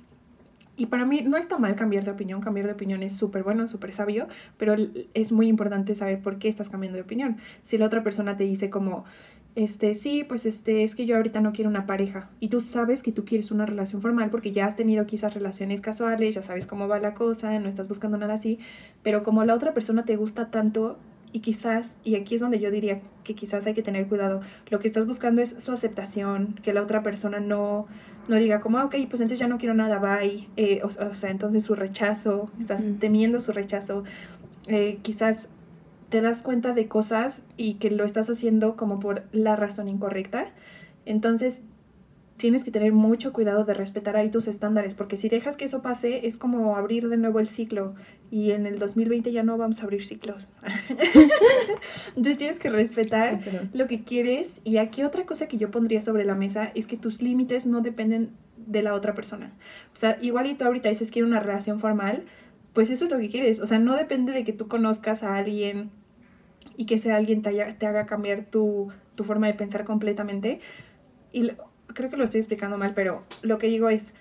Y 0.77 0.87
para 0.87 1.05
mí 1.05 1.23
no 1.23 1.37
está 1.37 1.59
mal 1.59 1.75
cambiar 1.75 2.05
de 2.05 2.11
opinión, 2.11 2.41
cambiar 2.41 2.67
de 2.67 2.73
opinión 2.73 3.03
es 3.03 3.15
súper 3.15 3.43
bueno, 3.43 3.69
súper 3.69 3.93
sabio, 3.93 4.27
pero 4.57 4.75
es 5.15 5.33
muy 5.33 5.47
importante 5.49 5.95
saber 5.95 6.21
por 6.21 6.39
qué 6.39 6.49
estás 6.49 6.71
cambiando 6.71 6.97
de 6.97 7.03
opinión. 7.03 7.37
Si 7.63 7.77
la 7.77 7.87
otra 7.87 8.03
persona 8.03 8.37
te 8.39 8.45
dice 8.45 8.71
como, 8.71 9.05
este, 9.55 9.93
sí, 9.95 10.25
pues 10.25 10.47
este, 10.47 10.83
es 10.83 10.95
que 10.95 11.05
yo 11.05 11.17
ahorita 11.17 11.43
no 11.43 11.53
quiero 11.53 11.69
una 11.69 11.85
pareja 11.85 12.31
y 12.41 12.49
tú 12.49 12.63
sabes 12.63 13.03
que 13.03 13.13
tú 13.13 13.27
quieres 13.27 13.51
una 13.51 13.67
relación 13.67 14.01
formal 14.01 14.31
porque 14.31 14.53
ya 14.53 14.65
has 14.65 14.77
tenido 14.77 15.05
quizás 15.07 15.35
relaciones 15.35 15.83
casuales, 15.83 16.35
ya 16.35 16.43
sabes 16.43 16.67
cómo 16.67 16.89
va 16.89 16.99
la 17.01 17.13
cosa, 17.13 17.59
no 17.59 17.69
estás 17.69 17.87
buscando 17.87 18.17
nada 18.17 18.35
así, 18.35 18.59
pero 19.03 19.23
como 19.23 19.45
la 19.45 19.55
otra 19.55 19.75
persona 19.75 20.07
te 20.07 20.17
gusta 20.17 20.51
tanto 20.51 20.99
y 21.33 21.41
quizás, 21.41 21.97
y 22.05 22.15
aquí 22.17 22.35
es 22.35 22.41
donde 22.41 22.61
yo 22.61 22.71
diría 22.71 23.01
que 23.25 23.35
quizás 23.35 23.67
hay 23.67 23.75
que 23.75 23.83
tener 23.83 24.07
cuidado, 24.07 24.43
lo 24.69 24.79
que 24.79 24.87
estás 24.87 25.07
buscando 25.07 25.41
es 25.41 25.51
su 25.59 25.73
aceptación, 25.73 26.55
que 26.63 26.73
la 26.73 26.83
otra 26.83 27.03
persona 27.03 27.41
no, 27.41 27.87
no 28.29 28.37
diga 28.37 28.61
como, 28.61 28.79
ah, 28.79 28.85
ok, 28.85 28.97
pues 29.09 29.21
entonces 29.21 29.39
ya 29.39 29.49
no 29.49 29.59
quiero 29.59 29.75
nada, 29.75 29.99
bye, 29.99 30.49
eh, 30.57 30.81
o, 30.85 30.91
sea, 30.91 31.31
entonces 31.31 31.65
su 31.65 31.75
rechazo, 31.75 32.51
estás 32.61 32.85
temiendo 33.01 33.41
su 33.41 33.53
rechazo, 33.53 34.05
eh, 34.67 34.99
quizás 35.03 35.49
te 36.11 36.21
das 36.21 36.43
cuenta 36.43 36.73
de 36.75 36.89
cosas 36.89 37.43
y 37.57 37.75
que 37.75 37.91
lo 37.91 38.05
estás 38.05 38.29
haciendo 38.29 38.77
como 38.77 39.01
por 39.01 39.25
la 39.33 39.57
razón 39.57 39.89
incorrecta, 39.89 40.51
entonces 41.07 41.63
tienes 42.37 42.65
que 42.65 42.71
tener 42.71 42.93
mucho 42.93 43.33
cuidado 43.33 43.65
de 43.65 43.75
respetar 43.75 44.17
ahí 44.17 44.31
tus 44.31 44.49
estándares, 44.49 44.95
porque 44.95 45.17
si 45.17 45.29
dejas 45.29 45.57
que 45.57 45.65
eso 45.65 45.83
pase, 45.83 46.27
es 46.27 46.37
como 46.37 46.77
abrir 46.77 47.09
de 47.09 47.17
nuevo 47.17 47.41
el 47.41 47.49
ciclo 47.49 47.95
y 48.31 48.53
en 48.53 48.67
el 48.67 48.79
2020 48.79 49.33
ya 49.33 49.43
no 49.43 49.59
vamos 49.59 49.81
a 49.81 49.85
abrir 49.85 50.05
ciclos. 50.05 50.53
Entonces 52.09 52.37
tienes 52.37 52.59
que 52.59 52.71
respetar 52.71 53.41
lo 53.73 53.87
que 53.87 54.03
quieres 54.03 54.61
y 54.65 54.79
aquí 54.79 55.03
otra 55.03 55.25
cosa 55.27 55.47
que 55.49 55.57
yo 55.57 55.71
pondría 55.71 56.01
sobre 56.01 56.25
la 56.25 56.35
mesa 56.35 56.73
es 56.75 56.87
que 56.87 56.97
tus 56.97 57.23
límites 57.23 57.67
no 57.67 57.81
dependen 57.81 58.31
de 58.57 58.83
la 58.83 58.95
otra 58.95 59.15
persona. 59.15 59.53
O 59.95 59.97
sea, 59.97 60.19
igual 60.21 60.47
y 60.47 60.55
tú 60.55 60.65
ahorita 60.65 60.89
dices 60.89 61.11
que 61.11 61.23
una 61.23 61.41
relación 61.41 61.81
formal, 61.81 62.25
pues 62.73 62.91
eso 62.91 63.05
es 63.05 63.11
lo 63.11 63.19
que 63.19 63.29
quieres. 63.29 63.61
O 63.61 63.67
sea, 63.67 63.79
no 63.79 63.97
depende 63.97 64.33
de 64.33 64.45
que 64.45 64.53
tú 64.53 64.69
conozcas 64.69 65.23
a 65.23 65.37
alguien 65.37 65.91
y 66.77 66.87
que 66.87 66.95
ese 66.97 67.13
alguien 67.13 67.43
te, 67.43 67.53
te 67.79 67.87
haga 67.87 68.07
cambiar 68.07 68.47
tu, 68.47 68.89
tu 69.15 69.25
forma 69.25 69.47
de 69.47 69.55
pensar 69.55 69.85
completamente. 69.85 70.61
Y 71.33 71.53
creo 71.95 72.11
que 72.11 72.17
lo 72.17 72.25
estoy 72.25 72.41
explicando 72.41 72.79
mal, 72.79 72.93
pero 72.95 73.23
lo 73.43 73.59
que 73.59 73.69
digo 73.69 73.89
es, 73.89 74.15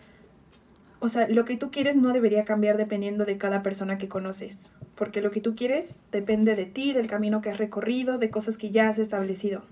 o 0.99 1.09
sea, 1.09 1.27
lo 1.27 1.45
que 1.45 1.57
tú 1.57 1.71
quieres 1.71 1.95
no 1.95 2.13
debería 2.13 2.45
cambiar 2.45 2.77
dependiendo 2.77 3.25
de 3.25 3.37
cada 3.37 3.63
persona 3.63 3.97
que 3.97 4.07
conoces, 4.07 4.71
porque 4.95 5.21
lo 5.21 5.31
que 5.31 5.41
tú 5.41 5.55
quieres 5.55 5.99
depende 6.11 6.55
de 6.55 6.65
ti, 6.65 6.93
del 6.93 7.07
camino 7.07 7.41
que 7.41 7.49
has 7.49 7.57
recorrido, 7.57 8.17
de 8.17 8.29
cosas 8.29 8.57
que 8.57 8.71
ya 8.71 8.89
has 8.89 8.99
establecido. 8.99 9.63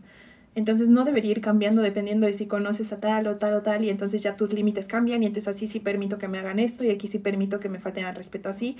Entonces 0.55 0.89
no 0.89 1.03
debería 1.03 1.31
ir 1.31 1.41
cambiando 1.41 1.81
dependiendo 1.81 2.25
de 2.25 2.33
si 2.33 2.47
conoces 2.47 2.91
a 2.91 2.99
tal 2.99 3.27
o 3.27 3.37
tal 3.37 3.53
o 3.53 3.61
tal 3.61 3.83
y 3.83 3.89
entonces 3.89 4.21
ya 4.21 4.35
tus 4.35 4.51
límites 4.51 4.87
cambian 4.87 5.21
y 5.21 5.27
entonces 5.27 5.47
así 5.47 5.67
sí 5.67 5.79
permito 5.79 6.17
que 6.17 6.27
me 6.27 6.39
hagan 6.39 6.59
esto 6.59 6.83
y 6.83 6.89
aquí 6.89 7.07
sí 7.07 7.19
permito 7.19 7.59
que 7.59 7.69
me 7.69 7.79
falten 7.79 8.05
al 8.05 8.15
respeto 8.15 8.49
así. 8.49 8.75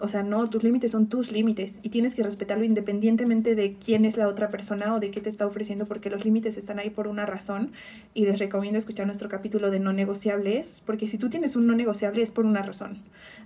O 0.00 0.08
sea, 0.08 0.22
no, 0.22 0.48
tus 0.48 0.64
límites 0.64 0.92
son 0.92 1.08
tus 1.08 1.30
límites 1.30 1.80
y 1.82 1.90
tienes 1.90 2.14
que 2.14 2.22
respetarlo 2.22 2.64
independientemente 2.64 3.54
de 3.54 3.74
quién 3.74 4.04
es 4.04 4.16
la 4.16 4.28
otra 4.28 4.48
persona 4.48 4.94
o 4.94 5.00
de 5.00 5.10
qué 5.10 5.20
te 5.20 5.28
está 5.28 5.46
ofreciendo, 5.46 5.86
porque 5.86 6.10
los 6.10 6.24
límites 6.24 6.56
están 6.56 6.78
ahí 6.78 6.90
por 6.90 7.06
una 7.06 7.26
razón. 7.26 7.72
Y 8.14 8.24
les 8.24 8.38
recomiendo 8.38 8.78
escuchar 8.78 9.06
nuestro 9.06 9.28
capítulo 9.28 9.70
de 9.70 9.78
no 9.78 9.92
negociables, 9.92 10.82
porque 10.86 11.06
si 11.06 11.18
tú 11.18 11.28
tienes 11.28 11.54
un 11.54 11.66
no 11.66 11.74
negociable 11.74 12.22
es 12.22 12.30
por 12.30 12.46
una 12.46 12.62
razón. 12.62 12.98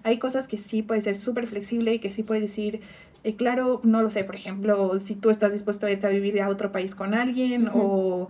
Hay 0.04 0.18
cosas 0.18 0.48
que 0.48 0.58
sí 0.58 0.82
puedes 0.82 1.04
ser 1.04 1.16
súper 1.16 1.46
flexible 1.46 1.94
y 1.94 1.98
que 1.98 2.12
sí 2.12 2.22
puedes 2.22 2.42
decir, 2.42 2.80
eh, 3.24 3.34
claro, 3.34 3.80
no 3.82 4.02
lo 4.02 4.10
sé, 4.10 4.24
por 4.24 4.36
ejemplo, 4.36 4.98
si 4.98 5.14
tú 5.14 5.30
estás 5.30 5.52
dispuesto 5.52 5.86
a 5.86 5.90
irte 5.90 6.06
a 6.06 6.10
vivir 6.10 6.40
a 6.40 6.48
otro 6.48 6.72
país 6.72 6.94
con 6.94 7.14
alguien 7.14 7.68
o 7.74 8.28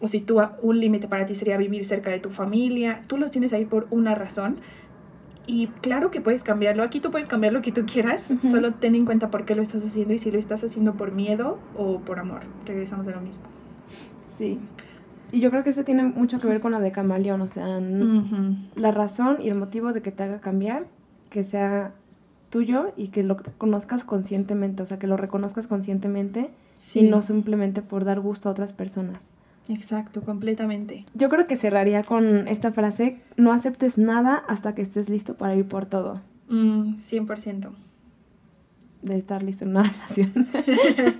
o 0.00 0.08
si 0.08 0.20
tú 0.20 0.40
un 0.62 0.80
límite 0.80 1.08
para 1.08 1.24
ti 1.24 1.34
sería 1.34 1.56
vivir 1.56 1.84
cerca 1.86 2.10
de 2.10 2.18
tu 2.18 2.30
familia, 2.30 3.02
tú 3.06 3.16
los 3.16 3.30
tienes 3.30 3.52
ahí 3.52 3.64
por 3.64 3.86
una 3.90 4.14
razón 4.14 4.58
y 5.46 5.68
claro 5.68 6.10
que 6.10 6.20
puedes 6.20 6.42
cambiarlo. 6.42 6.82
Aquí 6.82 7.00
tú 7.00 7.10
puedes 7.10 7.28
cambiar 7.28 7.52
lo 7.52 7.62
que 7.62 7.72
tú 7.72 7.86
quieras. 7.86 8.26
Solo 8.42 8.72
ten 8.74 8.94
en 8.94 9.04
cuenta 9.04 9.30
por 9.30 9.44
qué 9.44 9.54
lo 9.54 9.62
estás 9.62 9.84
haciendo 9.84 10.12
y 10.14 10.18
si 10.18 10.30
lo 10.30 10.38
estás 10.38 10.64
haciendo 10.64 10.94
por 10.94 11.12
miedo 11.12 11.58
o 11.76 12.00
por 12.00 12.18
amor. 12.18 12.40
Regresamos 12.64 13.06
a 13.06 13.10
lo 13.10 13.20
mismo. 13.20 13.42
Sí. 14.28 14.58
Y 15.30 15.40
yo 15.40 15.50
creo 15.50 15.62
que 15.62 15.70
eso 15.70 15.84
tiene 15.84 16.02
mucho 16.02 16.40
que 16.40 16.46
ver 16.48 16.60
con 16.60 16.72
la 16.72 16.80
de 16.80 16.90
camaleón. 16.90 17.40
O 17.40 17.48
sea, 17.48 17.80
la 18.74 18.90
razón 18.90 19.38
y 19.40 19.48
el 19.48 19.54
motivo 19.54 19.92
de 19.92 20.02
que 20.02 20.10
te 20.10 20.24
haga 20.24 20.40
cambiar, 20.40 20.86
que 21.30 21.44
sea 21.44 21.92
tuyo 22.50 22.92
y 22.96 23.08
que 23.08 23.22
lo 23.22 23.36
conozcas 23.58 24.04
conscientemente. 24.04 24.82
O 24.82 24.86
sea, 24.86 24.98
que 24.98 25.06
lo 25.06 25.16
reconozcas 25.16 25.68
conscientemente 25.68 26.50
y 26.94 27.02
no 27.08 27.22
simplemente 27.22 27.82
por 27.82 28.04
dar 28.04 28.20
gusto 28.20 28.48
a 28.48 28.52
otras 28.52 28.72
personas. 28.72 29.30
Exacto, 29.68 30.22
completamente. 30.22 31.04
Yo 31.14 31.28
creo 31.28 31.46
que 31.46 31.56
cerraría 31.56 32.04
con 32.04 32.48
esta 32.48 32.72
frase, 32.72 33.18
no 33.36 33.52
aceptes 33.52 33.98
nada 33.98 34.36
hasta 34.48 34.74
que 34.74 34.82
estés 34.82 35.08
listo 35.08 35.34
para 35.34 35.56
ir 35.56 35.66
por 35.66 35.86
todo. 35.86 36.20
Mm, 36.48 36.96
100%. 36.96 37.70
De 39.02 39.16
estar 39.16 39.42
listo 39.42 39.64
en 39.64 39.70
una 39.70 39.82
relación. 39.82 40.48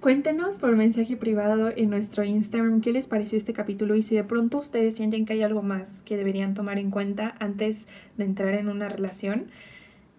Cuéntenos 0.00 0.58
por 0.58 0.74
mensaje 0.74 1.16
privado 1.16 1.70
en 1.74 1.88
nuestro 1.88 2.24
Instagram 2.24 2.80
qué 2.80 2.92
les 2.92 3.06
pareció 3.06 3.38
este 3.38 3.52
capítulo 3.52 3.94
y 3.94 4.02
si 4.02 4.16
de 4.16 4.24
pronto 4.24 4.58
ustedes 4.58 4.96
sienten 4.96 5.26
que 5.26 5.34
hay 5.34 5.42
algo 5.42 5.62
más 5.62 6.02
que 6.02 6.16
deberían 6.16 6.54
tomar 6.54 6.78
en 6.78 6.90
cuenta 6.90 7.36
antes 7.38 7.86
de 8.16 8.24
entrar 8.24 8.54
en 8.54 8.68
una 8.68 8.88
relación. 8.88 9.46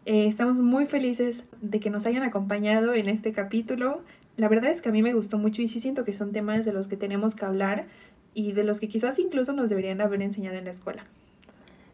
Eh, 0.05 0.27
estamos 0.27 0.59
muy 0.59 0.85
felices 0.85 1.43
de 1.61 1.81
que 1.81 1.89
nos 1.89 2.05
hayan 2.05 2.23
acompañado 2.23 2.93
en 2.93 3.09
este 3.09 3.33
capítulo 3.33 4.01
la 4.37 4.47
verdad 4.47 4.71
es 4.71 4.81
que 4.81 4.89
a 4.89 4.91
mí 4.91 5.01
me 5.03 5.13
gustó 5.13 5.37
mucho 5.37 5.61
y 5.61 5.67
sí 5.67 5.79
siento 5.79 6.03
que 6.03 6.13
son 6.13 6.31
temas 6.31 6.65
de 6.65 6.73
los 6.73 6.87
que 6.87 6.97
tenemos 6.97 7.35
que 7.35 7.45
hablar 7.45 7.85
y 8.33 8.53
de 8.53 8.63
los 8.63 8.79
que 8.79 8.87
quizás 8.87 9.19
incluso 9.19 9.53
nos 9.53 9.69
deberían 9.69 10.01
haber 10.01 10.21
enseñado 10.21 10.57
en 10.57 10.65
la 10.65 10.71
escuela. 10.71 11.03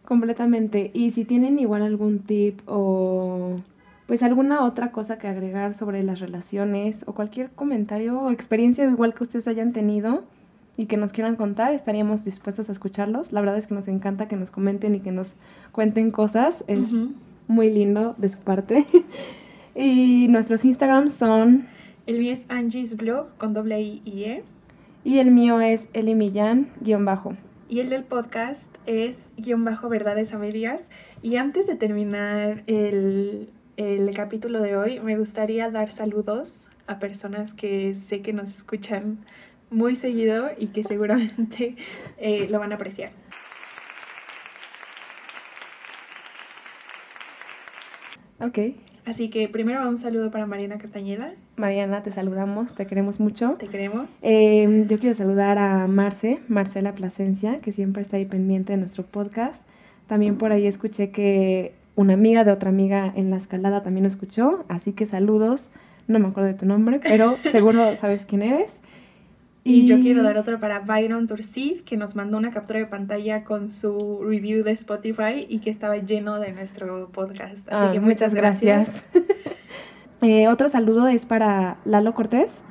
Completamente. 0.06 0.90
Y 0.94 1.12
si 1.12 1.26
tienen 1.26 1.60
igual 1.60 1.82
algún 1.82 2.20
tip 2.20 2.62
o 2.66 3.56
pues 4.08 4.24
alguna 4.24 4.64
otra 4.64 4.92
cosa 4.92 5.20
que 5.20 5.28
agregar 5.28 5.76
sobre 5.76 6.02
las 6.02 6.20
relaciones 6.20 7.04
o 7.06 7.14
cualquier 7.14 7.52
comentario 7.52 8.20
o 8.20 8.32
experiencia 8.32 8.84
igual 8.86 9.14
que 9.14 9.24
ustedes 9.24 9.48
hayan 9.48 9.72
tenido 9.72 10.24
y 10.78 10.88
que 10.88 10.98
nos 10.98 11.12
quieran 11.12 11.36
contar, 11.36 11.74
estaríamos 11.74 12.24
dispuestos 12.24 12.70
a 12.70 12.72
escucharlos. 12.72 13.34
La 13.34 13.42
verdad 13.42 13.58
es 13.58 13.68
que 13.68 13.76
nos 13.76 13.88
encanta 13.88 14.28
que 14.28 14.38
nos 14.38 14.50
comenten 14.50 14.96
y 14.96 15.02
que 15.02 15.12
nos 15.12 15.34
cuenten 15.74 16.10
cosas. 16.10 16.64
Es 16.68 16.86
muy 17.48 17.70
lindo 17.70 18.16
de 18.18 18.30
su 18.30 18.40
parte. 18.40 18.88
y 19.76 20.28
nuestros 20.30 20.64
Instagrams 20.66 21.14
son 21.14 21.68
el 22.10 22.18
mío 22.18 22.34
es 22.34 22.48
Angie's 22.50 22.98
Blog 22.98 23.38
con 23.38 23.54
doble 23.54 23.80
I 23.80 24.02
y 24.04 24.24
E. 24.24 24.44
Y 25.04 25.20
el 25.20 25.30
mío 25.30 25.62
es 25.62 25.88
Eli 25.94 26.16
Millán, 26.16 26.74
guion 26.82 27.06
bajo. 27.06 27.38
Y 27.68 27.82
el 27.82 27.90
del 27.90 28.04
podcast 28.04 28.68
es 28.88 29.32
guion 29.38 29.64
bajo 29.64 29.90
verdades 29.90 30.34
a 30.34 30.40
medias. 30.40 30.90
Y 31.22 31.36
antes 31.36 31.68
de 31.68 31.76
terminar 31.76 32.64
el, 32.66 33.52
capítulo 34.16 34.60
de 34.60 34.76
hoy, 34.76 35.00
me 35.00 35.20
gustaría 35.20 35.70
dar 35.70 35.92
saludos 35.92 36.70
a 36.88 36.98
personas 36.98 37.54
que 37.54 37.94
sé 37.94 38.24
que 38.24 38.34
nos 38.34 38.50
escuchan 38.50 39.20
muy 39.70 39.96
seguido 39.96 40.50
y 40.58 40.70
que 40.70 40.84
seguramente 40.84 41.76
eh, 42.18 42.48
lo 42.50 42.58
van 42.58 42.72
a 42.72 42.76
apreciar. 42.76 43.12
Ok. 48.40 48.58
Así 49.10 49.30
que 49.32 49.48
primero 49.48 49.90
un 49.90 49.98
saludo 49.98 50.30
para 50.30 50.46
Mariana 50.46 50.78
Castañeda. 50.78 51.34
Mariana, 51.56 52.04
te 52.04 52.12
saludamos, 52.12 52.76
te 52.76 52.86
queremos 52.86 53.20
mucho. 53.20 53.56
Te 53.58 53.68
queremos. 53.68 54.20
Em, 54.22 54.88
yo 54.88 55.00
quiero 55.00 55.16
saludar 55.16 55.58
a 55.58 55.88
Marce, 55.88 56.38
Marcela 56.48 56.94
Plasencia, 56.94 57.58
que 57.58 57.72
siempre 57.72 58.04
está 58.04 58.18
ahí 58.18 58.26
pendiente 58.26 58.74
de 58.74 58.78
nuestro 58.78 59.04
podcast. 59.04 59.64
También 60.06 60.38
por 60.38 60.52
ahí 60.52 60.68
escuché 60.68 61.10
que 61.10 61.74
una 61.96 62.14
amiga 62.14 62.44
de 62.44 62.52
otra 62.52 62.70
amiga 62.70 63.12
en 63.16 63.32
la 63.32 63.38
escalada 63.38 63.82
también 63.82 64.04
lo 64.04 64.10
escuchó, 64.10 64.64
así 64.68 64.94
que 64.94 65.08
saludos. 65.08 65.70
No 66.08 66.20
me 66.20 66.28
acuerdo 66.28 66.50
de 66.50 66.54
tu 66.54 66.68
nombre, 66.68 67.00
pero 67.02 67.36
seguro 67.52 67.96
sabes 67.96 68.28
quién 68.28 68.44
eres. 68.44 68.80
Y, 69.70 69.86
yo 69.86 70.00
quiero 70.00 70.24
dar 70.24 70.38
otro 70.38 70.60
para 70.60 70.80
Byron 70.80 71.28
Tursif, 71.28 71.84
que 71.84 71.98
nos 71.98 72.16
mandó 72.16 72.38
una 72.38 72.52
captura 72.52 72.80
de 72.80 72.86
pantalla 72.86 73.44
con 73.44 73.72
su 73.72 74.22
review 74.24 74.64
de 74.64 74.72
Spotify 74.72 75.46
y 75.48 75.60
que 75.60 75.70
estaba 75.70 75.98
lleno 75.98 76.40
de 76.40 76.52
nuestro 76.54 77.10
podcast. 77.12 77.68
Así 77.72 77.86
ah, 77.86 77.92
que 77.92 78.00
muchas, 78.00 78.34
gracias. 78.34 79.06
Eh, 80.22 80.50
otro 80.50 80.68
saludo 80.68 81.08
es 81.08 81.26
para 81.26 81.78
Lalo 81.86 82.14
Cortés, 82.14 82.62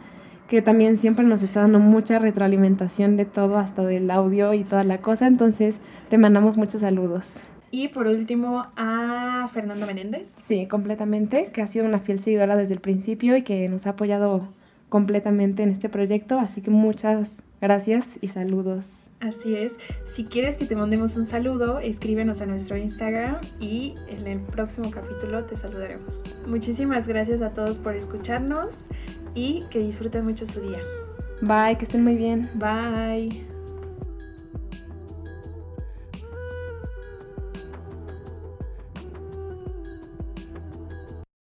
que 0.48 0.60
también 0.60 0.98
siempre 0.98 1.24
nos 1.24 1.42
está 1.42 1.62
dando 1.62 1.78
mucha 1.78 2.18
retroalimentación 2.18 3.16
de 3.16 3.24
todo, 3.24 3.56
hasta 3.56 3.84
del 3.84 4.10
audio 4.10 4.52
y 4.52 4.64
toda 4.64 4.84
la 4.84 4.98
cosa. 4.98 5.26
Entonces, 5.26 5.80
te 6.10 6.18
mandamos 6.18 6.58
muchos 6.58 6.82
saludos. 6.82 7.40
Y 7.70 7.88
por 7.88 8.06
último, 8.06 8.66
a 8.76 9.48
Fernando 9.52 9.86
Menéndez. 9.86 10.30
Sí, 10.36 10.66
completamente, 10.66 11.50
que 11.52 11.62
ha 11.62 11.66
sido 11.66 11.84
una 11.84 12.00
fiel 12.00 12.20
seguidora 12.20 12.56
desde 12.56 12.74
el 12.74 12.80
principio 12.80 13.34
y 13.36 13.42
que 13.42 13.68
nos 13.70 13.86
ha 13.86 13.90
apoyado 13.90 14.48
completamente 14.88 15.62
en 15.62 15.70
este 15.70 15.88
proyecto, 15.88 16.38
así 16.38 16.60
que 16.60 16.70
muchas 16.70 17.42
gracias 17.60 18.18
y 18.20 18.28
saludos. 18.28 19.10
Así 19.20 19.56
es, 19.56 19.72
si 20.06 20.24
quieres 20.24 20.56
que 20.56 20.64
te 20.64 20.76
mandemos 20.76 21.16
un 21.16 21.26
saludo, 21.26 21.80
escríbenos 21.80 22.40
a 22.40 22.46
nuestro 22.46 22.76
Instagram 22.76 23.38
y 23.60 23.94
en 24.08 24.26
el 24.26 24.40
próximo 24.40 24.90
capítulo 24.90 25.44
te 25.44 25.56
saludaremos. 25.56 26.22
Muchísimas 26.46 27.06
gracias 27.06 27.42
a 27.42 27.50
todos 27.50 27.78
por 27.78 27.96
escucharnos 27.96 28.86
y 29.34 29.62
que 29.70 29.80
disfruten 29.80 30.24
mucho 30.24 30.46
su 30.46 30.60
día. 30.60 30.80
Bye, 31.42 31.76
que 31.76 31.84
estén 31.84 32.02
muy 32.02 32.16
bien. 32.16 32.48
Bye. 32.54 33.57